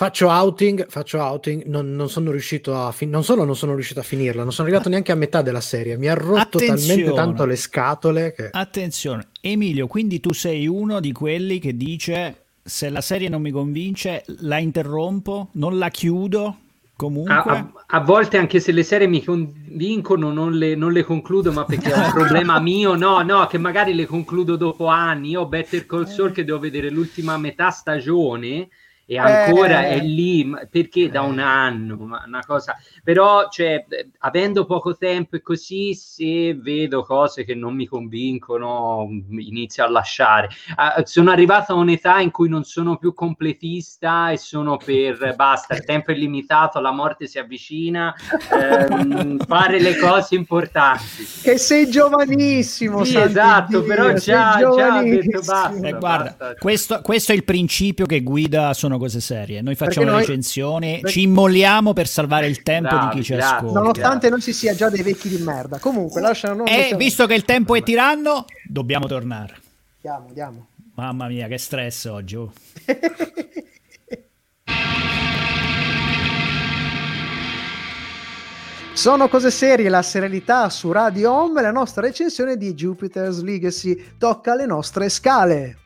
Faccio 0.00 0.28
outing, 0.28 0.86
faccio 0.88 1.18
outing, 1.18 1.64
non, 1.66 1.94
non 1.94 2.08
sono 2.08 2.30
riuscito 2.30 2.74
a 2.74 2.90
fin- 2.90 3.10
non 3.10 3.22
solo 3.22 3.44
non 3.44 3.54
sono 3.54 3.74
riuscito 3.74 4.00
a 4.00 4.02
finirla, 4.02 4.44
non 4.44 4.50
sono 4.50 4.66
arrivato 4.66 4.88
neanche 4.88 5.12
a 5.12 5.14
metà 5.14 5.42
della 5.42 5.60
serie, 5.60 5.98
mi 5.98 6.08
ha 6.08 6.14
rotto 6.14 6.56
Attenzione. 6.56 6.86
talmente 6.86 7.12
tanto 7.12 7.44
le 7.44 7.56
scatole 7.56 8.32
che... 8.32 8.48
Attenzione, 8.50 9.26
Emilio, 9.42 9.86
quindi 9.88 10.18
tu 10.18 10.32
sei 10.32 10.66
uno 10.66 11.00
di 11.00 11.12
quelli 11.12 11.58
che 11.58 11.76
dice 11.76 12.44
se 12.62 12.88
la 12.88 13.02
serie 13.02 13.28
non 13.28 13.42
mi 13.42 13.50
convince 13.50 14.24
la 14.38 14.56
interrompo, 14.56 15.48
non 15.52 15.76
la 15.76 15.90
chiudo 15.90 16.56
comunque. 16.96 17.34
A, 17.34 17.42
a- 17.44 17.72
a 17.88 18.00
volte 18.00 18.38
anche 18.38 18.58
se 18.58 18.72
le 18.72 18.84
serie 18.84 19.06
mi 19.06 19.22
convincono 19.22 20.32
non 20.32 20.52
le, 20.54 20.76
non 20.76 20.92
le 20.92 21.02
concludo 21.04 21.52
ma 21.52 21.66
perché 21.66 21.92
è 21.92 21.94
un 22.06 22.08
problema 22.14 22.58
mio 22.58 22.94
no 22.94 23.20
no 23.20 23.46
che 23.48 23.58
magari 23.58 23.92
le 23.92 24.06
concludo 24.06 24.56
dopo 24.56 24.86
anni 24.86 25.30
io 25.30 25.42
ho 25.42 25.46
Better 25.46 25.84
Call 25.84 26.06
Saul 26.06 26.32
che 26.32 26.44
devo 26.44 26.58
vedere 26.58 26.88
l'ultima 26.88 27.36
metà 27.36 27.68
stagione 27.68 28.68
e 29.10 29.18
ancora 29.18 29.86
Eh. 29.86 29.94
è 29.96 30.00
lì 30.02 30.48
perché 30.70 31.10
da 31.10 31.22
un 31.22 31.40
anno 31.40 31.96
ma 31.96 32.22
una 32.24 32.44
cosa 32.46 32.76
però 33.02 33.48
cioè 33.48 33.84
eh, 33.88 34.10
avendo 34.18 34.64
poco 34.64 34.96
tempo 34.96 35.34
e 35.34 35.42
così 35.42 35.94
se 35.94 36.54
vedo 36.54 37.02
cose 37.02 37.42
che 37.44 37.56
non 37.56 37.74
mi 37.74 37.86
convincono 37.86 39.08
inizio 39.30 39.84
a 39.84 39.90
lasciare 39.90 40.48
Ah, 40.76 41.02
sono 41.04 41.30
arrivato 41.30 41.72
a 41.72 41.76
un'età 41.76 42.20
in 42.20 42.30
cui 42.30 42.48
non 42.48 42.62
sono 42.64 42.96
più 42.96 43.12
completista 43.14 44.30
e 44.30 44.36
sono 44.36 44.76
per 44.76 45.34
basta, 45.34 45.74
il 45.74 45.84
tempo 45.84 46.10
è 46.12 46.14
limitato, 46.14 46.78
la 46.80 46.92
morte 46.92 47.26
si 47.26 47.38
avvicina, 47.38 48.14
ehm, 48.52 49.38
fare 49.46 49.80
le 49.80 49.96
cose 49.96 50.34
importanti. 50.36 51.04
Che 51.42 51.58
sei 51.58 51.90
giovanissimo, 51.90 53.04
Sì, 53.04 53.16
esatto, 53.18 53.80
Dio, 53.80 53.84
però 53.84 54.12
già, 54.12 54.58
già 54.58 54.98
ho 54.98 55.02
detto 55.02 55.40
basta. 55.40 55.86
Eh, 55.86 55.92
guarda, 55.92 56.34
basta. 56.38 56.54
questo, 56.58 57.00
questo 57.02 57.32
è 57.32 57.34
il 57.34 57.44
principio 57.44 58.06
che 58.06 58.20
guida 58.22 58.72
Sono 58.74 58.98
Cose 59.00 59.20
Serie. 59.20 59.60
Noi 59.62 59.74
facciamo 59.74 60.10
noi- 60.10 60.20
recensioni, 60.20 61.00
ci 61.06 61.22
immolliamo 61.22 61.92
per 61.92 62.06
salvare 62.06 62.46
il 62.46 62.62
tempo 62.62 62.88
Bravi, 62.94 63.08
di 63.08 63.20
chi 63.20 63.24
ci 63.24 63.34
grazie. 63.34 63.56
ascolta. 63.56 63.78
Nonostante 63.80 64.28
non 64.30 64.40
si 64.40 64.52
sia 64.52 64.74
già 64.74 64.88
dei 64.88 65.02
vecchi 65.02 65.28
di 65.28 65.38
merda. 65.38 65.78
Comunque, 65.80 66.20
lasciano. 66.20 66.54
non 66.54 66.68
E 66.68 66.76
lasciamo- 66.76 66.98
visto 66.98 67.26
che 67.26 67.34
il 67.34 67.44
tempo 67.44 67.74
è 67.74 67.82
tiranno, 67.82 68.44
dobbiamo 68.68 69.06
tornare. 69.08 69.56
Andiamo, 70.02 70.26
andiamo. 70.28 70.66
Mamma 70.94 71.26
mia, 71.28 71.48
che 71.48 71.58
stress 71.58 72.04
oggi. 72.04 72.36
oh. 72.36 72.52
Sono 78.92 79.28
cose 79.28 79.50
serie, 79.50 79.88
la 79.88 80.02
serenità 80.02 80.68
su 80.68 80.92
Radio 80.92 81.32
Home, 81.32 81.62
la 81.62 81.70
nostra 81.70 82.02
recensione 82.02 82.56
di 82.56 82.74
Jupiter's 82.74 83.40
Legacy 83.40 83.98
tocca 84.18 84.54
le 84.54 84.66
nostre 84.66 85.08
scale. 85.08 85.76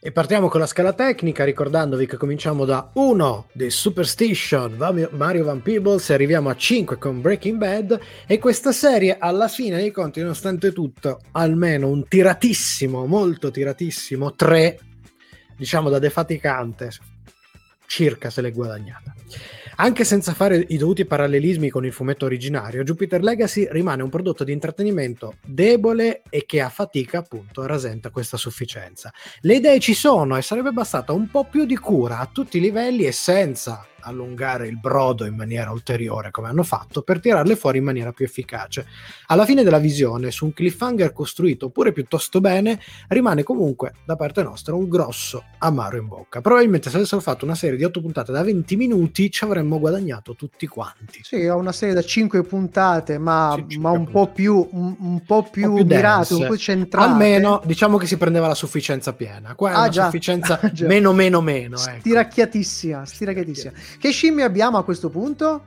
E 0.00 0.12
partiamo 0.12 0.46
con 0.46 0.60
la 0.60 0.66
scala 0.66 0.92
tecnica, 0.92 1.42
ricordandovi 1.42 2.06
che 2.06 2.16
cominciamo 2.16 2.64
da 2.64 2.88
1 2.94 3.48
di 3.52 3.68
Superstition, 3.68 4.76
Mario 5.10 5.44
Van 5.44 5.60
Peebles, 5.60 6.08
e 6.10 6.14
arriviamo 6.14 6.48
a 6.50 6.56
5 6.56 6.98
con 6.98 7.20
Breaking 7.20 7.58
Bad, 7.58 8.00
e 8.24 8.38
questa 8.38 8.70
serie 8.70 9.16
alla 9.18 9.48
fine 9.48 9.78
dei 9.78 9.90
conti, 9.90 10.20
nonostante 10.20 10.70
tutto, 10.70 11.18
almeno 11.32 11.88
un 11.88 12.06
tiratissimo, 12.06 13.06
molto 13.06 13.50
tiratissimo 13.50 14.36
3, 14.36 14.78
diciamo 15.56 15.88
da 15.90 15.98
defaticante, 15.98 16.90
circa 17.86 18.30
se 18.30 18.40
l'è 18.40 18.52
guadagnata. 18.52 19.12
Anche 19.80 20.02
senza 20.02 20.34
fare 20.34 20.64
i 20.70 20.76
dovuti 20.76 21.04
parallelismi 21.04 21.68
con 21.68 21.86
il 21.86 21.92
fumetto 21.92 22.24
originario, 22.24 22.82
Jupiter 22.82 23.22
Legacy 23.22 23.68
rimane 23.70 24.02
un 24.02 24.08
prodotto 24.08 24.42
di 24.42 24.50
intrattenimento 24.50 25.36
debole 25.46 26.22
e 26.28 26.46
che 26.46 26.60
a 26.60 26.68
fatica 26.68 27.18
appunto 27.18 27.64
rasenta 27.64 28.10
questa 28.10 28.36
sufficienza. 28.36 29.12
Le 29.42 29.54
idee 29.54 29.78
ci 29.78 29.94
sono 29.94 30.36
e 30.36 30.42
sarebbe 30.42 30.72
bastata 30.72 31.12
un 31.12 31.30
po' 31.30 31.44
più 31.44 31.64
di 31.64 31.76
cura 31.76 32.18
a 32.18 32.28
tutti 32.30 32.56
i 32.56 32.60
livelli 32.60 33.04
e 33.04 33.12
senza 33.12 33.86
allungare 34.00 34.66
il 34.68 34.78
brodo 34.78 35.24
in 35.24 35.34
maniera 35.34 35.70
ulteriore 35.70 36.30
come 36.30 36.48
hanno 36.48 36.62
fatto 36.62 37.02
per 37.02 37.20
tirarle 37.20 37.56
fuori 37.56 37.78
in 37.78 37.84
maniera 37.84 38.12
più 38.12 38.24
efficace. 38.24 38.86
Alla 39.26 39.44
fine 39.44 39.62
della 39.62 39.78
visione, 39.78 40.30
su 40.30 40.44
un 40.46 40.52
cliffhanger 40.52 41.12
costruito 41.12 41.68
pure 41.70 41.92
piuttosto 41.92 42.40
bene, 42.40 42.80
rimane 43.08 43.42
comunque 43.42 43.92
da 44.04 44.16
parte 44.16 44.42
nostra 44.42 44.74
un 44.74 44.88
grosso 44.88 45.44
amaro 45.58 45.96
in 45.96 46.06
bocca. 46.08 46.40
Probabilmente 46.40 46.90
se 46.90 46.96
avessero 46.96 47.20
fatto 47.20 47.44
una 47.44 47.54
serie 47.54 47.76
di 47.76 47.84
8 47.84 48.00
puntate 48.00 48.32
da 48.32 48.42
20 48.42 48.76
minuti 48.76 49.30
ci 49.30 49.44
avremmo 49.44 49.78
guadagnato 49.78 50.34
tutti 50.34 50.66
quanti. 50.66 51.20
Sì, 51.22 51.46
ho 51.46 51.56
una 51.56 51.72
serie 51.72 51.94
da 51.94 52.02
5 52.02 52.42
puntate, 52.42 53.18
ma, 53.18 53.52
Sì, 53.54 53.64
cinque 53.68 53.78
ma 53.78 53.90
un, 53.90 54.10
po 54.10 54.28
più, 54.28 54.68
un, 54.72 54.94
un 54.98 55.22
po' 55.24 55.42
più, 55.50 55.72
mirate, 55.72 56.28
dense. 56.28 56.34
un 56.34 56.46
po' 56.46 56.56
centrate. 56.56 57.08
Almeno 57.10 57.60
diciamo 57.64 57.96
che 57.98 58.06
si 58.06 58.16
prendeva 58.16 58.46
la 58.46 58.54
sufficienza 58.54 59.12
piena. 59.12 59.54
Qua 59.54 59.70
è 59.70 59.74
Ah, 59.74 59.78
una 59.80 59.88
già. 59.88 60.04
sufficienza 60.04 60.60
Ah, 60.68 60.70
meno 60.80 61.12
meno 61.12 61.40
meno. 61.40 61.76
Ecco. 61.78 61.98
Stiracchiatissima, 62.00 63.04
stiracchiatissima. 63.04 63.72
Che 63.98 64.10
scimmie 64.10 64.44
abbiamo 64.44 64.78
a 64.78 64.84
questo 64.84 65.08
punto? 65.08 65.64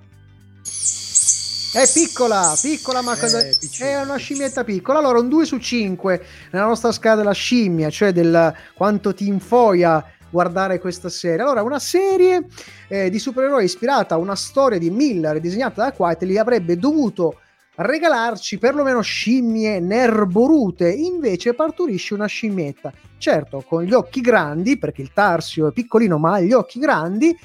È 1.73 1.89
piccola, 1.93 2.53
piccola, 2.61 3.01
ma 3.01 3.15
Eh, 3.15 3.19
cosa... 3.19 3.39
piccina, 3.57 3.89
è 3.89 4.01
una 4.01 4.17
scimmietta 4.17 4.65
piccola. 4.65 4.99
Allora, 4.99 5.19
un 5.19 5.29
2 5.29 5.45
su 5.45 5.57
5 5.57 6.25
nella 6.51 6.65
nostra 6.65 6.91
scala 6.91 7.15
della 7.15 7.31
scimmia, 7.31 7.89
cioè 7.89 8.11
del 8.11 8.53
quanto 8.73 9.13
ti 9.13 9.27
infoia 9.27 10.05
guardare 10.29 10.79
questa 10.79 11.07
serie. 11.07 11.41
Allora, 11.41 11.61
una 11.63 11.79
serie 11.79 12.45
eh, 12.89 13.09
di 13.09 13.19
supereroi 13.19 13.63
ispirata 13.63 14.15
a 14.15 14.17
una 14.17 14.35
storia 14.35 14.77
di 14.77 14.89
Miller 14.89 15.39
disegnata 15.39 15.83
da 15.83 15.91
Quitely 15.93 16.37
avrebbe 16.37 16.77
dovuto 16.77 17.39
regalarci 17.75 18.57
perlomeno 18.57 19.01
scimmie 19.01 19.79
nerborute, 19.79 20.89
invece 20.89 21.53
partorisce 21.53 22.13
una 22.13 22.25
scimmietta 22.25 22.91
certo 23.21 23.63
con 23.65 23.83
gli 23.83 23.93
occhi 23.93 24.19
grandi, 24.19 24.77
perché 24.77 25.01
il 25.01 25.13
Tarsio 25.13 25.67
è 25.67 25.71
piccolino 25.71 26.17
ma 26.17 26.33
ha 26.33 26.41
gli 26.41 26.51
occhi 26.51 26.79
grandi, 26.79 27.37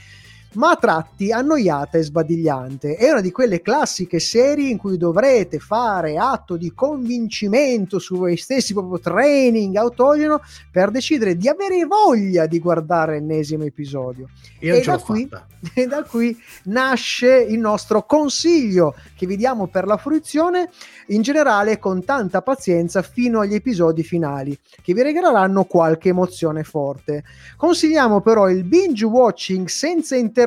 ma 0.56 0.70
a 0.70 0.76
tratti 0.76 1.32
annoiata 1.32 1.98
e 1.98 2.02
sbadigliante. 2.02 2.96
È 2.96 3.10
una 3.10 3.20
di 3.20 3.30
quelle 3.30 3.62
classiche 3.62 4.18
serie 4.18 4.68
in 4.68 4.78
cui 4.78 4.96
dovrete 4.96 5.58
fare 5.58 6.16
atto 6.16 6.56
di 6.56 6.72
convincimento 6.74 7.98
su 7.98 8.16
voi 8.16 8.36
stessi, 8.36 8.72
proprio 8.72 8.98
training 8.98 9.76
autogeno, 9.76 10.40
per 10.70 10.90
decidere 10.90 11.36
di 11.36 11.48
avere 11.48 11.84
voglia 11.84 12.46
di 12.46 12.58
guardare 12.58 13.18
l'ennesimo 13.18 13.64
episodio. 13.64 14.28
Io 14.60 14.74
E 14.74 14.82
da, 14.82 14.98
qui, 14.98 15.28
e 15.74 15.86
da 15.86 16.02
qui 16.02 16.36
nasce 16.64 17.36
il 17.36 17.58
nostro 17.58 18.04
consiglio 18.04 18.94
che 19.14 19.26
vi 19.26 19.36
diamo 19.36 19.66
per 19.66 19.86
la 19.86 19.96
fruizione 19.96 20.70
in 21.08 21.22
generale 21.22 21.78
con 21.78 22.04
tanta 22.04 22.42
pazienza 22.42 23.02
fino 23.02 23.40
agli 23.40 23.54
episodi 23.54 24.02
finali 24.02 24.58
che 24.82 24.94
vi 24.94 25.02
regaleranno 25.02 25.64
qualche 25.64 26.08
emozione 26.08 26.64
forte. 26.64 27.24
Consigliamo 27.56 28.20
però 28.20 28.48
il 28.48 28.64
binge 28.64 29.04
watching 29.04 29.68
senza 29.68 30.16
interruzioni 30.16 30.44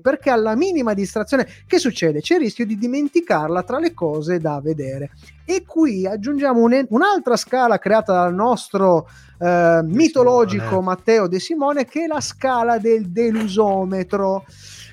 perché 0.00 0.30
alla 0.30 0.54
minima 0.54 0.94
distrazione 0.94 1.46
che 1.66 1.78
succede? 1.78 2.20
C'è 2.20 2.34
il 2.34 2.40
rischio 2.40 2.66
di 2.66 2.76
dimenticarla 2.76 3.62
tra 3.62 3.78
le 3.78 3.94
cose 3.94 4.38
da 4.38 4.60
vedere. 4.62 5.10
E 5.44 5.64
qui 5.66 6.06
aggiungiamo 6.06 6.60
un- 6.62 6.86
un'altra 6.90 7.36
scala 7.36 7.78
creata 7.78 8.12
dal 8.12 8.34
nostro 8.34 9.08
eh, 9.40 9.80
mitologico 9.84 10.64
Simone. 10.64 10.84
Matteo 10.84 11.28
De 11.28 11.38
Simone 11.38 11.84
che 11.84 12.04
è 12.04 12.06
la 12.06 12.20
scala 12.20 12.78
del 12.78 13.10
delusometro. 13.10 14.44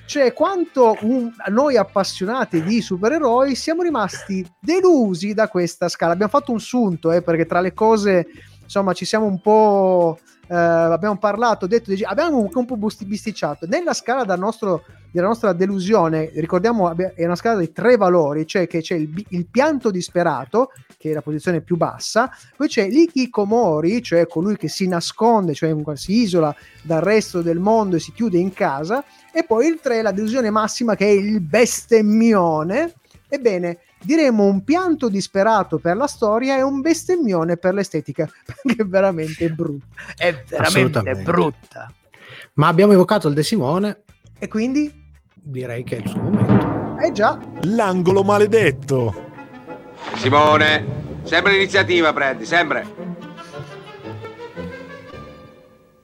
Cioè, 0.06 0.32
quanto 0.32 0.96
un- 1.00 1.32
noi 1.48 1.76
appassionati 1.76 2.62
di 2.62 2.80
supereroi 2.80 3.56
siamo 3.56 3.82
rimasti 3.82 4.46
delusi 4.60 5.34
da 5.34 5.48
questa 5.48 5.88
scala. 5.88 6.12
Abbiamo 6.12 6.30
fatto 6.30 6.52
un 6.52 6.60
sunto, 6.60 7.10
eh, 7.10 7.22
perché 7.22 7.44
tra 7.44 7.60
le 7.60 7.74
cose, 7.74 8.26
insomma, 8.62 8.92
ci 8.92 9.04
siamo 9.04 9.26
un 9.26 9.40
po'. 9.40 10.18
Eh, 10.48 10.54
abbiamo 10.54 11.18
parlato, 11.18 11.66
detto, 11.66 11.92
di- 11.92 12.04
abbiamo 12.04 12.48
un, 12.52 12.64
po' 12.64 12.76
bisticciato. 12.76 13.66
Nella 13.66 13.92
scala 13.92 14.24
del 14.24 14.38
nostro- 14.38 14.84
della 15.10 15.28
nostra 15.28 15.52
delusione, 15.52 16.30
ricordiamo, 16.34 16.94
è 16.94 17.24
una 17.24 17.36
scala 17.36 17.60
di 17.60 17.72
tre 17.72 17.96
valori, 17.96 18.46
cioè 18.46 18.66
che 18.66 18.82
c'è 18.82 18.96
il, 18.96 19.24
il 19.30 19.46
pianto 19.46 19.90
disperato, 19.90 20.72
che 20.98 21.10
è 21.10 21.14
la 21.14 21.22
posizione 21.22 21.62
più 21.62 21.76
bassa, 21.76 22.30
poi 22.54 22.68
c'è 22.68 22.88
l'ikikomori, 22.88 24.02
cioè 24.02 24.26
colui 24.26 24.56
che 24.56 24.68
si 24.68 24.86
nasconde, 24.86 25.54
cioè 25.54 25.74
si 25.94 26.20
isola 26.20 26.54
dal 26.82 27.00
resto 27.00 27.40
del 27.40 27.58
mondo 27.58 27.96
e 27.96 28.00
si 28.00 28.12
chiude 28.12 28.38
in 28.38 28.52
casa, 28.52 29.04
e 29.32 29.44
poi 29.44 29.68
il 29.68 29.80
3, 29.80 30.02
la 30.02 30.12
delusione 30.12 30.50
massima 30.50 30.94
che 30.94 31.06
è 31.06 31.10
il 31.10 31.40
bestemmione. 31.40 32.92
Ebbene, 33.28 33.78
diremo 34.02 34.44
un 34.44 34.62
pianto 34.64 35.08
disperato 35.08 35.78
per 35.78 35.96
la 35.96 36.06
storia 36.06 36.56
e 36.56 36.62
un 36.62 36.80
bestemmione 36.80 37.56
per 37.56 37.74
l'estetica, 37.74 38.28
perché 38.44 38.82
è 38.82 38.86
veramente 38.86 39.48
brutta. 39.50 39.86
È 40.16 40.42
veramente 40.48 41.14
brutta. 41.22 41.92
Ma 42.54 42.68
abbiamo 42.68 42.92
evocato 42.92 43.28
il 43.28 43.34
De 43.34 43.42
Simone, 43.42 44.02
E 44.38 44.48
quindi, 44.48 44.92
direi 45.34 45.82
che 45.84 45.96
è 45.96 46.00
il 46.00 46.08
suo 46.08 46.20
momento. 46.20 46.98
eh 47.02 47.12
già, 47.12 47.38
L'angolo 47.62 48.22
maledetto. 48.22 49.24
Simone, 50.16 50.84
sempre 51.24 51.52
l'iniziativa 51.52 52.12
prendi, 52.12 52.44
sempre. 52.46 52.86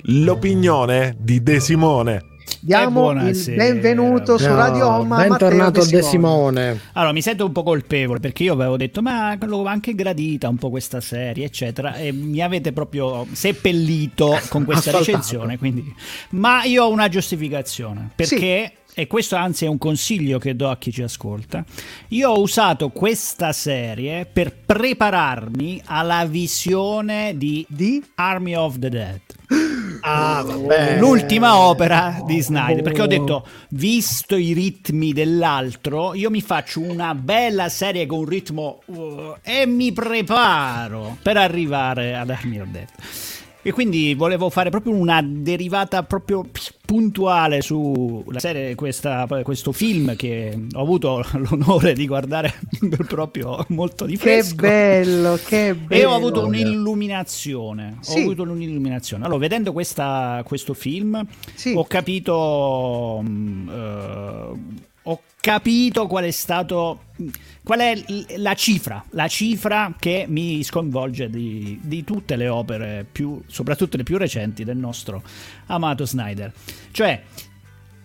L'opinione 0.06 1.14
di 1.18 1.42
De 1.42 1.60
Simone. 1.60 2.31
Diamo 2.64 3.10
il 3.10 3.14
buonasera. 3.14 3.56
benvenuto 3.56 4.38
su 4.38 4.46
Radio 4.46 4.86
Home 4.86 5.02
a 5.02 5.04
Matteo 5.04 5.28
bentornato 5.28 5.84
De 5.84 5.90
De 5.90 6.02
Simone. 6.02 6.62
Simone. 6.62 6.80
Allora, 6.92 7.12
mi 7.12 7.22
sento 7.22 7.44
un 7.44 7.52
po' 7.52 7.64
colpevole 7.64 8.20
perché 8.20 8.44
io 8.44 8.52
avevo 8.52 8.76
detto, 8.76 9.02
ma 9.02 9.36
l'ho 9.40 9.64
anche 9.64 9.94
gradita 9.94 10.48
un 10.48 10.56
po' 10.56 10.70
questa 10.70 11.00
serie, 11.00 11.44
eccetera, 11.44 11.96
e 11.96 12.12
mi 12.12 12.40
avete 12.40 12.72
proprio 12.72 13.26
seppellito 13.32 14.38
con 14.48 14.64
questa 14.64 14.96
recensione. 14.96 15.58
Quindi... 15.58 15.92
Ma 16.30 16.62
io 16.62 16.84
ho 16.84 16.90
una 16.90 17.08
giustificazione 17.08 18.10
perché. 18.14 18.72
E 18.94 19.06
questo 19.06 19.36
anzi 19.36 19.64
è 19.64 19.68
un 19.68 19.78
consiglio 19.78 20.38
che 20.38 20.54
do 20.54 20.68
a 20.68 20.76
chi 20.76 20.92
ci 20.92 21.02
ascolta. 21.02 21.64
Io 22.08 22.30
ho 22.30 22.40
usato 22.40 22.90
questa 22.90 23.52
serie 23.52 24.26
per 24.26 24.54
prepararmi 24.54 25.80
alla 25.86 26.26
visione 26.26 27.32
di, 27.38 27.64
Di? 27.70 28.04
Army 28.16 28.54
of 28.54 28.78
the 28.78 28.88
Dead. 28.90 29.20
Ah, 30.04 30.42
vabbè. 30.44 30.98
L'ultima 30.98 31.58
opera 31.58 32.20
di 32.26 32.40
Snyder, 32.40 32.82
perché 32.82 33.02
ho 33.02 33.06
detto, 33.06 33.46
visto 33.68 34.34
i 34.34 34.52
ritmi 34.52 35.12
dell'altro, 35.12 36.14
io 36.14 36.28
mi 36.28 36.42
faccio 36.42 36.80
una 36.80 37.14
bella 37.14 37.68
serie 37.68 38.04
con 38.06 38.18
un 38.18 38.24
ritmo 38.24 38.80
uh, 38.86 39.36
e 39.42 39.64
mi 39.64 39.92
preparo 39.92 41.18
per 41.22 41.36
arrivare 41.36 42.16
ad 42.16 42.30
Army 42.30 42.58
of 42.58 42.68
Death. 42.68 43.31
E 43.64 43.70
quindi 43.70 44.14
volevo 44.14 44.50
fare 44.50 44.70
proprio 44.70 44.92
una 44.94 45.22
derivata 45.24 46.02
proprio 46.02 46.44
puntuale 46.84 47.60
sulla 47.62 48.40
serie, 48.40 48.74
questa- 48.74 49.26
questo 49.44 49.70
film 49.70 50.16
che 50.16 50.58
ho 50.72 50.80
avuto 50.80 51.24
l'onore 51.32 51.92
di 51.92 52.06
guardare 52.08 52.52
proprio 53.06 53.64
molto 53.68 54.04
di 54.04 54.14
Che 54.14 54.18
fresco. 54.18 54.56
bello, 54.56 55.38
che 55.46 55.74
bello. 55.74 56.00
E 56.02 56.04
ho 56.04 56.12
avuto 56.12 56.44
un'illuminazione. 56.44 57.98
Sì. 58.00 58.18
Ho 58.18 58.22
avuto 58.22 58.42
un'illuminazione. 58.42 59.24
Allora, 59.24 59.38
vedendo 59.38 59.72
questa- 59.72 60.42
questo 60.44 60.74
film, 60.74 61.24
Sì. 61.54 61.72
ho 61.76 61.84
capito. 61.84 63.22
eh, 63.24 64.90
ho 65.04 65.22
capito 65.40 66.06
qual 66.06 66.24
è 66.24 66.30
stato. 66.30 67.10
Qual 67.62 67.78
è 67.78 68.04
la 68.36 68.54
cifra? 68.54 69.04
La 69.10 69.28
cifra 69.28 69.94
che 69.98 70.26
mi 70.28 70.62
sconvolge 70.62 71.30
di, 71.30 71.78
di 71.82 72.04
tutte 72.04 72.36
le 72.36 72.48
opere, 72.48 73.06
più, 73.10 73.40
soprattutto 73.46 73.96
le 73.96 74.02
più 74.02 74.18
recenti 74.18 74.64
del 74.64 74.76
nostro 74.76 75.22
amato 75.66 76.04
Snyder. 76.04 76.52
Cioè, 76.90 77.22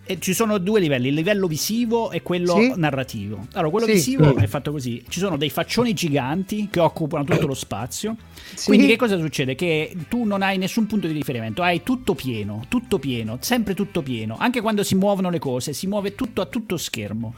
eh, 0.07 0.19
ci 0.19 0.33
sono 0.33 0.57
due 0.57 0.79
livelli, 0.79 1.09
il 1.09 1.13
livello 1.13 1.47
visivo 1.47 2.11
e 2.11 2.21
quello 2.23 2.53
Sì. 2.59 2.73
narrativo. 2.75 3.47
Allora, 3.53 3.69
quello 3.69 3.85
Sì. 3.85 3.91
visivo 3.93 4.33
Mm. 4.33 4.37
è 4.39 4.47
fatto 4.47 4.71
così: 4.71 5.03
ci 5.07 5.19
sono 5.19 5.37
dei 5.37 5.49
faccioni 5.49 5.93
giganti 5.93 6.67
che 6.71 6.79
occupano 6.79 7.23
tutto 7.23 7.45
lo 7.47 7.53
spazio. 7.53 8.15
Sì. 8.55 8.65
Quindi, 8.67 8.87
che 8.87 8.95
cosa 8.95 9.17
succede? 9.19 9.55
Che 9.55 9.95
tu 10.09 10.23
non 10.23 10.41
hai 10.41 10.57
nessun 10.57 10.87
punto 10.87 11.05
di 11.07 11.13
riferimento, 11.13 11.61
hai 11.61 11.83
tutto 11.83 12.15
pieno, 12.15 12.63
tutto 12.69 12.97
pieno, 12.99 13.37
sempre 13.41 13.73
tutto 13.73 14.01
pieno. 14.01 14.37
Anche 14.39 14.61
quando 14.61 14.83
si 14.83 14.95
muovono 14.95 15.29
le 15.29 15.39
cose, 15.39 15.73
si 15.73 15.85
muove 15.87 16.15
tutto 16.15 16.41
a 16.41 16.45
tutto 16.45 16.77
schermo. 16.77 17.33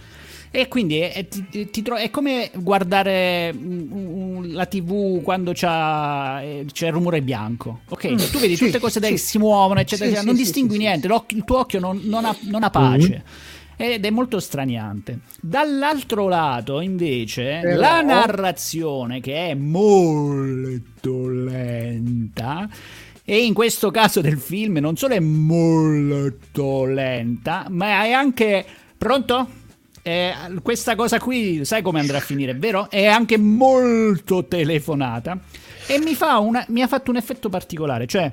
E 0.52 0.68
quindi 0.68 0.98
è, 0.98 1.28
ti- 1.28 1.70
ti 1.70 1.82
tro- 1.84 1.98
è 1.98 2.10
come 2.10 2.50
guardare 2.56 3.54
mm, 3.54 3.92
mm, 3.94 4.44
la 4.54 4.66
TV 4.66 5.22
quando 5.22 5.52
eh, 5.52 6.66
c'è 6.72 6.88
il 6.88 6.92
rumore 6.92 7.22
bianco. 7.22 7.82
Ok, 7.90 8.16
tu 8.32 8.40
vedi 8.40 8.54
Mm. 8.54 8.56
Sì, 8.56 8.66
tutte 8.66 8.80
cose 8.80 9.00
sì. 9.02 9.10
che 9.12 9.18
si 9.18 9.38
muovono, 9.38 9.80
eccetera, 9.80 10.10
Sì, 10.10 10.14
eccetera, 10.16 10.24
non 10.32 10.36
distingui 10.42 10.78
niente, 10.78 11.08
il 11.08 11.44
tuo 11.46 11.60
occhio 11.60 11.80
non, 11.80 12.00
non 12.04 12.26
ha, 12.26 12.36
non 12.42 12.64
ha 12.64 12.70
pace. 12.72 13.24
Ed 13.78 14.04
è 14.04 14.10
molto 14.10 14.40
straniante. 14.42 15.20
Dall'altro 15.40 16.28
lato, 16.28 16.82
invece, 16.82 17.60
Però- 17.62 17.80
la 17.80 18.02
narrazione 18.02 19.22
che 19.22 19.50
è 19.52 19.54
molto 19.54 21.30
lenta. 21.30 22.68
E 23.24 23.46
in 23.46 23.54
questo 23.54 23.92
caso 23.92 24.20
del 24.22 24.40
film 24.40 24.78
non 24.80 24.98
solo 24.98 25.14
è 25.14 25.20
molto 25.20 26.86
lenta, 26.86 27.68
ma 27.70 28.04
è 28.04 28.12
anche. 28.12 28.66
Pronto? 28.98 29.48
Eh, 30.10 30.34
questa 30.64 30.96
cosa 30.96 31.20
qui, 31.20 31.64
sai 31.66 31.84
come 31.84 32.00
andrà 32.00 32.18
a 32.18 32.22
finire, 32.22 32.56
vero? 32.56 32.90
È 32.90 33.06
anche 33.06 33.38
molto 33.38 34.46
telefonata. 34.46 35.38
E 35.86 36.00
mi, 36.00 36.16
fa 36.16 36.40
una, 36.40 36.66
mi 36.70 36.82
ha 36.82 36.88
fatto 36.88 37.12
un 37.12 37.18
effetto 37.18 37.48
particolare. 37.50 38.08
Cioè, 38.08 38.32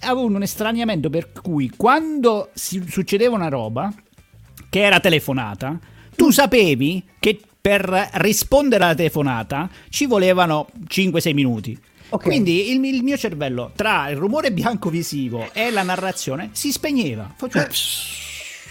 avevo 0.00 0.24
un 0.24 0.40
estraniamento 0.40 1.10
per 1.10 1.30
cui 1.32 1.70
quando 1.76 2.48
si 2.54 2.82
succedeva 2.88 3.34
una 3.34 3.48
roba 3.48 3.92
che 4.70 4.80
era 4.80 4.98
telefonata, 4.98 5.78
tu 6.16 6.30
sapevi 6.30 7.04
che 7.18 7.38
per 7.60 8.08
rispondere 8.14 8.84
alla 8.84 8.94
telefonata 8.94 9.68
ci 9.90 10.06
volevano 10.06 10.68
5-6 10.88 11.34
minuti. 11.34 11.78
Ok. 12.08 12.24
Quindi 12.24 12.70
il, 12.70 12.82
il 12.82 13.02
mio 13.02 13.18
cervello 13.18 13.72
tra 13.76 14.08
il 14.08 14.16
rumore 14.16 14.52
bianco 14.52 14.88
visivo 14.88 15.50
e 15.52 15.70
la 15.70 15.82
narrazione 15.82 16.48
si 16.52 16.72
spegneva. 16.72 17.30
Faceva- 17.36 17.68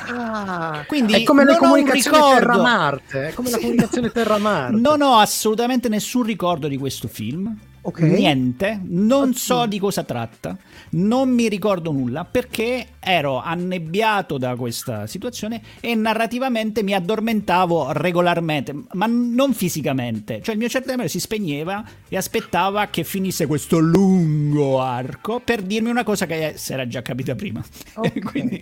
Ah, 0.08 0.84
Quindi 0.88 1.14
È 1.14 1.24
come 1.24 1.46
comunicazioni 1.58 2.18
ricordo. 2.18 2.40
Terra-Marte. 2.40 3.28
È 3.28 3.34
come 3.34 3.50
la 3.50 3.58
comunicazione 3.58 4.12
Terra-Marte. 4.12 4.80
Non 4.80 5.02
ho 5.02 5.18
assolutamente 5.18 5.90
nessun 5.90 6.24
ricordo 6.24 6.68
di 6.68 6.78
questo 6.78 7.08
film. 7.08 7.58
Ok. 7.82 8.02
Niente, 8.02 8.82
non 8.84 9.34
so 9.34 9.66
di 9.66 9.80
cosa 9.80 10.04
tratta, 10.04 10.58
non 10.92 11.30
mi 11.30 11.48
ricordo 11.48 11.94
nulla 11.94 12.26
perché 12.26 12.88
ero 13.00 13.42
annebbiato 13.42 14.38
da 14.38 14.56
questa 14.58 15.08
situazione 15.08 15.62
e 15.80 15.96
narrativamente 15.96 16.84
mi 16.84 16.94
addormentavo 16.94 17.94
regolarmente, 17.94 18.76
ma 18.94 19.06
non 19.08 19.54
fisicamente. 19.54 20.42
Cioè 20.44 20.56
il 20.56 20.60
mio 20.60 20.68
cervello 20.68 21.08
si 21.08 21.22
spegneva 21.22 21.84
e 22.10 22.18
aspettava 22.18 22.88
che 22.88 23.06
finisse 23.06 23.48
questo 23.48 23.80
lungo 23.80 24.82
arco 24.82 25.40
per 25.40 25.62
dirmi 25.62 25.90
una 25.90 26.04
cosa 26.04 26.26
che 26.26 26.56
si 26.58 26.74
era 26.74 26.86
già 26.86 27.02
capita 27.02 27.34
prima. 27.34 27.64
Ok. 27.96 28.20
Quindi 28.30 28.62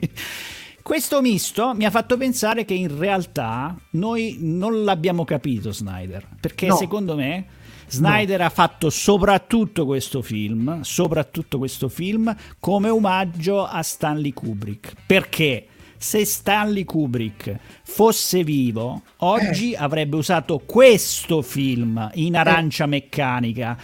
questo 0.87 1.19
misto 1.19 1.73
mi 1.75 1.83
ha 1.83 1.91
fatto 1.91 2.15
pensare 2.15 2.63
che 2.63 2.73
in 2.73 2.97
realtà 2.97 3.75
noi 3.91 4.37
non 4.39 4.85
l'abbiamo 4.85 5.25
capito 5.25 5.73
Snyder, 5.73 6.25
perché 6.39 6.67
No. 6.67 6.77
secondo 6.77 7.13
me 7.13 7.45
Snyder 7.89 8.39
ha 8.39 8.49
fatto 8.49 8.89
soprattutto 8.89 9.85
questo 9.85 10.21
film, 10.21 10.79
soprattutto 10.83 11.57
questo 11.57 11.89
film 11.89 12.33
come 12.61 12.87
omaggio 12.87 13.65
a 13.65 13.81
Stanley 13.83 14.31
Kubrick. 14.31 14.93
Perché? 15.05 15.67
Se 15.99 16.23
Stanley 16.23 16.85
Kubrick 16.85 17.57
fosse 17.83 18.43
vivo, 18.45 19.01
oggi 19.17 19.71
Eh. 19.73 19.77
avrebbe 19.77 20.15
usato 20.15 20.59
questo 20.65 21.41
film 21.41 22.11
in 22.13 22.37
arancia 22.37 22.85
meccanica 22.85 23.75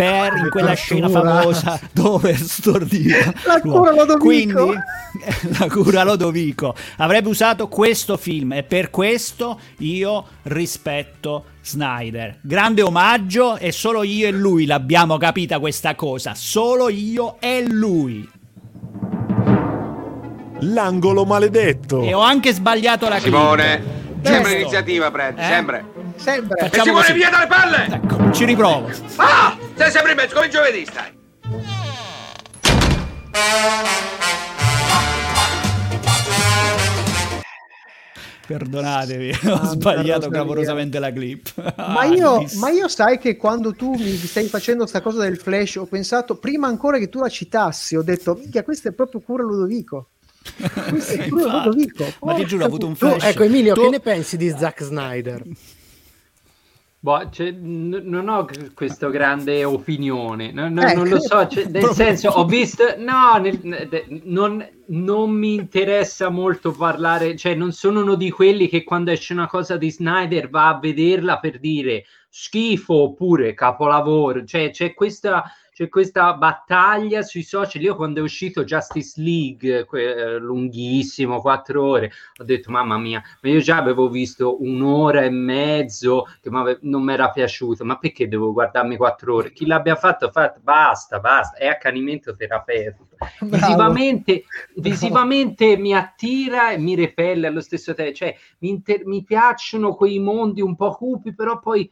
per 0.00 0.32
in 0.38 0.48
quella 0.48 0.72
scena 0.72 1.10
famosa 1.10 1.78
dove 1.92 2.34
stordiva 2.34 3.34
La 3.44 3.60
cura 3.60 3.92
Lodovico. 3.92 4.18
Quindi 4.18 4.54
la 5.58 5.66
cura 5.68 6.04
Lodovico 6.04 6.74
avrebbe 6.96 7.28
usato 7.28 7.68
questo 7.68 8.16
film 8.16 8.54
e 8.54 8.62
per 8.62 8.88
questo 8.88 9.60
io 9.78 10.24
rispetto 10.44 11.44
Snyder. 11.62 12.38
Grande 12.40 12.80
omaggio 12.80 13.58
e 13.58 13.72
solo 13.72 14.02
io 14.02 14.26
e 14.26 14.30
lui 14.30 14.64
l'abbiamo 14.64 15.18
capita 15.18 15.58
questa 15.58 15.94
cosa, 15.94 16.34
solo 16.34 16.88
io 16.88 17.36
e 17.38 17.62
lui. 17.68 18.26
L'angolo 20.60 21.26
maledetto. 21.26 22.02
E 22.02 22.14
ho 22.14 22.20
anche 22.20 22.54
sbagliato 22.54 23.06
la 23.06 23.18
clip. 23.18 23.99
Sempre 24.22 24.52
iniziativa, 24.60 25.10
prendi, 25.10 25.40
Eh? 25.40 25.44
sempre. 25.44 25.84
Sempre. 26.16 26.58
E 26.60 26.62
Facciamo 26.64 26.84
Simone 26.84 27.00
così. 27.06 27.12
via 27.14 27.30
dalle 27.30 27.46
palle! 27.46 27.86
Ecco, 27.90 28.32
ci 28.32 28.44
riprovo. 28.44 28.90
Ah! 29.16 29.56
Sei 29.76 29.90
sempre 29.90 30.10
in 30.12 30.16
mezzo, 30.16 30.34
come 30.34 30.46
il 30.46 30.52
giovedì 30.52 30.84
stai. 30.84 31.18
Perdonatevi, 38.46 39.28
ho 39.30 39.34
Santa 39.34 39.64
sbagliato 39.66 40.02
Rosalia. 40.02 40.28
clamorosamente 40.28 40.98
la 40.98 41.12
clip. 41.12 41.74
Ma 41.76 42.04
io, 42.04 42.38
Bis- 42.38 42.54
ma 42.54 42.70
io 42.70 42.88
sai 42.88 43.18
che 43.18 43.36
quando 43.36 43.72
tu 43.74 43.94
mi 43.94 44.16
stai 44.16 44.46
facendo 44.48 44.86
sta 44.86 45.00
cosa 45.00 45.22
del 45.22 45.38
flash, 45.38 45.76
ho 45.76 45.86
pensato 45.86 46.36
prima 46.36 46.66
ancora 46.66 46.98
che 46.98 47.08
tu 47.08 47.20
la 47.20 47.28
citassi, 47.28 47.94
ho 47.96 48.02
detto, 48.02 48.34
minchia, 48.34 48.64
questo 48.64 48.88
è 48.88 48.92
proprio 48.92 49.20
cura 49.20 49.44
Ludovico. 49.44 50.08
Infatti. 50.90 51.28
Ludovico. 51.28 52.04
Ma 52.22 52.34
ti 52.34 52.44
giuro, 52.46 52.64
ho 52.64 52.66
avuto 52.66 52.86
un 52.86 52.96
Tu, 52.96 53.06
flash. 53.06 53.24
ecco 53.24 53.42
Emilio, 53.44 53.74
Tu- 53.74 53.82
che 53.82 53.88
ne 53.90 54.00
pensi 54.00 54.36
di 54.36 54.48
Zack 54.50 54.82
Snyder? 54.82 55.42
Boh, 57.02 57.30
cioè, 57.30 57.50
n- 57.50 58.02
non 58.04 58.28
ho 58.28 58.46
questa 58.74 59.08
grande 59.08 59.64
opinione, 59.64 60.52
no- 60.52 60.68
no- 60.68 60.82
Eh, 60.86 60.92
non 60.94 61.08
lo 61.08 61.18
so, 61.18 61.46
cioè, 61.46 61.64
nel 61.64 61.86
senso, 61.92 62.28
ho 62.28 62.44
visto, 62.44 62.84
no, 62.98 63.38
nel- 63.38 63.86
de- 63.88 64.04
non, 64.24 64.62
non 64.88 65.30
mi 65.30 65.54
interessa 65.54 66.28
molto 66.28 66.72
parlare, 66.72 67.36
cioè 67.36 67.54
non 67.54 67.72
sono 67.72 68.02
uno 68.02 68.16
di 68.16 68.28
quelli 68.30 68.68
che 68.68 68.84
quando 68.84 69.12
esce 69.12 69.32
una 69.32 69.46
cosa 69.48 69.78
di 69.78 69.90
Snyder 69.90 70.50
va 70.50 70.68
a 70.68 70.78
vederla 70.78 71.38
per 71.38 71.58
dire 71.58 72.04
schifo 72.28 72.92
oppure 72.94 73.54
capolavoro, 73.54 74.44
cioè 74.44 74.70
c'è 74.70 74.92
questa, 74.92 75.44
c'è 75.80 75.88
questa 75.88 76.34
battaglia 76.34 77.22
sui 77.22 77.42
social, 77.42 77.80
io 77.80 77.96
quando 77.96 78.20
è 78.20 78.22
uscito 78.22 78.64
Justice 78.64 79.18
League, 79.18 79.86
que- 79.86 80.12
eh, 80.12 80.38
lunghissimo, 80.38 81.40
quattro 81.40 81.82
ore, 81.82 82.12
ho 82.38 82.44
detto 82.44 82.70
mamma 82.70 82.98
mia, 82.98 83.22
ma 83.40 83.48
io 83.48 83.60
già 83.60 83.78
avevo 83.78 84.10
visto 84.10 84.62
un'ora 84.62 85.22
e 85.22 85.30
mezzo 85.30 86.26
che 86.42 86.50
non 86.82 87.02
mi 87.02 87.14
era 87.14 87.30
piaciuto, 87.30 87.86
ma 87.86 87.96
perché 87.96 88.28
devo 88.28 88.52
guardarmi 88.52 88.98
quattro 88.98 89.36
ore? 89.36 89.52
Chi 89.54 89.64
l'abbia 89.64 89.96
fatto 89.96 90.30
fatto, 90.30 90.60
basta, 90.62 91.18
basta, 91.18 91.56
è 91.56 91.66
accanimento 91.66 92.36
terapeutico. 92.36 93.16
Visivamente, 93.40 94.44
visivamente 94.76 95.78
mi 95.78 95.94
attira 95.94 96.72
e 96.72 96.78
mi 96.78 96.94
repelle 96.94 97.46
allo 97.46 97.60
stesso 97.62 97.94
tempo, 97.94 98.12
cioè 98.12 98.36
mi, 98.58 98.68
inter- 98.68 99.06
mi 99.06 99.24
piacciono 99.24 99.94
quei 99.94 100.18
mondi 100.18 100.60
un 100.60 100.76
po' 100.76 100.92
cupi, 100.92 101.34
però 101.34 101.58
poi 101.58 101.90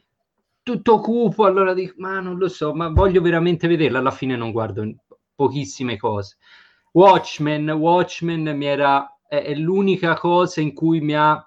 tutto 0.69 0.99
cupo, 0.99 1.45
allora 1.45 1.73
dico, 1.73 1.95
ma 1.97 2.19
non 2.19 2.37
lo 2.37 2.47
so, 2.47 2.73
ma 2.73 2.89
voglio 2.89 3.21
veramente 3.21 3.67
vederla, 3.67 3.99
alla 3.99 4.11
fine 4.11 4.35
non 4.35 4.51
guardo 4.51 4.87
pochissime 5.33 5.97
cose. 5.97 6.37
Watchmen, 6.91 7.69
Watchmen 7.69 8.55
mi 8.55 8.65
era, 8.65 9.19
è, 9.27 9.37
è 9.37 9.55
l'unica 9.55 10.15
cosa 10.15 10.61
in 10.61 10.73
cui 10.73 11.01
mi 11.01 11.15
ha... 11.15 11.43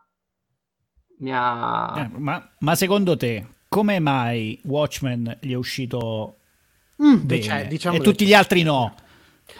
Mi 1.18 1.30
ha... 1.32 1.94
Eh, 1.98 2.18
ma, 2.18 2.50
ma 2.58 2.74
secondo 2.74 3.16
te, 3.16 3.46
come 3.68 4.00
mai 4.00 4.60
Watchmen 4.64 5.38
gli 5.40 5.52
è 5.52 5.56
uscito 5.56 6.38
Mm, 7.02 7.24
bene 7.24 7.42
cioè, 7.42 7.66
diciamo 7.66 7.96
e 7.96 8.00
tutti 8.00 8.24
gli 8.24 8.34
altri 8.34 8.62
no? 8.62 8.94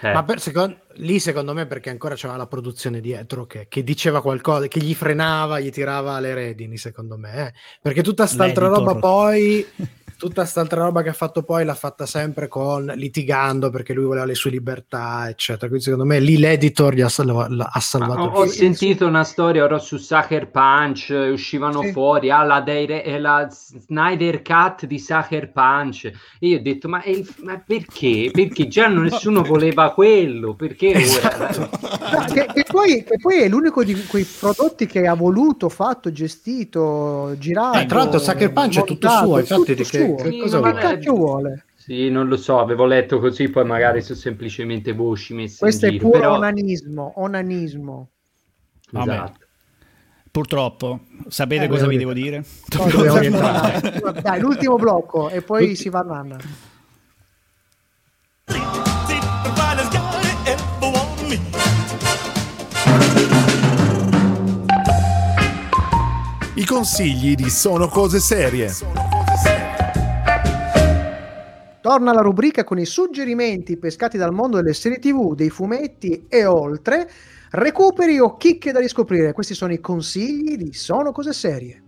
Eh. 0.01 0.13
Ma 0.13 0.23
per- 0.25 0.41
secon- 0.41 0.77
lì 0.97 1.19
secondo 1.19 1.53
me 1.55 1.67
perché 1.67 1.91
ancora 1.91 2.15
c'era 2.15 2.37
la 2.37 2.47
produzione 2.47 3.01
dietro 3.01 3.47
che, 3.47 3.67
che 3.69 3.83
diceva 3.85 4.21
qualcosa, 4.23 4.67
che 4.69 4.81
gli 4.81 4.95
frenava, 4.95 5.61
gli 5.61 5.71
tirava 5.71 6.19
le 6.21 6.35
redini 6.35 6.77
secondo 6.77 7.17
me. 7.17 7.49
eh. 7.49 7.53
Perché 7.81 8.03
tutta 8.03 8.27
st'altra 8.27 8.69
L'editor. 8.69 8.87
roba 8.89 8.99
poi, 9.01 9.67
tutta 10.23 10.45
st'altra 10.45 10.85
roba 10.85 11.03
che 11.03 11.09
ha 11.09 11.13
fatto 11.15 11.43
poi 11.43 11.65
l'ha 11.65 11.75
fatta 11.75 12.07
sempre 12.07 12.47
con 12.47 12.85
litigando 12.95 13.71
perché 13.71 13.93
lui 13.93 14.05
voleva 14.05 14.25
le 14.25 14.37
sue 14.37 14.51
libertà, 14.51 15.29
eccetera. 15.29 15.67
Quindi 15.67 15.83
secondo 15.83 16.05
me 16.05 16.21
lì 16.21 16.39
l'editor 16.39 16.95
gli 16.95 17.01
ha, 17.01 17.09
salva- 17.09 17.49
ha 17.49 17.81
salvato 17.81 18.21
Ho, 18.21 18.43
ho 18.43 18.47
sentito 18.47 19.05
una 19.05 19.25
storia 19.25 19.65
ora 19.65 19.81
su 19.81 19.97
Sucker 19.97 20.49
Punch, 20.49 21.11
eh, 21.11 21.31
uscivano 21.31 21.81
Sì. 21.83 21.91
fuori 21.91 22.31
ah, 22.31 22.45
la, 22.45 22.61
dire- 22.61 23.03
eh, 23.03 23.19
la 23.19 23.49
Snyder 23.51 24.43
Cut 24.43 24.87
di 24.87 25.01
Sucker 25.01 25.51
Punch. 25.51 26.05
E 26.05 26.47
io 26.47 26.59
ho 26.59 26.63
detto, 26.63 26.87
ma, 26.89 27.03
il- 27.05 27.29
ma 27.43 27.61
perché? 27.67 28.31
Perché 28.33 28.69
già 28.69 28.87
nessuno 28.87 29.43
voleva 29.43 29.91
quello, 29.91 30.55
perché 30.55 30.95
ora? 30.95 31.81
No, 32.13 32.25
che, 32.31 32.47
che 32.53 32.65
poi, 32.71 33.03
che 33.05 33.17
poi 33.19 33.41
è 33.41 33.49
l'unico 33.49 33.83
di 33.83 33.95
quei 34.07 34.25
prodotti 34.25 34.85
che 34.85 35.07
ha 35.07 35.15
voluto, 35.15 35.71
fatto, 35.71 36.13
gestito, 36.13 37.35
girato. 37.39 37.79
Eh, 37.79 37.87
tra 37.87 37.99
l'altro 37.99 38.19
Sucker 38.19 38.53
Punch 38.53 38.81
è 38.81 38.85
tutto 38.85 39.09
montato, 39.09 39.27
suo, 39.27 39.39
infatti, 39.39 39.75
tutto 39.75 39.89
che- 39.89 40.12
Sì, 40.19 40.39
cosa 40.39 40.59
vuoi? 40.59 40.75
cacchio 40.75 41.15
vuole? 41.15 41.65
Sì, 41.75 42.11
non 42.11 42.29
lo 42.29 42.37
so, 42.37 42.61
avevo 42.61 42.85
letto 42.87 43.19
così, 43.19 43.49
poi 43.49 43.65
magari 43.65 44.03
sono 44.03 44.19
semplicemente 44.19 44.93
voci 44.93 45.35
messe 45.35 45.59
Questo 45.59 45.87
in 45.87 45.93
è 45.93 45.97
giro. 45.97 46.09
puro 46.11 46.21
però... 46.21 46.35
onanismo, 46.37 47.13
onanismo. 47.17 48.09
Vabbè. 48.91 49.13
Esatto. 49.13 49.47
Purtroppo, 50.31 51.01
sapete 51.29 51.65
Eh, 51.65 51.69
cosa 51.69 51.87
vi 51.87 51.99
devo 51.99 52.13
dire? 52.13 52.45
Dai, 54.23 54.41
l'ultimo 54.41 54.77
blocco 54.77 55.29
e 55.29 55.43
poi 55.43 55.75
si 55.75 55.89
va 55.91 55.99
a 55.99 56.03
nanna. 56.05 56.39
I 66.55 66.65
consigli 66.65 67.35
di 67.35 67.51
Sono 67.51 67.89
Cose 67.89 68.21
Serie. 68.21 69.02
Torna 71.93 72.15
la 72.15 72.23
rubrica 72.23 72.65
con 72.65 72.79
i 72.79 72.87
suggerimenti 72.87 73.77
pescati 73.77 74.17
dal 74.17 74.33
mondo 74.33 74.57
delle 74.57 74.73
serie 74.73 74.99
TV, 74.99 75.35
dei 75.35 75.51
fumetti 75.51 76.25
e 76.27 76.47
oltre. 76.47 77.07
Recuperi 77.51 78.19
o 78.19 78.39
chicche 78.39 78.73
da 78.73 78.81
riscoprire. 78.81 79.35
Questi 79.35 79.53
sono 79.53 79.75
i 79.75 79.81
consigli 79.81 80.57
di 80.57 80.73
Sono 80.73 81.13
Cose 81.13 81.35
Serie. 81.35 81.82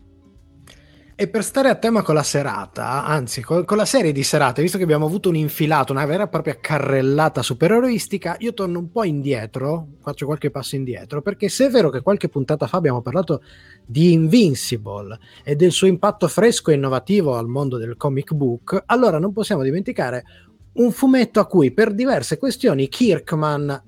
E 1.17 1.29
per 1.29 1.45
stare 1.45 1.69
a 1.69 1.77
tema 1.77 2.03
con 2.03 2.17
la 2.17 2.25
serata, 2.25 3.05
anzi 3.05 3.41
con, 3.41 3.65
con 3.65 3.77
la 3.77 3.85
serie 3.85 4.11
di 4.11 4.25
serate, 4.25 4.63
visto 4.63 4.79
che 4.79 4.83
abbiamo 4.83 5.07
avuto 5.07 5.29
un'infilata, 5.29 5.93
una 5.93 6.07
vera 6.07 6.25
e 6.25 6.29
propria 6.29 6.59
carrellata 6.61 7.41
supereroistica, 7.41 8.35
io 8.41 8.53
torno 8.53 8.81
un 8.81 8.91
po' 8.91 9.05
indietro, 9.05 9.91
faccio 10.03 10.27
qualche 10.27 10.51
passo 10.51 10.75
indietro, 10.75 11.23
perché 11.23 11.49
se 11.49 11.67
è 11.67 11.71
vero 11.71 11.89
che 11.91 12.01
qualche 12.01 12.29
puntata 12.29 12.67
fa 12.67 12.79
abbiamo 12.79 13.01
parlato 13.01 13.43
di 13.87 14.13
Invincible 14.13 15.17
e 15.45 15.55
del 15.55 15.71
suo 15.71 15.87
impatto 15.87 16.27
fresco 16.27 16.73
e 16.73 16.75
innovativo 16.75 17.37
al 17.37 17.47
mondo 17.47 17.77
del 17.79 17.97
comic 17.97 18.35
book, 18.35 18.83
allora 18.87 19.21
non 19.21 19.33
possiamo 19.33 19.63
dimenticare 19.63 20.25
un 20.73 20.91
fumetto 20.91 21.39
a 21.39 21.47
cui 21.47 21.71
per 21.71 21.95
diverse 21.95 22.39
questioni 22.39 22.89
Kirkman 22.89 23.83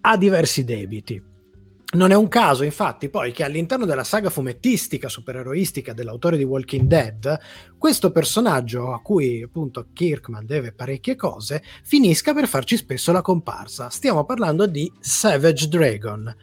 ha 0.00 0.16
diversi 0.16 0.62
debiti. 0.62 1.34
Non 1.94 2.10
è 2.10 2.16
un 2.16 2.26
caso, 2.26 2.64
infatti, 2.64 3.08
poi 3.08 3.30
che 3.30 3.44
all'interno 3.44 3.86
della 3.86 4.02
saga 4.02 4.28
fumettistica 4.28 5.08
supereroistica 5.08 5.92
dell'autore 5.92 6.36
di 6.36 6.42
Walking 6.42 6.88
Dead, 6.88 7.38
questo 7.78 8.10
personaggio 8.10 8.92
a 8.92 9.00
cui 9.00 9.40
appunto 9.40 9.86
Kirkman 9.92 10.44
deve 10.44 10.72
parecchie 10.72 11.14
cose, 11.14 11.62
finisca 11.84 12.34
per 12.34 12.48
farci 12.48 12.76
spesso 12.76 13.12
la 13.12 13.22
comparsa. 13.22 13.88
Stiamo 13.88 14.24
parlando 14.24 14.66
di 14.66 14.92
Savage 14.98 15.68
Dragon. 15.68 16.36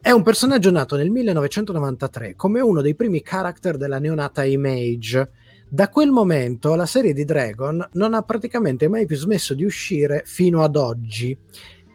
È 0.00 0.10
un 0.12 0.22
personaggio 0.22 0.70
nato 0.70 0.96
nel 0.96 1.10
1993 1.10 2.36
come 2.36 2.60
uno 2.60 2.80
dei 2.80 2.94
primi 2.94 3.20
character 3.20 3.76
della 3.76 3.98
neonata 3.98 4.44
Image. 4.44 5.30
Da 5.68 5.88
quel 5.88 6.10
momento 6.12 6.76
la 6.76 6.86
serie 6.86 7.12
di 7.12 7.24
Dragon 7.24 7.84
non 7.94 8.14
ha 8.14 8.22
praticamente 8.22 8.86
mai 8.86 9.06
più 9.06 9.16
smesso 9.16 9.54
di 9.54 9.64
uscire 9.64 10.22
fino 10.24 10.62
ad 10.62 10.76
oggi. 10.76 11.36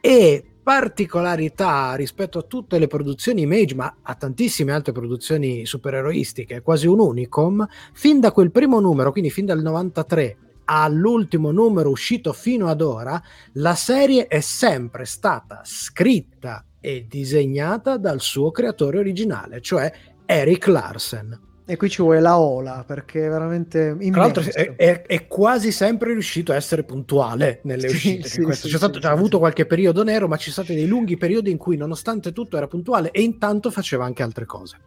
E 0.02 0.44
particolarità 0.62 1.96
rispetto 1.96 2.40
a 2.40 2.44
tutte 2.44 2.80
le 2.80 2.88
produzioni 2.88 3.42
Image, 3.42 3.76
ma 3.76 3.98
a 4.02 4.16
tantissime 4.16 4.72
altre 4.72 4.92
produzioni 4.92 5.66
supereroistiche, 5.66 6.62
quasi 6.62 6.88
un 6.88 7.00
unicum, 7.00 7.68
fin 7.94 8.20
da 8.20 8.32
quel 8.32 8.52
primo 8.52 8.80
numero, 8.80 9.12
quindi 9.12 9.30
fin 9.30 9.46
dal 9.46 9.62
93 9.62 10.38
all'ultimo 10.66 11.52
numero 11.52 11.90
uscito 11.90 12.32
fino 12.32 12.68
ad 12.68 12.82
ora, 12.82 13.22
la 13.54 13.74
serie 13.74 14.28
è 14.28 14.40
sempre 14.40 15.06
stata 15.06 15.62
scritta 15.64 16.64
e 16.80 17.08
disegnata 17.10 17.98
dal 17.98 18.22
suo 18.22 18.52
creatore 18.52 19.00
originale, 19.00 19.62
cioè 19.62 19.92
Eric 20.26 20.68
Larsen. 20.68 21.49
E 21.70 21.78
qui 21.78 21.88
ci 21.88 22.02
vuole 22.02 22.20
la 22.20 22.40
ola 22.40 22.84
perché 22.84 23.28
è 23.28 23.30
veramente 23.30 23.96
Tra 24.10 24.22
l'altro 24.22 24.42
immenso. 24.42 24.58
è, 24.58 24.74
è- 24.76 25.02
è 25.04 25.28
quasi 25.28 25.72
sempre 25.72 26.14
riuscito 26.14 26.52
a 26.52 26.56
essere 26.56 26.84
puntuale 26.84 27.60
nelle 27.66 27.90
Sì, 27.90 27.96
uscite. 27.96 28.28
sì, 28.28 28.42
sì, 28.54 28.70
c'è 28.70 28.78
stato, 28.78 29.00
sì, 29.00 29.06
avuto 29.06 29.38
qualche 29.38 29.68
periodo 29.68 30.04
nero, 30.04 30.28
ma 30.28 30.36
ci 30.36 30.50
sono 30.50 30.66
stati 30.66 30.80
dei 30.80 30.88
lunghi 30.90 31.16
periodi 31.16 31.52
in 31.52 31.58
cui, 31.58 31.78
nonostante 31.78 32.32
tutto, 32.34 32.58
era 32.58 32.66
puntuale 32.66 33.12
e 33.12 33.22
intanto 33.22 33.70
faceva 33.70 34.04
anche 34.04 34.24
altre 34.24 34.46
cose. 34.46 34.78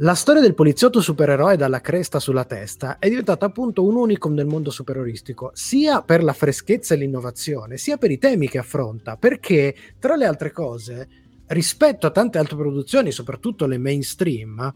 La 0.00 0.12
storia 0.12 0.42
del 0.42 0.52
poliziotto 0.52 1.00
supereroe 1.00 1.56
dalla 1.56 1.80
cresta 1.80 2.20
sulla 2.20 2.44
testa 2.44 2.98
è 2.98 3.08
diventata 3.08 3.46
appunto 3.46 3.82
un 3.82 3.96
unicum 3.96 4.34
nel 4.34 4.44
mondo 4.44 4.68
supereristico, 4.70 5.50
sia 5.54 6.02
per 6.02 6.22
la 6.22 6.34
freschezza 6.34 6.92
e 6.92 6.98
l'innovazione, 6.98 7.78
sia 7.78 7.96
per 7.96 8.10
i 8.10 8.18
temi 8.18 8.50
che 8.50 8.58
affronta, 8.58 9.16
perché 9.16 9.74
tra 9.98 10.14
le 10.14 10.26
altre 10.26 10.52
cose, 10.52 11.08
rispetto 11.46 12.06
a 12.06 12.10
tante 12.10 12.36
altre 12.36 12.56
produzioni, 12.56 13.10
soprattutto 13.10 13.64
le 13.64 13.78
mainstream, 13.78 14.74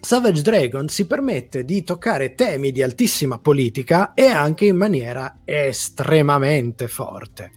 Savage 0.00 0.42
Dragon 0.42 0.88
si 0.88 1.06
permette 1.06 1.64
di 1.64 1.82
toccare 1.82 2.34
temi 2.34 2.72
di 2.72 2.82
altissima 2.82 3.38
politica 3.38 4.14
e 4.14 4.26
anche 4.26 4.66
in 4.66 4.76
maniera 4.76 5.40
estremamente 5.44 6.88
forte. 6.88 7.52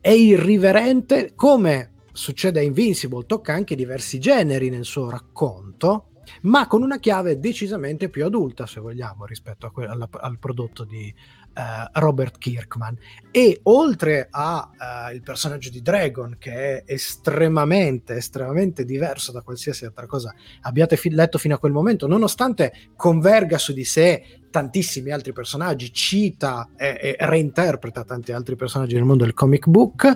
È 0.00 0.10
irriverente 0.10 1.32
come 1.34 1.90
succede 2.12 2.60
a 2.60 2.62
Invincible, 2.62 3.26
tocca 3.26 3.52
anche 3.52 3.74
diversi 3.74 4.18
generi 4.18 4.70
nel 4.70 4.84
suo 4.84 5.10
racconto, 5.10 6.06
ma 6.42 6.66
con 6.66 6.82
una 6.82 6.98
chiave 6.98 7.38
decisamente 7.38 8.08
più 8.08 8.24
adulta, 8.24 8.66
se 8.66 8.80
vogliamo, 8.80 9.26
rispetto 9.26 9.70
que- 9.70 9.86
alla- 9.86 10.08
al 10.10 10.38
prodotto 10.38 10.84
di 10.84 11.12
eh, 11.54 11.90
Robert 12.00 12.38
Kirkman. 12.38 12.96
E 13.30 13.60
oltre 13.64 14.28
al 14.30 15.20
personaggio 15.22 15.70
di 15.70 15.80
Dragon, 15.82 16.36
che 16.38 16.52
è 16.52 16.82
estremamente, 16.86 18.14
estremamente 18.16 18.84
diverso 18.84 19.32
da 19.32 19.42
qualsiasi 19.42 19.84
altra 19.84 20.06
cosa 20.06 20.34
abbiate 20.62 20.96
fi- 20.96 21.10
letto 21.10 21.38
fino 21.38 21.54
a 21.54 21.58
quel 21.58 21.72
momento, 21.72 22.06
nonostante 22.06 22.72
converga 22.96 23.58
su 23.58 23.72
di 23.72 23.84
sé 23.84 24.41
tantissimi 24.52 25.10
altri 25.10 25.32
personaggi, 25.32 25.92
cita 25.92 26.68
e, 26.76 26.98
e 27.00 27.16
reinterpreta 27.18 28.04
tanti 28.04 28.30
altri 28.30 28.54
personaggi 28.54 28.94
nel 28.94 29.02
mondo 29.02 29.24
del 29.24 29.34
comic 29.34 29.66
book, 29.66 30.12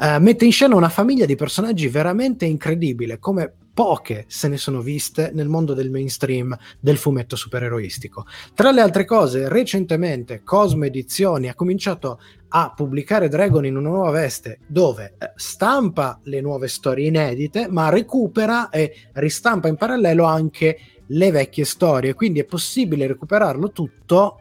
eh, 0.00 0.18
mette 0.18 0.46
in 0.46 0.52
scena 0.52 0.76
una 0.76 0.88
famiglia 0.88 1.26
di 1.26 1.36
personaggi 1.36 1.88
veramente 1.88 2.46
incredibile, 2.46 3.18
come 3.18 3.52
poche 3.72 4.24
se 4.28 4.48
ne 4.48 4.56
sono 4.56 4.80
viste 4.80 5.30
nel 5.32 5.48
mondo 5.48 5.74
del 5.74 5.90
mainstream 5.90 6.56
del 6.78 6.96
fumetto 6.96 7.36
supereroistico. 7.36 8.26
Tra 8.54 8.72
le 8.72 8.80
altre 8.80 9.04
cose, 9.04 9.48
recentemente 9.48 10.42
Cosmo 10.42 10.84
Edizioni 10.84 11.48
ha 11.48 11.54
cominciato 11.54 12.20
a 12.48 12.72
pubblicare 12.74 13.28
Dragon 13.28 13.64
in 13.64 13.76
una 13.76 13.88
nuova 13.88 14.10
veste 14.10 14.58
dove 14.66 15.14
eh, 15.18 15.32
stampa 15.36 16.18
le 16.24 16.40
nuove 16.40 16.68
storie 16.68 17.08
inedite, 17.08 17.68
ma 17.68 17.88
recupera 17.88 18.68
e 18.70 19.08
ristampa 19.12 19.68
in 19.68 19.76
parallelo 19.76 20.24
anche 20.24 20.78
le 21.12 21.30
vecchie 21.30 21.64
storie, 21.64 22.14
quindi 22.14 22.40
è 22.40 22.44
possibile 22.44 23.06
recuperarlo 23.06 23.70
tutto. 23.70 24.40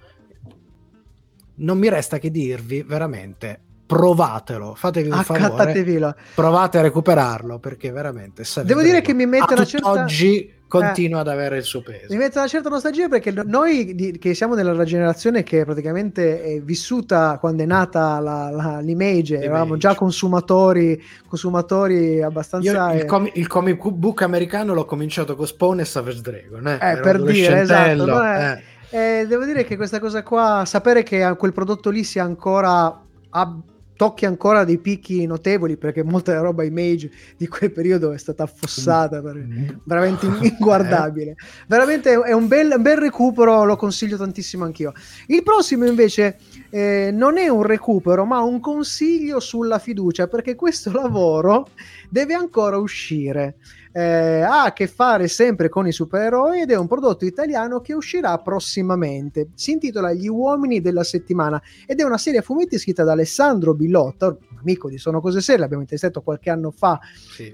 Non 1.56 1.78
mi 1.78 1.90
resta 1.90 2.18
che 2.20 2.32
dirvi 2.32 2.84
veramente 2.84 3.60
provatelo, 3.86 4.76
fatevi 4.76 5.10
un 5.10 5.24
favore, 5.24 6.16
provate 6.36 6.78
a 6.78 6.82
recuperarlo 6.82 7.58
perché 7.58 7.92
veramente 7.92 8.44
Devo 8.64 8.82
dire 8.84 9.02
che 9.02 9.14
mi 9.14 9.26
mette 9.26 9.54
una 9.54 9.66
certa- 9.66 9.92
tutt'oggi 9.92 10.54
continua 10.70 11.20
ad 11.22 11.28
avere 11.28 11.58
il 11.58 11.64
suo 11.64 11.82
peso. 11.82 12.06
Mi 12.10 12.18
mette 12.18 12.38
una 12.38 12.48
certa 12.48 12.70
nostalgia 12.70 13.08
perché 13.10 13.32
no- 13.32 13.44
noi 13.46 13.96
di- 13.96 14.18
che 14.18 14.34
siamo 14.34 14.54
nella 14.56 14.84
generazione 14.86 15.44
che 15.44 15.66
praticamente 15.66 16.42
è 16.44 16.62
vissuta 16.62 17.38
quando 17.40 17.64
è 17.64 17.66
nata 17.66 18.20
la, 18.20 18.50
la- 18.52 18.80
l'image, 18.80 19.42
eravamo 19.42 19.76
già 19.78 19.96
consumatori, 19.96 21.02
consumatori 21.28 22.14
Io 22.16 22.28
abbastanza... 22.28 22.94
il, 22.94 23.00
eh, 23.02 23.06
com- 23.06 23.30
il 23.34 23.48
comic 23.48 23.90
book 23.90 24.22
americano 24.22 24.74
l'ho 24.74 24.86
cominciato 24.86 25.36
con 25.36 25.48
Spawn 25.48 25.80
e 25.80 25.86
Savage 25.86 26.22
Dragon. 26.22 26.68
Eh, 26.68 26.92
Eh, 26.92 27.00
per 27.00 27.22
dire, 27.24 27.62
esatto, 27.62 28.06
no, 28.06 28.24
eh, 28.24 28.64
eh. 28.92 29.20
eh, 29.22 29.28
devo 29.28 29.46
dire 29.46 29.64
che 29.64 29.76
questa 29.76 30.00
cosa 30.00 30.22
qua, 30.24 30.64
sapere 30.66 31.04
che 31.04 31.36
quel 31.38 31.52
prodotto 31.54 31.90
lì 31.90 32.04
sia 32.04 32.24
ancora 32.24 33.02
a- 33.32 33.56
tocchi 34.00 34.26
ancora 34.26 34.64
dei 34.64 34.78
picchi 34.78 35.26
notevoli 35.26 35.76
perché 35.76 36.06
molta 36.06 36.32
della 36.32 36.44
roba 36.44 36.64
image 36.64 37.12
di 37.36 37.50
quel 37.50 37.70
periodo 37.70 38.14
è 38.14 38.18
stata 38.18 38.44
affossata 38.44 39.22
per- 39.22 39.46
veramente 39.84 40.26
in- 40.26 40.40
inguardabile. 40.58 41.36
Veramente 41.68 42.14
è 42.14 42.32
un 42.32 42.48
bel, 42.48 42.76
un 42.78 42.82
bel 42.82 42.96
recupero 42.96 43.66
lo 43.66 43.76
consiglio 43.76 44.16
tantissimo 44.16 44.64
anch'io. 44.64 44.94
Il 45.28 45.44
prossimo 45.44 45.86
invece 45.86 46.38
eh, 46.70 47.10
non 47.12 47.38
è 47.38 47.50
un 47.50 47.64
recupero 47.64 48.24
ma 48.24 48.40
un 48.40 48.62
consiglio 48.62 49.42
sulla 49.42 49.80
fiducia 49.80 50.28
perché 50.28 50.56
questo 50.56 50.94
lavoro 50.96 51.68
deve 52.10 52.36
ancora 52.36 52.78
uscire 52.78 53.58
eh, 53.92 54.42
ha 54.42 54.64
a 54.66 54.74
che 54.74 54.88
fare 54.88 55.28
sempre 55.28 55.70
con 55.70 55.88
i 55.88 55.92
supereroi 55.92 56.62
ed 56.62 56.72
è 56.72 56.78
un 56.78 56.88
prodotto 56.88 57.26
italiano 57.26 57.80
che 57.82 57.94
uscirà 57.94 58.38
prossimamente. 58.38 59.50
Si 59.56 59.72
intitola 59.72 60.14
Gli 60.14 60.28
uomini 60.28 60.82
della 60.82 61.04
settimana 61.04 61.62
ed 61.86 62.00
è 62.00 62.04
una 62.04 62.18
serie 62.18 62.40
a 62.40 62.44
fumetti 62.44 62.78
scritta 62.78 63.04
da 63.04 63.14
Alessandro 63.14 63.74
Billotta, 63.74 64.28
un 64.28 64.58
amico 64.60 64.90
di 64.90 64.98
Sono 64.98 65.22
Cose 65.22 65.42
Serie, 65.42 65.62
l'abbiamo 65.62 65.82
intervistato 65.82 66.22
qualche 66.22 66.50
anno 66.50 66.72
fa, 66.72 67.00
Sì. 67.32 67.44
eh, 67.48 67.52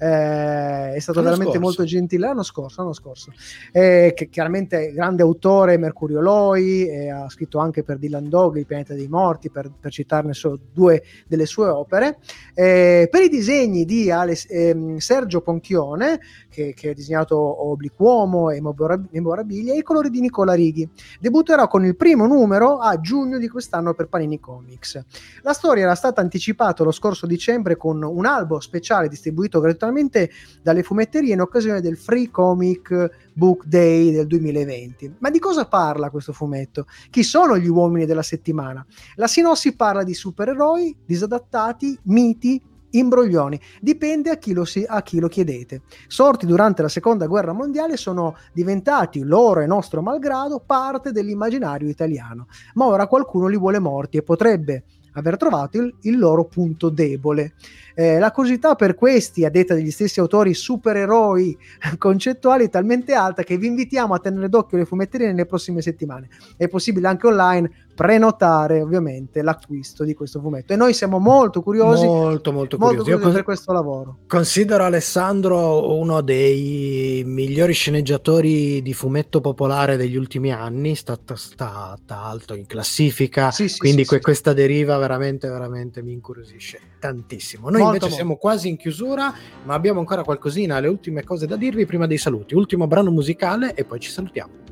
è 0.93 0.99
stato 0.99 1.19
L'anno 1.19 1.31
veramente 1.31 1.57
scorso. 1.57 1.59
molto 1.59 1.83
gentile 1.83 2.27
l'anno 2.27 2.43
scorso, 2.43 2.81
l'anno 2.81 2.93
scorso. 2.93 3.31
Eh, 3.71 4.13
che 4.15 4.29
chiaramente 4.29 4.87
è 4.87 4.91
grande 4.93 5.21
autore 5.21 5.77
Mercurio 5.77 6.19
Loi, 6.21 7.09
ha 7.09 7.29
scritto 7.29 7.59
anche 7.59 7.83
per 7.83 7.97
Dylan 7.97 8.27
Dog, 8.29 8.57
Il 8.57 8.65
pianeta 8.65 8.93
dei 8.93 9.07
morti, 9.07 9.49
per, 9.49 9.71
per 9.79 9.91
citarne 9.91 10.33
solo 10.33 10.59
due 10.73 11.01
delle 11.27 11.45
sue 11.45 11.67
opere. 11.67 12.17
Eh, 12.53 13.07
per 13.09 13.21
i 13.21 13.29
disegni 13.29 13.85
di 13.85 14.09
Alex- 14.11 14.47
ehm, 14.49 14.97
Sergio 14.97 15.41
Ponchione, 15.41 16.19
che, 16.49 16.73
che 16.73 16.89
ha 16.89 16.93
disegnato 16.93 17.37
Obliquuomo 17.37 18.49
e 18.49 18.61
Memora- 18.61 19.01
Memorabilia, 19.11 19.73
e 19.73 19.77
i 19.77 19.83
colori 19.83 20.09
di 20.09 20.21
Nicola 20.21 20.53
Righi. 20.53 20.89
Debutterà 21.19 21.67
con 21.67 21.85
il 21.85 21.95
primo 21.95 22.27
numero 22.27 22.77
a 22.77 22.99
giugno 22.99 23.37
di 23.37 23.47
quest'anno 23.47 23.93
per 23.93 24.07
Panini 24.07 24.39
Comics. 24.39 25.03
La 25.41 25.53
storia 25.53 25.83
era 25.83 25.95
stata 25.95 26.21
anticipata 26.21 26.83
lo 26.83 26.91
scorso 26.91 27.25
dicembre 27.25 27.77
con 27.77 28.01
un 28.03 28.25
albo 28.25 28.59
speciale 28.59 29.07
distribuito 29.07 29.59
gratuitamente 29.59 30.29
dalle 30.61 30.83
fumetterie 30.83 31.33
in 31.33 31.41
occasione 31.41 31.81
del 31.81 31.97
Free 31.97 32.29
Comic 32.29 33.31
Book 33.33 33.65
Day 33.65 34.11
del 34.11 34.27
2020. 34.27 35.15
Ma 35.19 35.29
di 35.29 35.39
cosa 35.39 35.65
parla 35.67 36.09
questo 36.09 36.33
fumetto? 36.33 36.85
Chi 37.09 37.23
sono 37.23 37.57
gli 37.57 37.67
uomini 37.67 38.05
della 38.05 38.23
settimana? 38.23 38.85
La 39.15 39.27
sinossi 39.27 39.75
parla 39.75 40.03
di 40.03 40.13
supereroi, 40.13 40.95
disadattati, 41.05 41.97
miti, 42.03 42.61
imbroglioni. 42.97 43.59
Dipende 43.79 44.29
a 44.29 44.37
chi, 44.37 44.53
lo 44.53 44.65
si- 44.65 44.85
a 44.87 45.01
chi 45.01 45.19
lo 45.19 45.27
chiedete. 45.27 45.81
Sorti 46.07 46.45
durante 46.45 46.81
la 46.81 46.89
seconda 46.89 47.27
guerra 47.27 47.53
mondiale 47.53 47.97
sono 47.97 48.35
diventati, 48.53 49.23
loro 49.23 49.61
e 49.61 49.67
nostro 49.67 50.01
malgrado, 50.01 50.61
parte 50.65 51.11
dell'immaginario 51.11 51.89
italiano. 51.89 52.47
Ma 52.75 52.85
ora 52.85 53.07
qualcuno 53.07 53.47
li 53.47 53.57
vuole 53.57 53.79
morti 53.79 54.17
e 54.17 54.23
potrebbe 54.23 54.83
aver 55.13 55.37
trovato 55.37 55.77
il, 55.77 55.95
il 56.01 56.17
loro 56.17 56.45
punto 56.45 56.89
debole. 56.89 57.53
Eh, 57.95 58.19
la 58.19 58.31
curiosità 58.31 58.75
per 58.75 58.93
questi, 58.93 59.45
a 59.45 59.49
detta 59.49 59.73
degli 59.73 59.89
stessi 59.89 60.19
autori, 60.19 60.53
supereroi 60.53 61.57
concettuali 61.97 62.65
è 62.65 62.69
talmente 62.69 63.13
alta 63.13 63.43
che 63.43 63.57
vi 63.57 63.67
invitiamo 63.67 64.13
a 64.13 64.19
tenere 64.19 64.49
d'occhio 64.49 64.77
le 64.77 64.85
fumetterie 64.85 65.27
nelle 65.27 65.45
prossime 65.45 65.81
settimane. 65.81 66.27
È 66.57 66.67
possibile 66.67 67.07
anche 67.07 67.27
online 67.27 67.71
prenotare 67.95 68.81
ovviamente 68.81 69.41
l'acquisto 69.41 70.03
di 70.03 70.13
questo 70.13 70.41
fumetto 70.41 70.73
e 70.73 70.75
noi 70.75 70.93
siamo 70.93 71.17
molto 71.17 71.61
curiosi, 71.61 72.05
Molto, 72.05 72.51
molto 72.51 72.51
molto 72.51 72.77
curioso. 72.77 73.09
Io 73.09 73.15
curiosi 73.15 73.23
cos- 73.23 73.33
per 73.33 73.43
questo 73.43 73.71
lavoro. 73.71 74.17
Considero 74.27 74.83
Alessandro 74.83 75.97
uno 75.97 76.19
dei 76.21 77.23
migliori 77.25 77.71
sceneggiatori 77.71 78.81
di 78.81 78.93
fumetto 78.93 79.39
popolare 79.39 79.95
degli 79.95 80.17
ultimi 80.17 80.51
anni, 80.51 80.95
sta, 80.95 81.17
sta- 81.33 81.97
sta 81.97 82.21
alto 82.23 82.53
in 82.53 82.65
classifica, 82.65 83.51
Sì, 83.51 83.69
sì, 83.69 83.79
quindi 83.79 84.01
sì, 84.01 84.09
que- 84.09 84.19
questa 84.21 84.51
deriva 84.51 84.97
veramente, 84.97 85.47
veramente 85.47 86.03
mi 86.03 86.11
incuriosisce 86.11 86.79
tantissimo. 86.99 87.69
Noi 87.69 87.84
invece 87.85 88.05
molto. 88.05 88.15
siamo 88.15 88.35
quasi 88.37 88.69
in 88.69 88.77
chiusura, 88.77 89.33
ma 89.63 89.73
abbiamo 89.73 89.99
ancora 89.99 90.23
qualcosina, 90.23 90.79
le 90.79 90.87
ultime 90.87 91.23
cose 91.23 91.47
da 91.47 91.55
dirvi 91.55 91.85
prima 91.85 92.07
dei 92.07 92.17
saluti. 92.17 92.55
Ultimo 92.55 92.87
brano 92.87 93.11
musicale 93.11 93.73
e 93.73 93.83
poi 93.83 93.99
ci 93.99 94.09
salutiamo. 94.11 94.63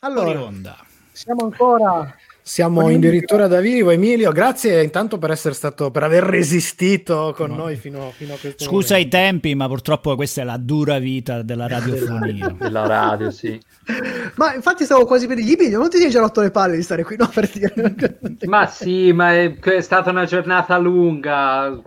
Allora, 0.00 0.52
siamo 1.12 1.44
ancora 1.44 2.14
Siamo 2.46 2.82
Emilio. 2.82 3.08
addirittura 3.08 3.46
da 3.46 3.58
vivo, 3.60 3.88
Emilio. 3.88 4.30
Grazie 4.30 4.82
intanto 4.82 5.16
per 5.16 5.30
essere 5.30 5.54
stato, 5.54 5.90
per 5.90 6.02
aver 6.02 6.24
resistito 6.24 7.32
con 7.34 7.54
noi 7.54 7.74
fino, 7.76 8.10
fino 8.10 8.34
a 8.34 8.36
questo 8.36 8.62
Scusa 8.64 8.98
i 8.98 9.06
momento. 9.06 9.16
tempi, 9.16 9.54
ma 9.54 9.66
purtroppo 9.66 10.14
questa 10.14 10.42
è 10.42 10.44
la 10.44 10.58
dura 10.58 10.98
vita 10.98 11.40
della 11.40 11.66
radiofonia. 11.66 12.54
Della 12.58 12.86
radio, 12.86 13.30
sì. 13.30 13.58
Ma 14.36 14.52
infatti 14.54 14.84
stavo 14.84 15.06
quasi 15.06 15.26
per 15.26 15.36
dirgli, 15.36 15.52
Emilio, 15.52 15.78
non 15.78 15.88
ti 15.88 15.96
sei 15.96 16.10
già 16.10 16.20
rotto 16.20 16.42
le 16.42 16.50
palle 16.50 16.76
di 16.76 16.82
stare 16.82 17.02
qui, 17.02 17.16
no? 17.16 17.28
Per 17.32 17.48
dire. 17.50 17.72
Ma 18.46 18.66
sì, 18.66 19.12
ma 19.12 19.32
è, 19.32 19.58
è 19.58 19.80
stata 19.80 20.10
una 20.10 20.26
giornata 20.26 20.76
lunga. 20.76 21.80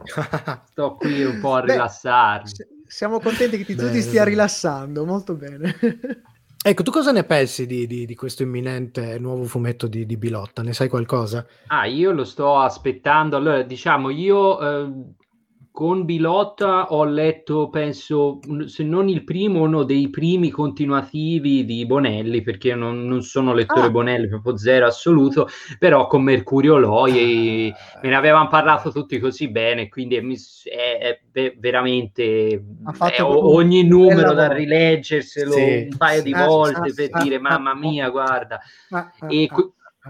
Sto 0.72 0.96
qui 0.96 1.24
un 1.24 1.40
po' 1.40 1.54
a 1.54 1.62
Beh, 1.62 1.74
rilassarmi. 1.74 2.50
S- 2.50 2.68
Siamo 2.88 3.20
contenti 3.20 3.58
che 3.58 3.66
ti, 3.66 3.76
tu 3.76 3.92
ti 3.92 4.02
stia 4.02 4.24
rilassando, 4.24 5.06
molto 5.06 5.36
bene. 5.36 5.76
Ecco, 6.64 6.84
tu 6.84 6.92
cosa 6.92 7.12
ne 7.12 7.24
pensi 7.24 7.66
di, 7.66 7.88
di- 7.88 8.06
di 8.06 8.14
questo 8.16 8.44
imminente 8.44 9.18
nuovo 9.20 9.46
fumetto 9.46 9.88
di, 9.88 10.06
di 10.06 10.18
Bilotta? 10.18 10.62
Ne 10.62 10.74
sai 10.74 10.88
qualcosa? 10.90 11.48
Ah, 11.70 11.86
io 11.86 12.12
lo 12.12 12.24
sto 12.24 12.58
aspettando. 12.60 13.36
Allora, 13.36 13.62
diciamo, 13.64 14.10
io 14.10 14.60
eh, 14.86 15.14
con 15.78 16.06
Bilotta 16.06 16.92
ho 16.92 17.04
letto, 17.04 17.70
penso, 17.70 18.40
se 18.66 18.82
non 18.82 19.10
il 19.10 19.24
primo, 19.24 19.62
uno 19.62 19.84
dei 19.84 20.10
primi 20.10 20.50
continuativi 20.50 21.66
di 21.66 21.86
Bonelli, 21.86 22.42
perché 22.42 22.70
io 22.70 22.76
non, 22.78 23.06
non 23.06 23.22
sono 23.22 23.54
lettore 23.54 23.86
Ah. 23.86 23.90
Bonelli, 23.92 24.28
proprio 24.28 24.58
zero 24.58 24.88
assoluto, 24.88 25.48
però 25.78 26.08
con 26.08 26.24
Mercurio 26.24 26.78
Loi 26.78 27.72
me 28.02 28.10
ne 28.10 28.16
avevano 28.16 28.48
parlato 28.48 28.92
tutti 28.92 29.20
così 29.20 29.50
bene, 29.50 29.88
quindi 29.88 30.16
è, 30.16 30.22
è- 30.24 30.98
è 30.98 31.20
ve- 31.32 31.56
veramente 31.60 32.60
è 33.14 33.22
ogni 33.22 33.84
numero 33.84 34.34
da 34.34 34.52
rileggerselo 34.52 35.52
Sì. 35.52 35.86
un 35.92 35.96
paio 35.96 36.24
di 36.24 36.32
Ah, 36.34 36.48
volte 36.48 36.90
ah, 36.90 36.94
per 36.96 37.10
ah, 37.12 37.22
dire 37.22 37.36
ah, 37.36 37.40
mamma 37.42 37.70
ah, 37.70 37.76
mia, 37.76 38.10
guarda. 38.10 38.60
Ah, 38.90 39.12
ah, 39.20 39.28
E 39.32 39.48
ah, 39.52 39.56
ah. 39.56 39.56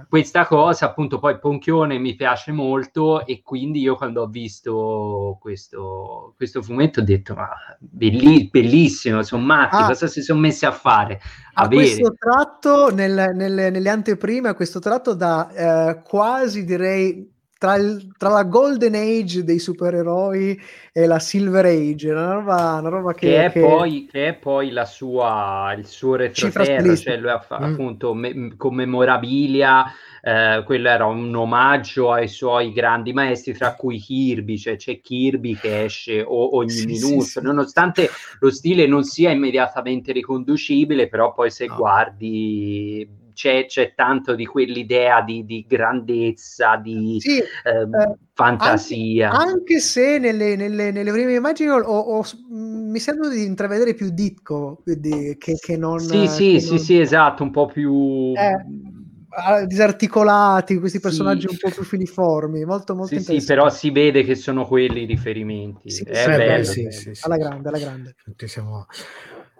Questa 0.07 0.45
cosa, 0.45 0.85
appunto, 0.85 1.19
poi 1.19 1.39
Ponchione 1.39 1.97
mi 1.97 2.15
piace 2.15 2.51
molto 2.51 3.25
e 3.25 3.41
quindi 3.41 3.79
io 3.81 3.95
quando 3.95 4.21
ho 4.23 4.27
visto 4.27 5.37
questo, 5.39 6.33
questo 6.35 6.61
fumetto 6.61 6.99
ho 6.99 7.03
detto, 7.03 7.33
ma 7.33 7.49
belli- 7.79 8.49
bellissimo, 8.49 9.23
sono 9.23 9.43
matti, 9.43 9.75
Ah. 9.77 9.87
cosa 9.87 10.07
si 10.07 10.21
sono 10.21 10.39
messi 10.39 10.65
a 10.65 10.71
fare? 10.71 11.19
A 11.53 11.63
Avere. 11.63 11.81
questo 11.81 12.13
tratto, 12.17 12.93
nel- 12.93 13.31
nelle, 13.33 13.69
nelle 13.69 13.89
anteprime, 13.89 14.49
a 14.49 14.53
questo 14.55 14.79
tratto 14.79 15.13
da 15.13 15.49
eh, 15.89 16.01
quasi 16.03 16.63
direi 16.65 17.35
tra, 17.57 17.75
il- 17.75 18.13
tra 18.17 18.29
la 18.29 18.43
Golden 18.43 18.95
Age 18.95 19.43
dei 19.43 19.59
supereroi 19.59 20.59
e 20.91 21.05
la 21.05 21.19
Silver 21.19 21.65
Age, 21.65 22.11
una 22.11 22.33
roba, 22.33 22.77
una 22.79 22.89
roba 22.89 23.13
che, 23.13 23.27
Che 23.29 23.45
è, 23.45 23.51
che- 23.51 23.59
poi, 23.59 24.05
che 24.09 24.27
è 24.27 24.33
poi 24.35 24.69
la 24.69 24.85
sua, 24.85 25.73
il 25.75 25.85
suo 25.87 26.15
retroterra, 26.15 26.95
cioè 26.95 27.17
lui 27.17 27.31
ha 27.31 27.43
Mm. 27.59 27.63
appunto 27.63 28.13
me- 28.13 28.55
commemorabilia, 28.55 29.85
eh, 30.21 30.61
quello 30.63 30.87
era 30.87 31.05
un 31.05 31.33
omaggio 31.35 32.11
ai 32.11 32.27
suoi 32.27 32.71
grandi 32.71 33.13
maestri, 33.13 33.53
tra 33.55 33.75
cui 33.75 33.97
Kirby, 33.99 34.57
cioè 34.59 34.75
c'è 34.75 35.01
Kirby 35.01 35.57
che 35.57 35.83
esce 35.85 36.21
o- 36.21 36.55
ogni 36.57 36.81
Sì, 36.81 36.85
minuto, 36.85 37.23
sì, 37.23 37.39
sì. 37.39 37.41
nonostante 37.41 38.09
lo 38.39 38.51
stile 38.51 38.85
non 38.85 39.03
sia 39.03 39.31
immediatamente 39.31 40.11
riconducibile, 40.11 41.09
però 41.09 41.33
poi 41.33 41.49
se 41.49 41.65
No. 41.67 41.75
guardi 41.75 43.07
c'è, 43.37 43.67
c'è 43.67 43.93
tanto 43.93 44.33
di 44.33 44.47
quell'idea 44.47 45.21
di, 45.21 45.45
di 45.45 45.63
grandezza, 45.67 46.75
di 46.77 47.17
Sì, 47.19 47.37
ehm, 47.37 47.93
eh, 47.93 48.15
fantasia. 48.33 49.29
Anche, 49.29 49.51
anche 49.51 49.79
se 49.79 50.17
nelle, 50.17 50.55
nelle- 50.55 50.91
nelle 50.91 51.11
prime 51.11 51.35
immagini 51.35 51.69
ho- 51.69 51.83
ho- 51.83 52.23
mh, 52.49 52.89
mi 52.89 52.99
sembra 52.99 53.29
di 53.29 53.45
intravedere 53.45 53.93
più 53.93 54.09
Ditko 54.09 54.79
quindi, 54.83 55.35
che, 55.37 55.53
che 55.53 55.77
non... 55.77 55.99
Sì, 55.99 56.27
sì, 56.27 56.51
che 56.53 56.59
sì, 56.59 56.69
non- 56.69 56.79
sì, 56.79 56.99
esatto, 56.99 57.43
un 57.43 57.51
po' 57.51 57.67
più... 57.67 58.33
Eh, 58.35 59.67
disarticolati, 59.67 60.79
questi 60.79 60.99
personaggi 60.99 61.41
Sì. 61.41 61.49
un 61.51 61.57
po' 61.59 61.69
più 61.69 61.83
filiformi, 61.83 62.65
molto 62.65 62.95
molto 62.95 63.19
Sì, 63.19 63.39
sì, 63.39 63.45
però 63.45 63.69
si 63.69 63.91
vede 63.91 64.23
che 64.23 64.33
sono 64.33 64.65
quelli 64.65 65.03
i 65.03 65.05
riferimenti. 65.05 65.91
Sì, 65.91 66.03
è 66.05 66.23
sì, 66.23 66.29
bello. 66.29 66.63
sì, 66.63 66.81
bello. 66.81 66.91
sì, 66.91 67.13
sì, 67.13 67.25
alla 67.25 67.35
sì. 67.35 67.41
grande, 67.41 67.67
alla 67.67 67.79
grande. 67.79 68.15
Tutti 68.23 68.47
siamo... 68.47 68.87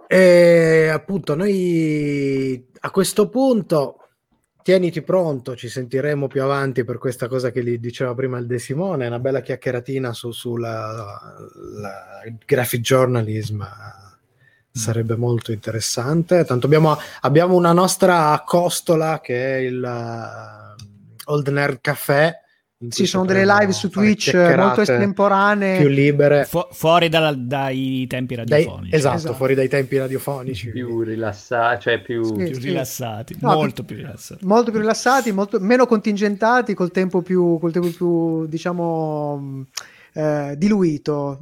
E 0.08 0.88
appunto, 0.88 1.36
noi 1.36 2.66
a 2.80 2.92
questo 2.92 3.28
punto 3.28 4.08
tieniti 4.68 5.02
pronto, 5.02 5.56
ci 5.56 5.70
sentiremo 5.70 6.28
più 6.28 6.44
avanti 6.44 6.84
per 6.84 6.98
questa 6.98 7.30
cosa 7.30 7.52
che 7.52 7.64
gli 7.64 7.78
diceva 7.78 8.14
prima 8.14 8.38
il 8.38 8.46
De 8.48 8.60
Simone, 8.60 9.08
una 9.08 9.20
bella 9.20 9.40
chiacchieratina 9.40 10.12
su, 10.12 10.32
sulla 10.32 11.38
la- 11.80 12.22
graphic 12.46 12.82
journalism. 12.82 13.64
Sarebbe 14.70 15.16
molto 15.16 15.52
interessante. 15.52 16.44
Tanto 16.44 16.66
abbiamo, 16.66 16.98
abbiamo 17.22 17.56
una 17.56 17.72
nostra 17.72 18.44
costola 18.46 19.22
che 19.22 19.56
è 19.56 19.58
il 19.60 19.82
uh, 19.82 21.32
Old 21.32 21.48
Nerd 21.48 21.80
Café. 21.82 22.42
Sì, 22.90 23.08
sono 23.08 23.26
delle 23.26 23.44
live 23.44 23.72
su 23.72 23.90
Twitch 23.90 24.36
molto 24.56 24.82
estemporanee. 24.82 25.80
più 25.80 25.88
libere. 25.88 26.46
Fu- 26.46 26.68
fuori 26.72 27.10
dalla- 27.10 27.34
dai 27.34 28.06
tempi 28.08 28.36
Dai- 28.36 28.46
radiofonici. 28.50 28.96
esatto, 28.96 29.16
Esatto. 29.16 29.34
fuori 29.34 29.56
dai 29.56 29.68
tempi 29.68 29.98
radiofonici. 29.98 30.70
Più 30.70 31.02
rilassati, 31.02 31.82
cioè 31.82 32.00
più... 32.02 32.24
Sì. 32.24 32.34
Più 32.52 32.60
rilassati, 32.60 33.36
No, 33.40 33.54
molto 33.56 33.84
più 33.84 33.96
rilassati. 33.96 34.46
molto 34.46 34.70
più 34.70 34.80
rilassati, 34.80 35.32
molto 35.32 35.60
meno 35.60 35.88
contingentati, 35.88 36.76
col 36.76 36.92
tempo 36.92 37.24
più, 37.24 37.58
col 37.60 37.72
tempo 37.72 37.90
più 37.90 38.46
diciamo, 38.46 39.66
eh, 40.14 40.54
diluito, 40.56 41.40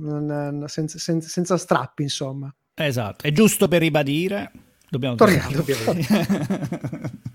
senza, 0.67 0.97
senza- 0.97 1.27
senza 1.27 1.57
strappi, 1.57 2.03
insomma. 2.03 2.49
Esatto, 2.73 3.25
è 3.27 3.31
giusto 3.33 3.67
per 3.67 3.81
ribadire. 3.81 4.51
Dobbiamo 4.89 5.15
Torniamo. 5.15 5.49
tornare. 5.51 7.11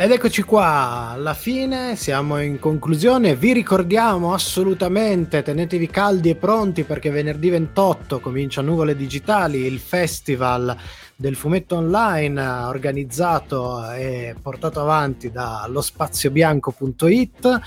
Ed 0.00 0.12
eccoci 0.12 0.42
qua, 0.42 1.08
alla 1.14 1.34
fine 1.34 1.96
siamo 1.96 2.40
in 2.40 2.60
conclusione, 2.60 3.34
vi 3.34 3.52
ricordiamo 3.52 4.32
assolutamente, 4.32 5.42
tenetevi 5.42 5.88
caldi 5.88 6.30
e 6.30 6.36
pronti 6.36 6.84
perché 6.84 7.10
venerdì 7.10 7.50
28 7.50 8.20
comincia 8.20 8.62
Nuvole 8.62 8.94
Digitali, 8.94 9.64
il 9.64 9.80
festival 9.80 10.76
del 11.16 11.34
fumetto 11.34 11.74
online 11.74 12.40
organizzato 12.40 13.90
e 13.90 14.36
portato 14.40 14.80
avanti 14.80 15.32
dallo 15.32 15.80
spaziobianco.it. 15.80 17.60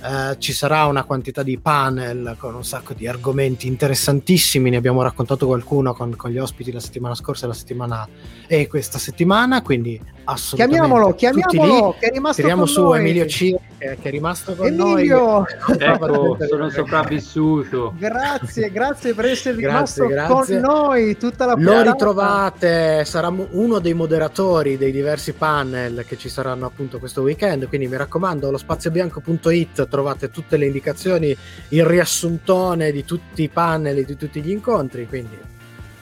Eh, 0.00 0.36
ci 0.38 0.52
sarà 0.52 0.84
una 0.86 1.02
quantità 1.04 1.42
di 1.42 1.58
panel 1.58 2.36
con 2.38 2.54
un 2.54 2.64
sacco 2.64 2.94
di 2.94 3.08
argomenti 3.08 3.66
interessantissimi, 3.66 4.70
ne 4.70 4.76
abbiamo 4.76 5.02
raccontato 5.02 5.46
qualcuno 5.46 5.92
con, 5.92 6.14
con 6.14 6.30
gli 6.30 6.38
ospiti 6.38 6.70
la 6.70 6.78
settimana 6.80 7.14
scorsa 7.16 7.44
e 7.46 7.48
la 7.48 7.54
settimana 7.54 8.08
e 8.46 8.68
questa 8.68 8.98
settimana, 8.98 9.60
quindi 9.62 10.00
assolutamente 10.24 10.78
Chiamiamolo, 10.78 11.08
lì. 11.08 11.14
chiamiamolo, 11.16 11.96
che 11.98 12.06
è 12.06 12.12
rimasto 12.12 12.36
Tiriamo 12.40 12.62
con 12.62 12.70
su 12.70 12.82
noi. 12.82 12.98
Emilio 13.00 13.26
Ciri 13.26 13.58
che, 13.78 13.96
è 14.00 14.10
rimasto 14.10 14.54
con 14.54 14.66
Emilio, 14.66 15.18
noi. 15.18 15.44
Ecco, 15.78 16.36
sono 16.48 16.68
sopravvissuto. 16.70 17.94
grazie, 17.98 18.70
grazie 18.70 19.14
per 19.14 19.24
essere 19.26 19.56
Grazie, 19.56 20.04
rimasto 20.04 20.06
grazie. 20.06 20.60
con 20.60 20.74
noi 20.74 21.16
tutta 21.16 21.44
la 21.46 21.52
Lo 21.54 21.58
puntata. 21.58 21.90
ritrovate, 21.90 23.04
sarà 23.04 23.32
uno 23.50 23.78
dei 23.78 23.94
moderatori 23.94 24.76
dei 24.76 24.92
diversi 24.92 25.32
panel 25.32 26.04
che 26.06 26.16
ci 26.18 26.28
saranno 26.28 26.66
appunto 26.66 26.98
questo 26.98 27.22
weekend, 27.22 27.66
quindi 27.68 27.86
mi 27.88 27.96
raccomando, 27.96 28.48
allo 28.48 28.58
spaziobianco.it 28.58 29.87
trovate 29.88 30.30
tutte 30.30 30.56
le 30.56 30.66
indicazioni, 30.66 31.36
il 31.70 31.84
riassuntone 31.84 32.92
di 32.92 33.04
tutti 33.04 33.42
i 33.42 33.48
panel 33.48 33.98
e 33.98 34.04
di 34.04 34.16
tutti 34.16 34.40
gli 34.40 34.50
incontri, 34.50 35.06
quindi 35.06 35.36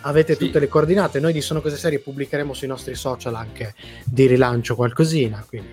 avete 0.03 0.35
Sì. 0.35 0.39
tutte 0.47 0.59
le 0.61 0.69
coordinate. 0.69 1.19
Noi 1.21 1.33
di 1.33 1.41
Sono 1.41 1.61
Cose 1.61 1.77
Serie 1.77 1.99
pubblicheremo 2.01 2.53
sui 2.55 2.69
nostri 2.69 2.95
social 2.95 3.35
anche 3.35 3.75
di 4.05 4.27
rilancio 4.27 4.75
qualcosina, 4.77 5.45
quindi 5.49 5.69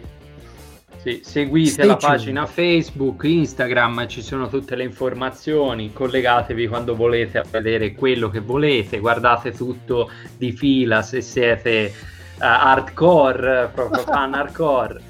Sì, 1.03 1.19
seguite 1.21 1.69
Stay 1.71 1.85
la 1.87 1.95
tuned. 1.97 2.15
pagina 2.15 2.45
Facebook, 2.45 3.23
Instagram, 3.25 4.07
ci 4.07 4.21
sono 4.21 4.47
tutte 4.47 4.75
le 4.77 4.83
informazioni, 4.85 5.91
collegatevi 5.91 6.65
quando 6.67 6.95
volete 6.95 7.39
a 7.39 7.43
vedere 7.49 7.91
quello 7.93 8.29
che 8.29 8.39
volete, 8.39 8.99
guardate 8.99 9.51
tutto 9.51 10.09
di 10.37 10.53
fila 10.53 11.01
se 11.01 11.19
siete 11.19 11.69
eh, 11.87 11.93
hardcore, 12.39 13.69
proprio 13.73 14.01
fan 14.07 14.33
hardcore. 14.33 15.01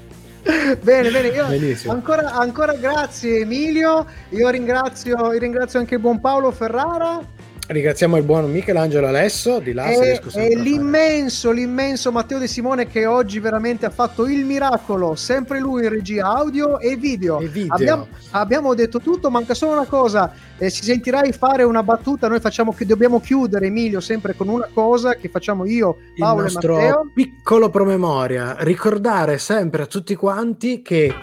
Bene, 0.82 1.10
bene, 1.10 1.28
io 1.28 1.90
ancora, 1.90 2.32
ancora 2.32 2.74
grazie 2.74 3.40
Emilio, 3.40 4.06
io 4.30 4.48
ringrazio, 4.50 5.32
io 5.32 5.38
ringrazio 5.38 5.78
anche 5.78 5.94
il 5.94 6.00
buon 6.00 6.20
Paolo 6.20 6.50
Ferrara 6.50 7.18
Ringraziamo 7.66 8.18
il 8.18 8.24
buon 8.24 8.50
Michelangelo 8.50 9.06
Alesso 9.06 9.58
di 9.58 9.72
là. 9.72 9.86
e, 9.88 10.20
e 10.34 10.54
l'immenso, 10.54 11.50
l'immenso 11.50 12.12
Matteo 12.12 12.38
De 12.38 12.46
Simone 12.46 12.86
che 12.88 13.06
oggi 13.06 13.40
veramente 13.40 13.86
ha 13.86 13.90
fatto 13.90 14.26
il 14.26 14.44
miracolo, 14.44 15.14
sempre 15.14 15.60
lui 15.60 15.84
in 15.84 15.88
regia 15.88 16.26
audio 16.26 16.78
e 16.78 16.96
video. 16.96 17.40
E 17.40 17.46
video. 17.48 17.72
Abbiamo, 17.74 18.08
abbiamo 18.32 18.74
detto 18.74 19.00
tutto, 19.00 19.30
manca 19.30 19.54
solo 19.54 19.72
una 19.72 19.86
cosa, 19.86 20.30
eh, 20.58 20.70
ci 20.70 20.82
sentirai 20.84 21.32
fare 21.32 21.62
una 21.62 21.82
battuta, 21.82 22.28
noi 22.28 22.40
facciamo 22.40 22.74
che 22.74 22.84
dobbiamo 22.84 23.18
chiudere 23.18 23.66
Emilio 23.68 24.00
sempre 24.00 24.34
con 24.34 24.48
una 24.48 24.68
cosa 24.70 25.14
che 25.14 25.30
facciamo 25.30 25.64
io, 25.64 25.96
il 26.16 26.20
Paolo 26.20 26.40
e 26.40 26.42
nostro 26.42 26.74
Matteo. 26.74 27.10
piccolo 27.14 27.70
promemoria. 27.70 28.56
Ricordare 28.58 29.38
sempre 29.38 29.84
a 29.84 29.86
tutti 29.86 30.14
quanti 30.16 30.82
che 30.82 31.14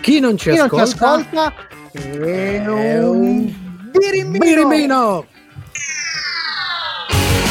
chi 0.00 0.20
non 0.20 0.38
ci 0.38 0.48
Chi 0.52 0.56
non 0.56 0.64
ascolta, 0.72 0.86
ci 0.86 0.92
ascolta 0.94 1.52
è 1.92 3.04
un 3.04 3.54
birimino. 3.92 4.38
birimino. 4.38 5.26
Yeah. 5.74 7.41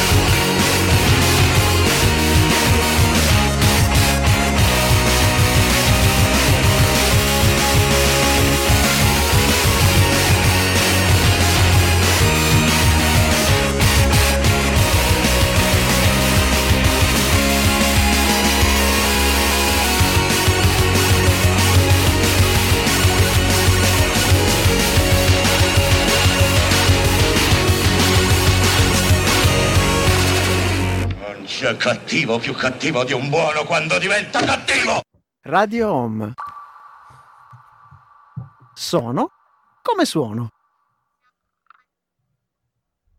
Cattivo, 31.82 32.38
più 32.38 32.54
cattivo 32.54 33.02
di 33.02 33.12
un 33.12 33.28
buono 33.28 33.64
quando 33.64 33.98
diventa 33.98 34.38
cattivo! 34.38 35.00
Radio 35.40 35.90
Home. 35.90 36.32
Sono 38.72 39.30
come 39.82 40.04
suono. 40.04 40.50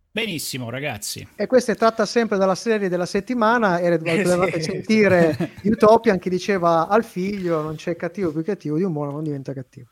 Benissimo, 0.10 0.70
ragazzi. 0.70 1.28
E 1.36 1.46
questa 1.46 1.74
è 1.74 1.76
tratta 1.76 2.06
sempre 2.06 2.38
dalla 2.38 2.56
serie 2.56 2.88
della 2.88 3.06
settimana 3.06 3.80
e 3.80 3.98
dovevate 3.98 4.62
sì. 4.62 4.72
sentire 4.72 5.56
Utopian 5.64 6.18
che 6.18 6.30
diceva 6.30 6.88
al 6.88 7.04
figlio 7.04 7.62
non 7.62 7.76
c'è 7.76 7.98
cattivo 7.98 8.32
più 8.32 8.46
cattivo 8.46 8.78
di 8.78 8.84
un 8.84 8.94
buono 8.94 9.12
non 9.12 9.24
diventa 9.24 9.52
cattivo. 9.52 9.90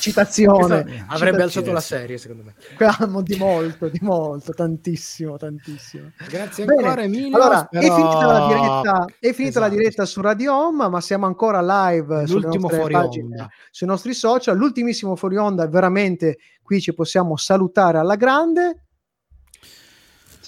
Citazione. 0.00 1.04
Avrebbe 1.08 1.08
Citazione. 1.08 1.42
alzato 1.42 1.72
la 1.72 1.80
serie, 1.80 2.18
secondo 2.18 2.44
me. 2.44 2.54
Quello 2.76 3.20
Di 3.22 3.36
molto, 3.36 3.88
di 3.88 3.98
molto, 4.02 4.52
tantissimo, 4.52 5.36
tantissimo. 5.36 6.12
Grazie 6.28 6.64
Bene, 6.64 6.82
ancora, 6.82 7.02
Emilio. 7.02 7.36
Allora, 7.36 7.68
Spero- 7.70 7.86
è 7.86 7.94
finita 7.96 8.26
la 8.26 8.46
diretta, 8.46 9.04
è 9.18 9.32
finita 9.32 9.60
la 9.60 9.66
Esatto. 9.66 9.80
diretta 9.80 10.04
su 10.06 10.20
Radio 10.20 10.54
Home, 10.56 10.88
ma 10.88 11.00
siamo 11.00 11.26
ancora 11.26 11.60
live 11.90 12.26
sulle 12.26 12.42
L'ultimo 12.42 12.68
fuori 12.68 12.92
pagine, 12.92 13.48
sui 13.70 13.86
nostri 13.86 14.14
social. 14.14 14.56
L'ultimissimo 14.56 15.16
fuori 15.16 15.36
onda, 15.36 15.66
veramente 15.68 16.38
qui 16.62 16.80
ci 16.80 16.94
possiamo 16.94 17.36
salutare 17.36 17.98
alla 17.98 18.16
grande. 18.16 18.84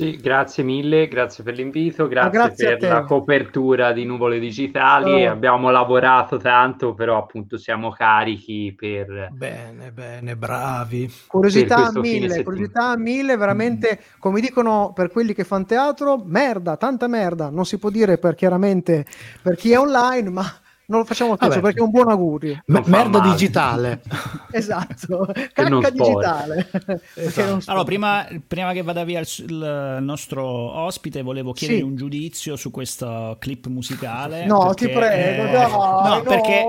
Sì, 0.03 0.17
grazie 0.17 0.65
mille, 0.65 1.07
grazie 1.07 1.45
per 1.45 1.55
l'invito, 1.55 2.09
grazie, 2.09 2.31
grazie 2.31 2.77
per 2.77 2.91
la 2.91 3.05
copertura 3.05 3.93
di 3.93 4.05
Nuvole 4.05 4.41
Digitali. 4.41 5.27
Oh. 5.27 5.31
Abbiamo 5.31 5.71
lavorato 5.71 6.39
tanto, 6.39 6.93
però 6.93 7.19
appunto 7.19 7.57
siamo 7.57 7.91
carichi 7.91 8.75
per... 8.77 9.29
Bene, 9.31 9.93
bene, 9.93 10.35
bravi. 10.35 11.09
Curiosità 11.29 11.87
a 11.87 11.93
mille, 11.93 12.43
curiosità 12.43 12.89
a 12.89 12.97
mille, 12.97 13.37
veramente, 13.37 14.01
come 14.19 14.41
dicono 14.41 14.91
per 14.93 15.13
quelli 15.13 15.35
che 15.35 15.45
fanno 15.45 15.67
teatro, 15.67 16.21
merda, 16.25 16.77
tanta 16.77 17.07
merda. 17.07 17.49
Non 17.49 17.65
si 17.65 17.79
può 17.79 17.89
dire 17.89 18.19
per 18.19 18.35
chiaramente 18.35 19.07
per 19.41 19.55
chi 19.55 19.71
è 19.71 19.79
online, 19.79 20.31
ma 20.31 20.53
non 20.87 21.01
lo 21.01 21.05
facciamo 21.07 21.37
spesso 21.37 21.49
Vabbè. 21.51 21.61
perché 21.63 21.79
è 21.79 21.83
un 21.83 21.91
buon 21.91 22.09
augurio. 22.11 22.63
Fa 22.67 22.83
merda 22.87 23.19
male. 23.19 23.31
digitale. 23.33 24.03
Esatto, 24.55 25.27
cacca 25.53 25.91
digitale. 25.91 26.69
Esatto. 27.15 27.63
Allora, 27.67 27.85
prima, 27.85 28.27
prima 28.47 28.73
che 28.73 28.83
vada 28.83 29.03
via 29.05 29.21
il, 29.21 29.29
il 29.49 29.99
nostro 30.01 30.45
ospite, 30.47 31.23
volevo 31.23 31.53
chiedere 31.53 31.79
Sì. 31.81 31.85
un 31.85 31.97
giudizio 31.97 32.57
su 32.57 32.71
questa 32.71 33.35
clip 33.39 33.67
musicale. 33.69 34.45
No, 34.45 34.75
ti 34.75 34.89
perché, 34.89 34.99
prego, 34.99 35.49
eh, 35.49 35.53
dai, 35.53 35.71
no, 35.71 36.03
no. 36.07 36.23
Perché, 36.23 36.65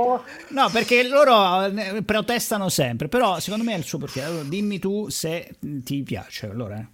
no, 0.50 0.70
perché 0.72 1.08
loro 1.08 1.66
eh, 1.66 2.02
protestano 2.04 2.70
sempre, 2.70 3.10
però 3.10 3.40
secondo 3.40 3.66
me 3.66 3.74
è 3.74 3.78
il 3.78 3.84
suo 3.84 3.98
perché. 3.98 4.24
Allora, 4.24 4.44
dimmi 4.44 4.80
tu 4.80 5.10
se 5.10 5.56
ti 5.60 6.02
piace. 6.04 6.50
Allora, 6.50 6.78
eh. 6.78 6.88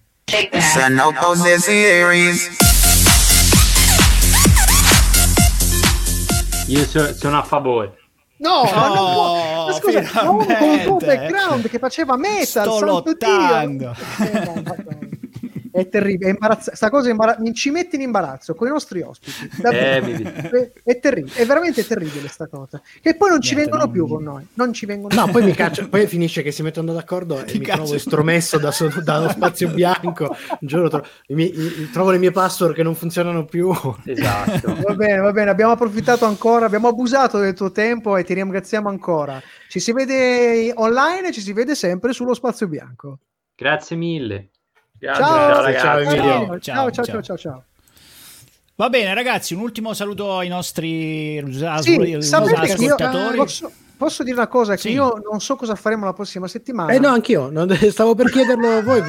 Io 6.70 6.86
so- 6.86 7.14
sono 7.14 7.38
a 7.40 7.44
favore. 7.44 7.98
No, 8.38 8.64
ma 8.64 8.88
non 8.88 9.14
può. 9.14 9.66
Ma 9.68 9.72
scusa, 9.74 10.02
ma 10.14 10.30
uno 10.30 10.46
con 10.46 10.70
il 10.70 10.84
tuo 10.84 10.96
background 10.98 11.68
che 11.70 11.78
faceva 11.80 12.16
metal, 12.16 12.46
Sto 12.46 12.78
santo 12.78 12.86
lottando. 12.86 13.96
Dio. 14.18 14.26
Eh, 14.26 14.46
no. 14.46 14.98
È 15.72 15.88
terribile, 15.90 16.30
è 16.30 16.34
imbarazza- 16.34 16.76
sta 16.76 16.90
cosa 16.90 17.10
imbara- 17.10 17.38
mi 17.40 17.54
ci 17.54 17.70
mette 17.70 17.96
in 17.96 18.02
imbarazzo 18.02 18.56
con 18.56 18.68
i 18.68 18.72
nostri 18.72 19.02
ospiti. 19.02 19.50
Davvero. 19.62 20.06
Eh, 20.06 20.14
mi 20.14 20.24
è, 20.24 20.72
è 20.84 21.00
terribile, 21.00 21.36
è 21.36 21.46
veramente 21.46 21.86
terribile 21.86 22.28
sta 22.28 22.48
cosa. 22.48 22.82
Che 23.02 23.16
poi 23.16 23.30
non 23.30 23.42
ci 23.42 23.54
Niente, 23.56 23.70
vengono 23.72 23.84
non- 23.84 23.92
più 23.94 24.08
con 24.08 24.24
noi, 24.24 24.48
non 24.54 24.74
ci 24.74 24.86
vengono 24.86 25.14
No, 25.16 25.24
più. 25.26 25.34
poi 25.34 25.44
mi 25.44 25.54
caccio, 25.54 25.88
poi 25.90 26.08
finisce 26.08 26.42
che 26.42 26.52
si 26.52 26.62
mettono 26.64 26.94
d'accordo 26.94 27.40
e 27.40 27.46
Ti 27.46 27.60
mi 27.60 27.66
caccio. 27.66 27.78
trovo 27.82 27.96
estromesso 27.96 28.58
da 28.58 28.72
so- 28.72 29.02
dallo 29.04 29.30
spazio 29.30 29.70
bianco. 29.70 30.36
Giuro, 30.60 30.90
tro- 30.90 31.06
i 31.28 31.34
miei- 31.36 31.54
i- 31.56 31.90
trovo 31.92 32.12
le 32.12 32.18
mie 32.18 32.32
password 32.32 32.74
che 32.74 32.84
non 32.84 32.96
funzionano 32.96 33.46
più. 33.46 33.72
Esatto. 34.06 34.76
Va 34.82 34.94
bene, 34.94 35.18
va 35.20 35.32
bene, 35.32 35.50
abbiamo 35.50 35.72
approfittato 35.74 36.26
ancora, 36.26 36.66
abbiamo 36.66 36.88
abusato 36.88 37.38
del 37.40 37.54
tuo 37.54 37.72
tempo 37.72 38.18
e 38.18 38.24
ti 38.24 38.34
ringraziamo 38.34 38.90
ancora. 38.90 39.42
Ci 39.68 39.80
si 39.80 39.92
vede 39.94 40.72
online 40.76 41.28
e 41.28 41.32
ci 41.32 41.42
si 41.42 41.54
vede 41.54 41.76
sempre 41.76 42.14
sullo 42.14 42.34
spazio 42.34 42.68
bianco. 42.68 43.20
Grazie 43.56 43.96
mille. 43.96 44.50
Ciao, 45.00 45.16
ciao 45.16 45.74
ciao, 45.74 46.60
ciao, 46.60 46.60
ciao, 46.60 46.90
ciao, 46.92 47.06
ciao. 47.06 47.22
ciao, 47.22 47.38
ciao. 47.38 47.64
Va 48.76 48.90
bene, 48.90 49.14
ragazzi, 49.14 49.54
un 49.54 49.62
ultimo 49.62 49.94
saluto 49.94 50.38
ai 50.38 50.48
nostri 50.48 51.42
Sì, 51.52 51.64
ascoltatori. 51.66 53.36
posso, 53.38 53.72
posso 53.98 54.24
dire 54.24 54.36
una 54.38 54.48
cosa 54.48 54.74
che 54.76 54.82
Sì. 54.82 54.92
io 54.92 55.22
non 55.30 55.40
so 55.42 55.56
cosa 55.58 55.76
faremo 55.76 56.06
la 56.06 56.14
prossima 56.14 56.48
settimana. 56.48 56.92
Eh 56.94 57.00
no, 57.00 57.10
anch'io, 57.10 57.50
non- 57.50 57.74
stavo 57.92 58.16
per 58.16 58.30
chiederlo 58.32 58.78
a 58.78 58.82
voi. 58.84 59.02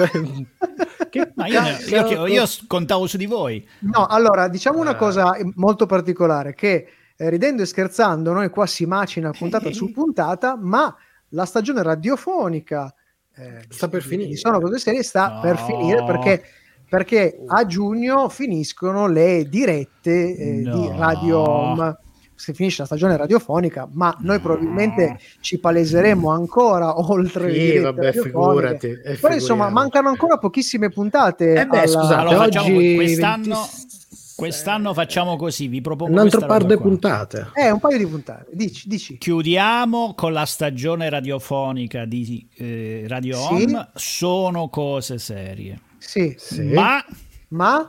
Che- 1.10 1.32
No, 1.34 1.44
io, 1.46 1.60
io- 1.88 2.06
io- 2.06 2.26
io 2.26 2.44
contavo 2.66 3.06
su 3.06 3.16
di 3.16 3.26
voi. 3.26 3.66
No, 3.80 4.06
allora 4.06 4.48
diciamo 4.48 4.78
una 4.80 4.92
Eh. 4.92 4.96
cosa 4.96 5.36
molto 5.54 5.86
particolare 5.86 6.54
che 6.54 6.86
eh, 7.16 7.28
ridendo 7.30 7.62
e 7.62 7.66
scherzando 7.66 8.32
noi 8.32 8.48
qua 8.48 8.66
si 8.66 8.86
macina 8.86 9.30
puntata 9.36 9.72
su 9.72 9.92
puntata, 9.92 10.56
ma 10.56 10.92
la 11.30 11.44
stagione 11.44 11.82
radiofonica 11.82 12.92
eh, 13.40 13.64
Sta 13.68 13.88
per 13.88 14.02
di- 14.02 14.08
finire. 14.08 14.28
di 14.28 14.36
Sono 14.36 14.60
cose 14.60 14.78
serie 14.78 15.02
sta 15.02 15.34
No. 15.34 15.40
per 15.40 15.56
finire 15.58 16.04
perché 16.04 16.42
perché 16.90 17.38
a 17.46 17.64
giugno 17.66 18.28
finiscono 18.28 19.06
le 19.06 19.46
dirette 19.48 20.36
eh, 20.36 20.52
di 20.56 20.64
No. 20.64 20.96
Radio 20.98 21.38
Home. 21.38 21.98
Si 22.34 22.52
finisce 22.54 22.80
la 22.80 22.86
stagione 22.86 23.16
radiofonica, 23.18 23.86
ma 23.92 24.16
noi 24.20 24.40
probabilmente 24.40 25.18
ci 25.40 25.58
paleseremo 25.60 26.30
ancora 26.30 26.98
oltre 27.12 27.52
Sì, 27.52 27.78
vabbè, 27.78 28.12
figurati. 28.12 28.86
eh, 29.04 29.16
Però 29.20 29.34
insomma, 29.34 29.68
mancano 29.68 30.08
ancora 30.08 30.38
pochissime 30.38 30.88
puntate. 30.88 31.52
Eh 31.52 31.66
beh, 31.66 31.78
alla- 31.80 31.86
scusate, 31.86 32.14
Allora, 32.14 32.36
facciamo 32.38 32.76
oggi 32.76 32.94
quest'anno, 32.94 33.44
20 33.44 33.98
quest'anno 34.40 34.94
facciamo 34.94 35.36
così, 35.36 35.68
vi 35.68 35.80
propongo 35.80 36.12
un 36.12 36.18
altro 36.18 36.46
par 36.46 36.64
di 36.64 36.76
puntate. 36.76 37.50
Eh, 37.54 37.70
un 37.70 37.78
paio 37.78 37.98
di 37.98 38.06
puntate. 38.06 38.46
Dici, 38.52 38.88
dici. 38.88 39.18
Chiudiamo 39.18 40.14
con 40.14 40.32
la 40.32 40.44
stagione 40.46 41.08
radiofonica 41.08 42.04
di 42.04 42.48
eh, 42.56 43.04
Radio 43.08 43.36
Sì. 43.36 43.52
Home. 43.64 43.88
Sono 43.94 44.68
cose 44.68 45.18
serie. 45.18 45.80
Sì. 45.98 46.34
Sì. 46.38 46.62
Ma 46.62 47.04
Ma 47.48 47.88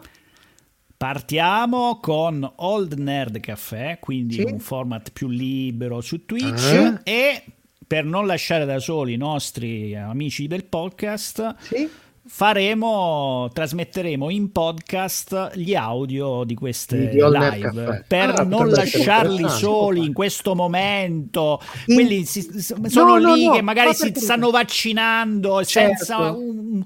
partiamo 0.97 1.99
con 1.99 2.49
Old 2.57 2.93
Nerd 2.93 3.39
Café, 3.39 3.97
quindi 3.99 4.35
Sì. 4.35 4.43
un 4.43 4.59
format 4.59 5.11
più 5.11 5.27
libero 5.29 6.01
su 6.01 6.25
Twitch 6.25 6.73
Eh? 6.73 6.99
e 7.03 7.43
per 7.87 8.05
non 8.05 8.25
lasciare 8.25 8.65
da 8.65 8.79
soli 8.79 9.13
i 9.13 9.17
nostri 9.17 9.95
amici 9.95 10.47
del 10.47 10.63
podcast 10.65 11.55
sì, 11.59 11.89
faremo 12.33 13.49
trasmetteremo 13.53 14.29
in 14.29 14.51
podcast 14.53 15.51
gli 15.53 15.75
audio 15.75 16.45
di 16.45 16.55
queste 16.55 17.09
Di 17.09 17.17
live 17.21 18.05
per 18.07 18.29
Ah, 18.39 18.43
non 18.43 18.69
lasciarli 18.69 19.47
soli 19.49 20.05
in 20.05 20.13
questo 20.13 20.55
momento. 20.55 21.59
In- 21.87 21.95
quelli 21.95 22.23
si- 22.23 22.47
sono 22.87 23.17
no, 23.17 23.33
lì 23.35 23.45
no, 23.47 23.51
che 23.51 23.61
magari 23.61 23.87
ma 23.89 23.93
si 23.93 24.13
stanno 24.15 24.49
vaccinando 24.49 25.63
Certo. 25.65 25.95
senza 26.05 26.31
un, 26.31 26.81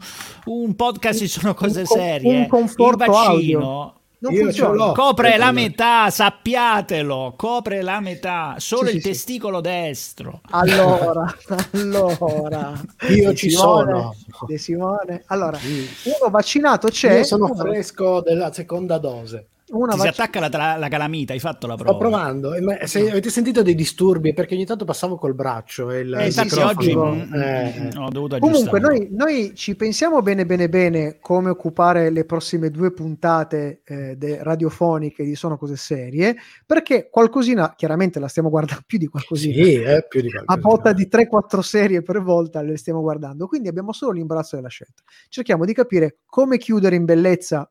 un 0.45 0.75
podcast 0.75 1.19
ci 1.19 1.27
sono 1.27 1.53
cose 1.53 1.81
un 1.81 1.85
serie. 1.85 2.35
Un 2.35 2.41
il 2.41 2.47
conforto 2.47 3.05
vaccino 3.05 3.21
audio. 3.61 3.93
Non 4.25 4.33
Io 4.33 4.41
funziona. 4.43 4.91
copre 4.91 5.37
la 5.37 5.51
metà 5.51 6.09
sappiatelo 6.09 7.33
copre 7.37 7.81
la 7.81 7.99
metà 7.99 8.55
solo 8.57 8.89
Sì, 8.89 8.95
il 8.95 9.01
sì, 9.01 9.13
sì. 9.13 9.25
testicolo 9.25 9.61
destro 9.61 10.41
Allora, 10.51 11.25
allora. 11.73 12.73
Io 13.09 13.31
De 13.31 13.35
ci 13.35 13.49
Simone, 13.49 13.91
sono. 13.91 14.15
De 14.39 14.57
Simone. 14.57 15.23
Allora, 15.27 15.59
uno 16.03 16.29
vaccinato 16.29 16.87
c'è. 16.89 17.17
Io 17.17 17.23
sono 17.23 17.53
fresco 17.55 18.21
della 18.21 18.51
seconda 18.53 18.97
dose. 18.97 19.49
Una 19.69 19.93
ti 19.93 19.99
si 19.99 20.05
vac- 20.05 20.19
attacca 20.19 20.39
la, 20.39 20.49
tra- 20.49 20.75
la 20.77 20.87
calamita 20.87 21.33
hai 21.33 21.39
fatto 21.39 21.65
la 21.65 21.73
Sto 21.73 21.83
prova 21.83 21.97
provando. 21.97 22.53
eh, 22.53 22.61
ma 22.61 22.77
se 22.85 23.09
avete 23.09 23.29
sentito 23.29 23.63
dei 23.63 23.73
disturbi? 23.75 24.33
Perché 24.33 24.53
ogni 24.53 24.65
tanto 24.65 24.85
passavo 24.85 25.17
col 25.17 25.33
braccio. 25.33 25.89
E 25.91 25.99
il, 26.01 26.13
Eh, 26.13 26.25
il 26.27 26.33
sì, 26.33 26.59
oggi 26.59 26.87
microfono- 26.87 27.25
mm, 27.25 27.33
eh, 27.33 27.73
mm, 27.95 28.01
ho 28.01 28.09
dovuto 28.09 28.37
Comunque, 28.37 28.77
aggiustare. 28.79 29.07
noi, 29.07 29.07
noi 29.11 29.55
ci 29.55 29.75
pensiamo 29.75 30.21
bene, 30.21 30.45
bene, 30.45 30.69
bene 30.69 31.17
come 31.19 31.49
occupare 31.49 32.09
le 32.11 32.25
prossime 32.25 32.69
due 32.69 32.91
puntate 32.93 33.81
eh, 33.85 34.15
de- 34.15 34.43
radiofoniche 34.43 35.23
di 35.23 35.35
Sono 35.35 35.57
Cose 35.57 35.77
Serie, 35.77 36.35
perché 36.65 37.09
qualcosina, 37.09 37.73
chiaramente 37.75 38.19
la 38.19 38.27
stiamo 38.27 38.49
guardando 38.49 38.83
più 38.87 38.97
di 38.99 39.07
qualcosina, 39.07 39.63
Sì, 39.63 39.73
eh, 39.81 40.05
più 40.07 40.21
di 40.21 40.27
a 40.27 40.43
qualcosa. 40.43 40.59
botta 40.59 40.93
di 40.93 41.07
3-4 41.07 41.61
serie 41.61 42.01
per 42.03 42.21
volta 42.21 42.61
le 42.61 42.77
stiamo 42.77 43.01
guardando, 43.01 43.47
quindi 43.47 43.67
abbiamo 43.67 43.93
solo 43.93 44.11
l'imbarazzo 44.11 44.55
della 44.55 44.69
scelta. 44.69 45.01
Cerchiamo 45.27 45.65
di 45.65 45.73
capire 45.73 46.17
come 46.25 46.57
chiudere 46.59 46.95
in 46.95 47.05
bellezza 47.05 47.67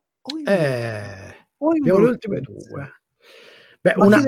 Eh, 0.46 1.23
abbiamo 1.70 1.98
le 2.00 2.06
ultime 2.08 2.40
due. 2.40 2.92
Beh, 3.80 3.94
Ma 3.96 4.04
una, 4.06 4.18
in 4.18 4.24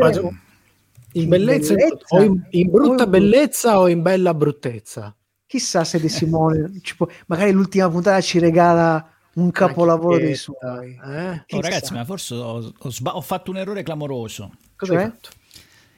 in 1.12 1.28
bellezza, 1.28 1.74
bellezza 1.74 2.16
o 2.16 2.22
in, 2.22 2.46
in 2.50 2.70
brutta 2.70 3.02
o 3.02 3.04
in- 3.06 3.10
bellezza 3.10 3.80
o 3.80 3.88
in 3.88 4.02
bella 4.02 4.34
bruttezza? 4.34 5.14
Chissà 5.46 5.84
se 5.84 5.98
De 6.00 6.08
Simone, 6.10 6.80
ci 6.82 6.94
può- 6.96 7.08
magari 7.26 7.52
l'ultima 7.52 7.88
puntata 7.88 8.20
ci 8.20 8.38
regala 8.38 9.10
un 9.34 9.50
capolavoro 9.50 10.18
dei 10.18 10.34
suoi. 10.34 10.98
eh? 11.02 11.44
Oh, 11.50 11.60
ragazzi, 11.60 11.92
ma 11.92 12.04
forse 12.04 12.34
ho, 12.34 12.72
ho 12.76 12.90
sba- 12.90 13.16
ho 13.16 13.20
fatto 13.20 13.50
un 13.50 13.56
errore 13.58 13.82
clamoroso. 13.82 14.52
Cosa 14.76 14.92
hai 14.92 14.98
Cos'è? 14.98 15.10
fatto? 15.10 15.30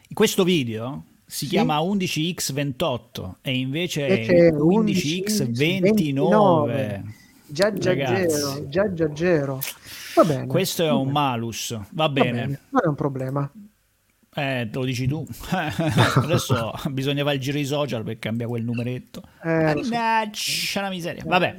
In 0.09 0.15
questo 0.15 0.45
video 0.45 1.05
si 1.27 1.45
Sì. 1.45 1.51
chiama 1.51 1.79
11x28 1.81 3.35
e 3.43 3.57
invece 3.57 4.07
Invece 4.07 4.33
è 4.33 4.47
è 4.47 4.53
15x29. 4.53 7.03
Già 7.49 7.73
zero, 7.81 8.69
già 8.69 8.93
già 8.93 9.11
zero. 9.15 9.61
Va 10.15 10.25
bene. 10.25 10.47
Questo 10.47 10.85
è 10.85 10.91
un 10.91 10.99
bene, 11.05 11.13
malus. 11.13 11.73
Va 11.73 11.85
va 11.93 12.09
bene. 12.09 12.31
bene, 12.33 12.61
Non 12.71 12.83
è 12.85 12.87
un 12.89 12.95
problema. 12.95 13.51
Eh, 14.35 14.69
lo 14.73 14.85
dici 14.85 15.07
tu. 15.07 15.27
Adesso 15.51 16.73
bisogna 16.91 17.23
fare 17.25 17.37
il 17.37 17.41
giro 17.41 17.57
di 17.59 17.65
social 17.65 18.05
per 18.05 18.19
cambiare 18.19 18.51
quel 18.51 18.63
numeretto. 18.65 19.23
Eh. 19.43 19.75
Mannaggia 19.75 20.81
la 20.83 20.91
miseria. 20.91 21.23
Vabbè. 21.27 21.57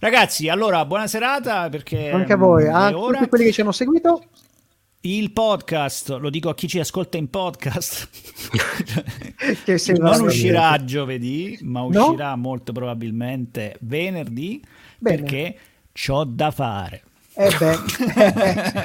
Ragazzi, 0.00 0.48
allora 0.48 0.84
buona 0.84 1.06
serata 1.06 1.68
perché 1.68 2.10
Anche 2.10 2.32
a 2.32 2.36
voi, 2.36 2.66
a 2.66 2.96
ora. 2.98 3.18
tutti 3.18 3.28
quelli 3.28 3.44
che 3.44 3.52
ci 3.52 3.60
hanno 3.60 3.72
seguito. 3.72 4.24
Il 5.04 5.32
podcast, 5.32 6.10
lo 6.20 6.30
dico 6.30 6.48
a 6.48 6.54
chi 6.54 6.68
ci 6.68 6.78
ascolta 6.78 7.16
in 7.16 7.28
podcast, 7.28 8.08
Che 9.64 9.80
non 9.98 10.20
uscirà 10.20 10.84
giovedì, 10.84 11.58
ma 11.62 11.80
No? 11.88 12.06
uscirà 12.08 12.36
molto 12.36 12.72
probabilmente 12.72 13.76
venerdì 13.80 14.62
Bene. 15.02 15.16
perché 15.16 15.56
c'ho 15.92 16.22
da 16.24 16.50
fare. 16.52 17.02
Eh 17.34 17.50
beh, 17.58 17.76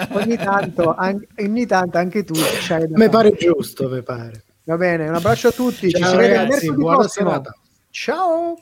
ogni, 0.18 0.36
tanto, 0.38 0.96
an- 0.96 1.26
ogni 1.40 1.66
tanto 1.68 1.98
anche 1.98 2.24
tu 2.24 2.34
c'hai 2.34 2.88
da 2.88 2.98
Mi 2.98 3.08
pare 3.10 3.32
giusto, 3.38 3.88
mi 3.90 4.02
pare. 4.02 4.44
Va 4.64 4.78
bene, 4.78 5.08
un 5.08 5.14
abbraccio 5.16 5.50
a 5.50 5.52
tutti. 5.52 5.90
Ci 5.92 5.98
Ciao, 6.00 6.10
si 6.12 6.16
vede 6.16 6.28
ragazzi, 6.38 6.50
mercoledì 6.50 6.82
buona 6.82 6.98
prossimo. 6.98 7.30
serata. 7.30 7.56
Ciao. 7.92 8.62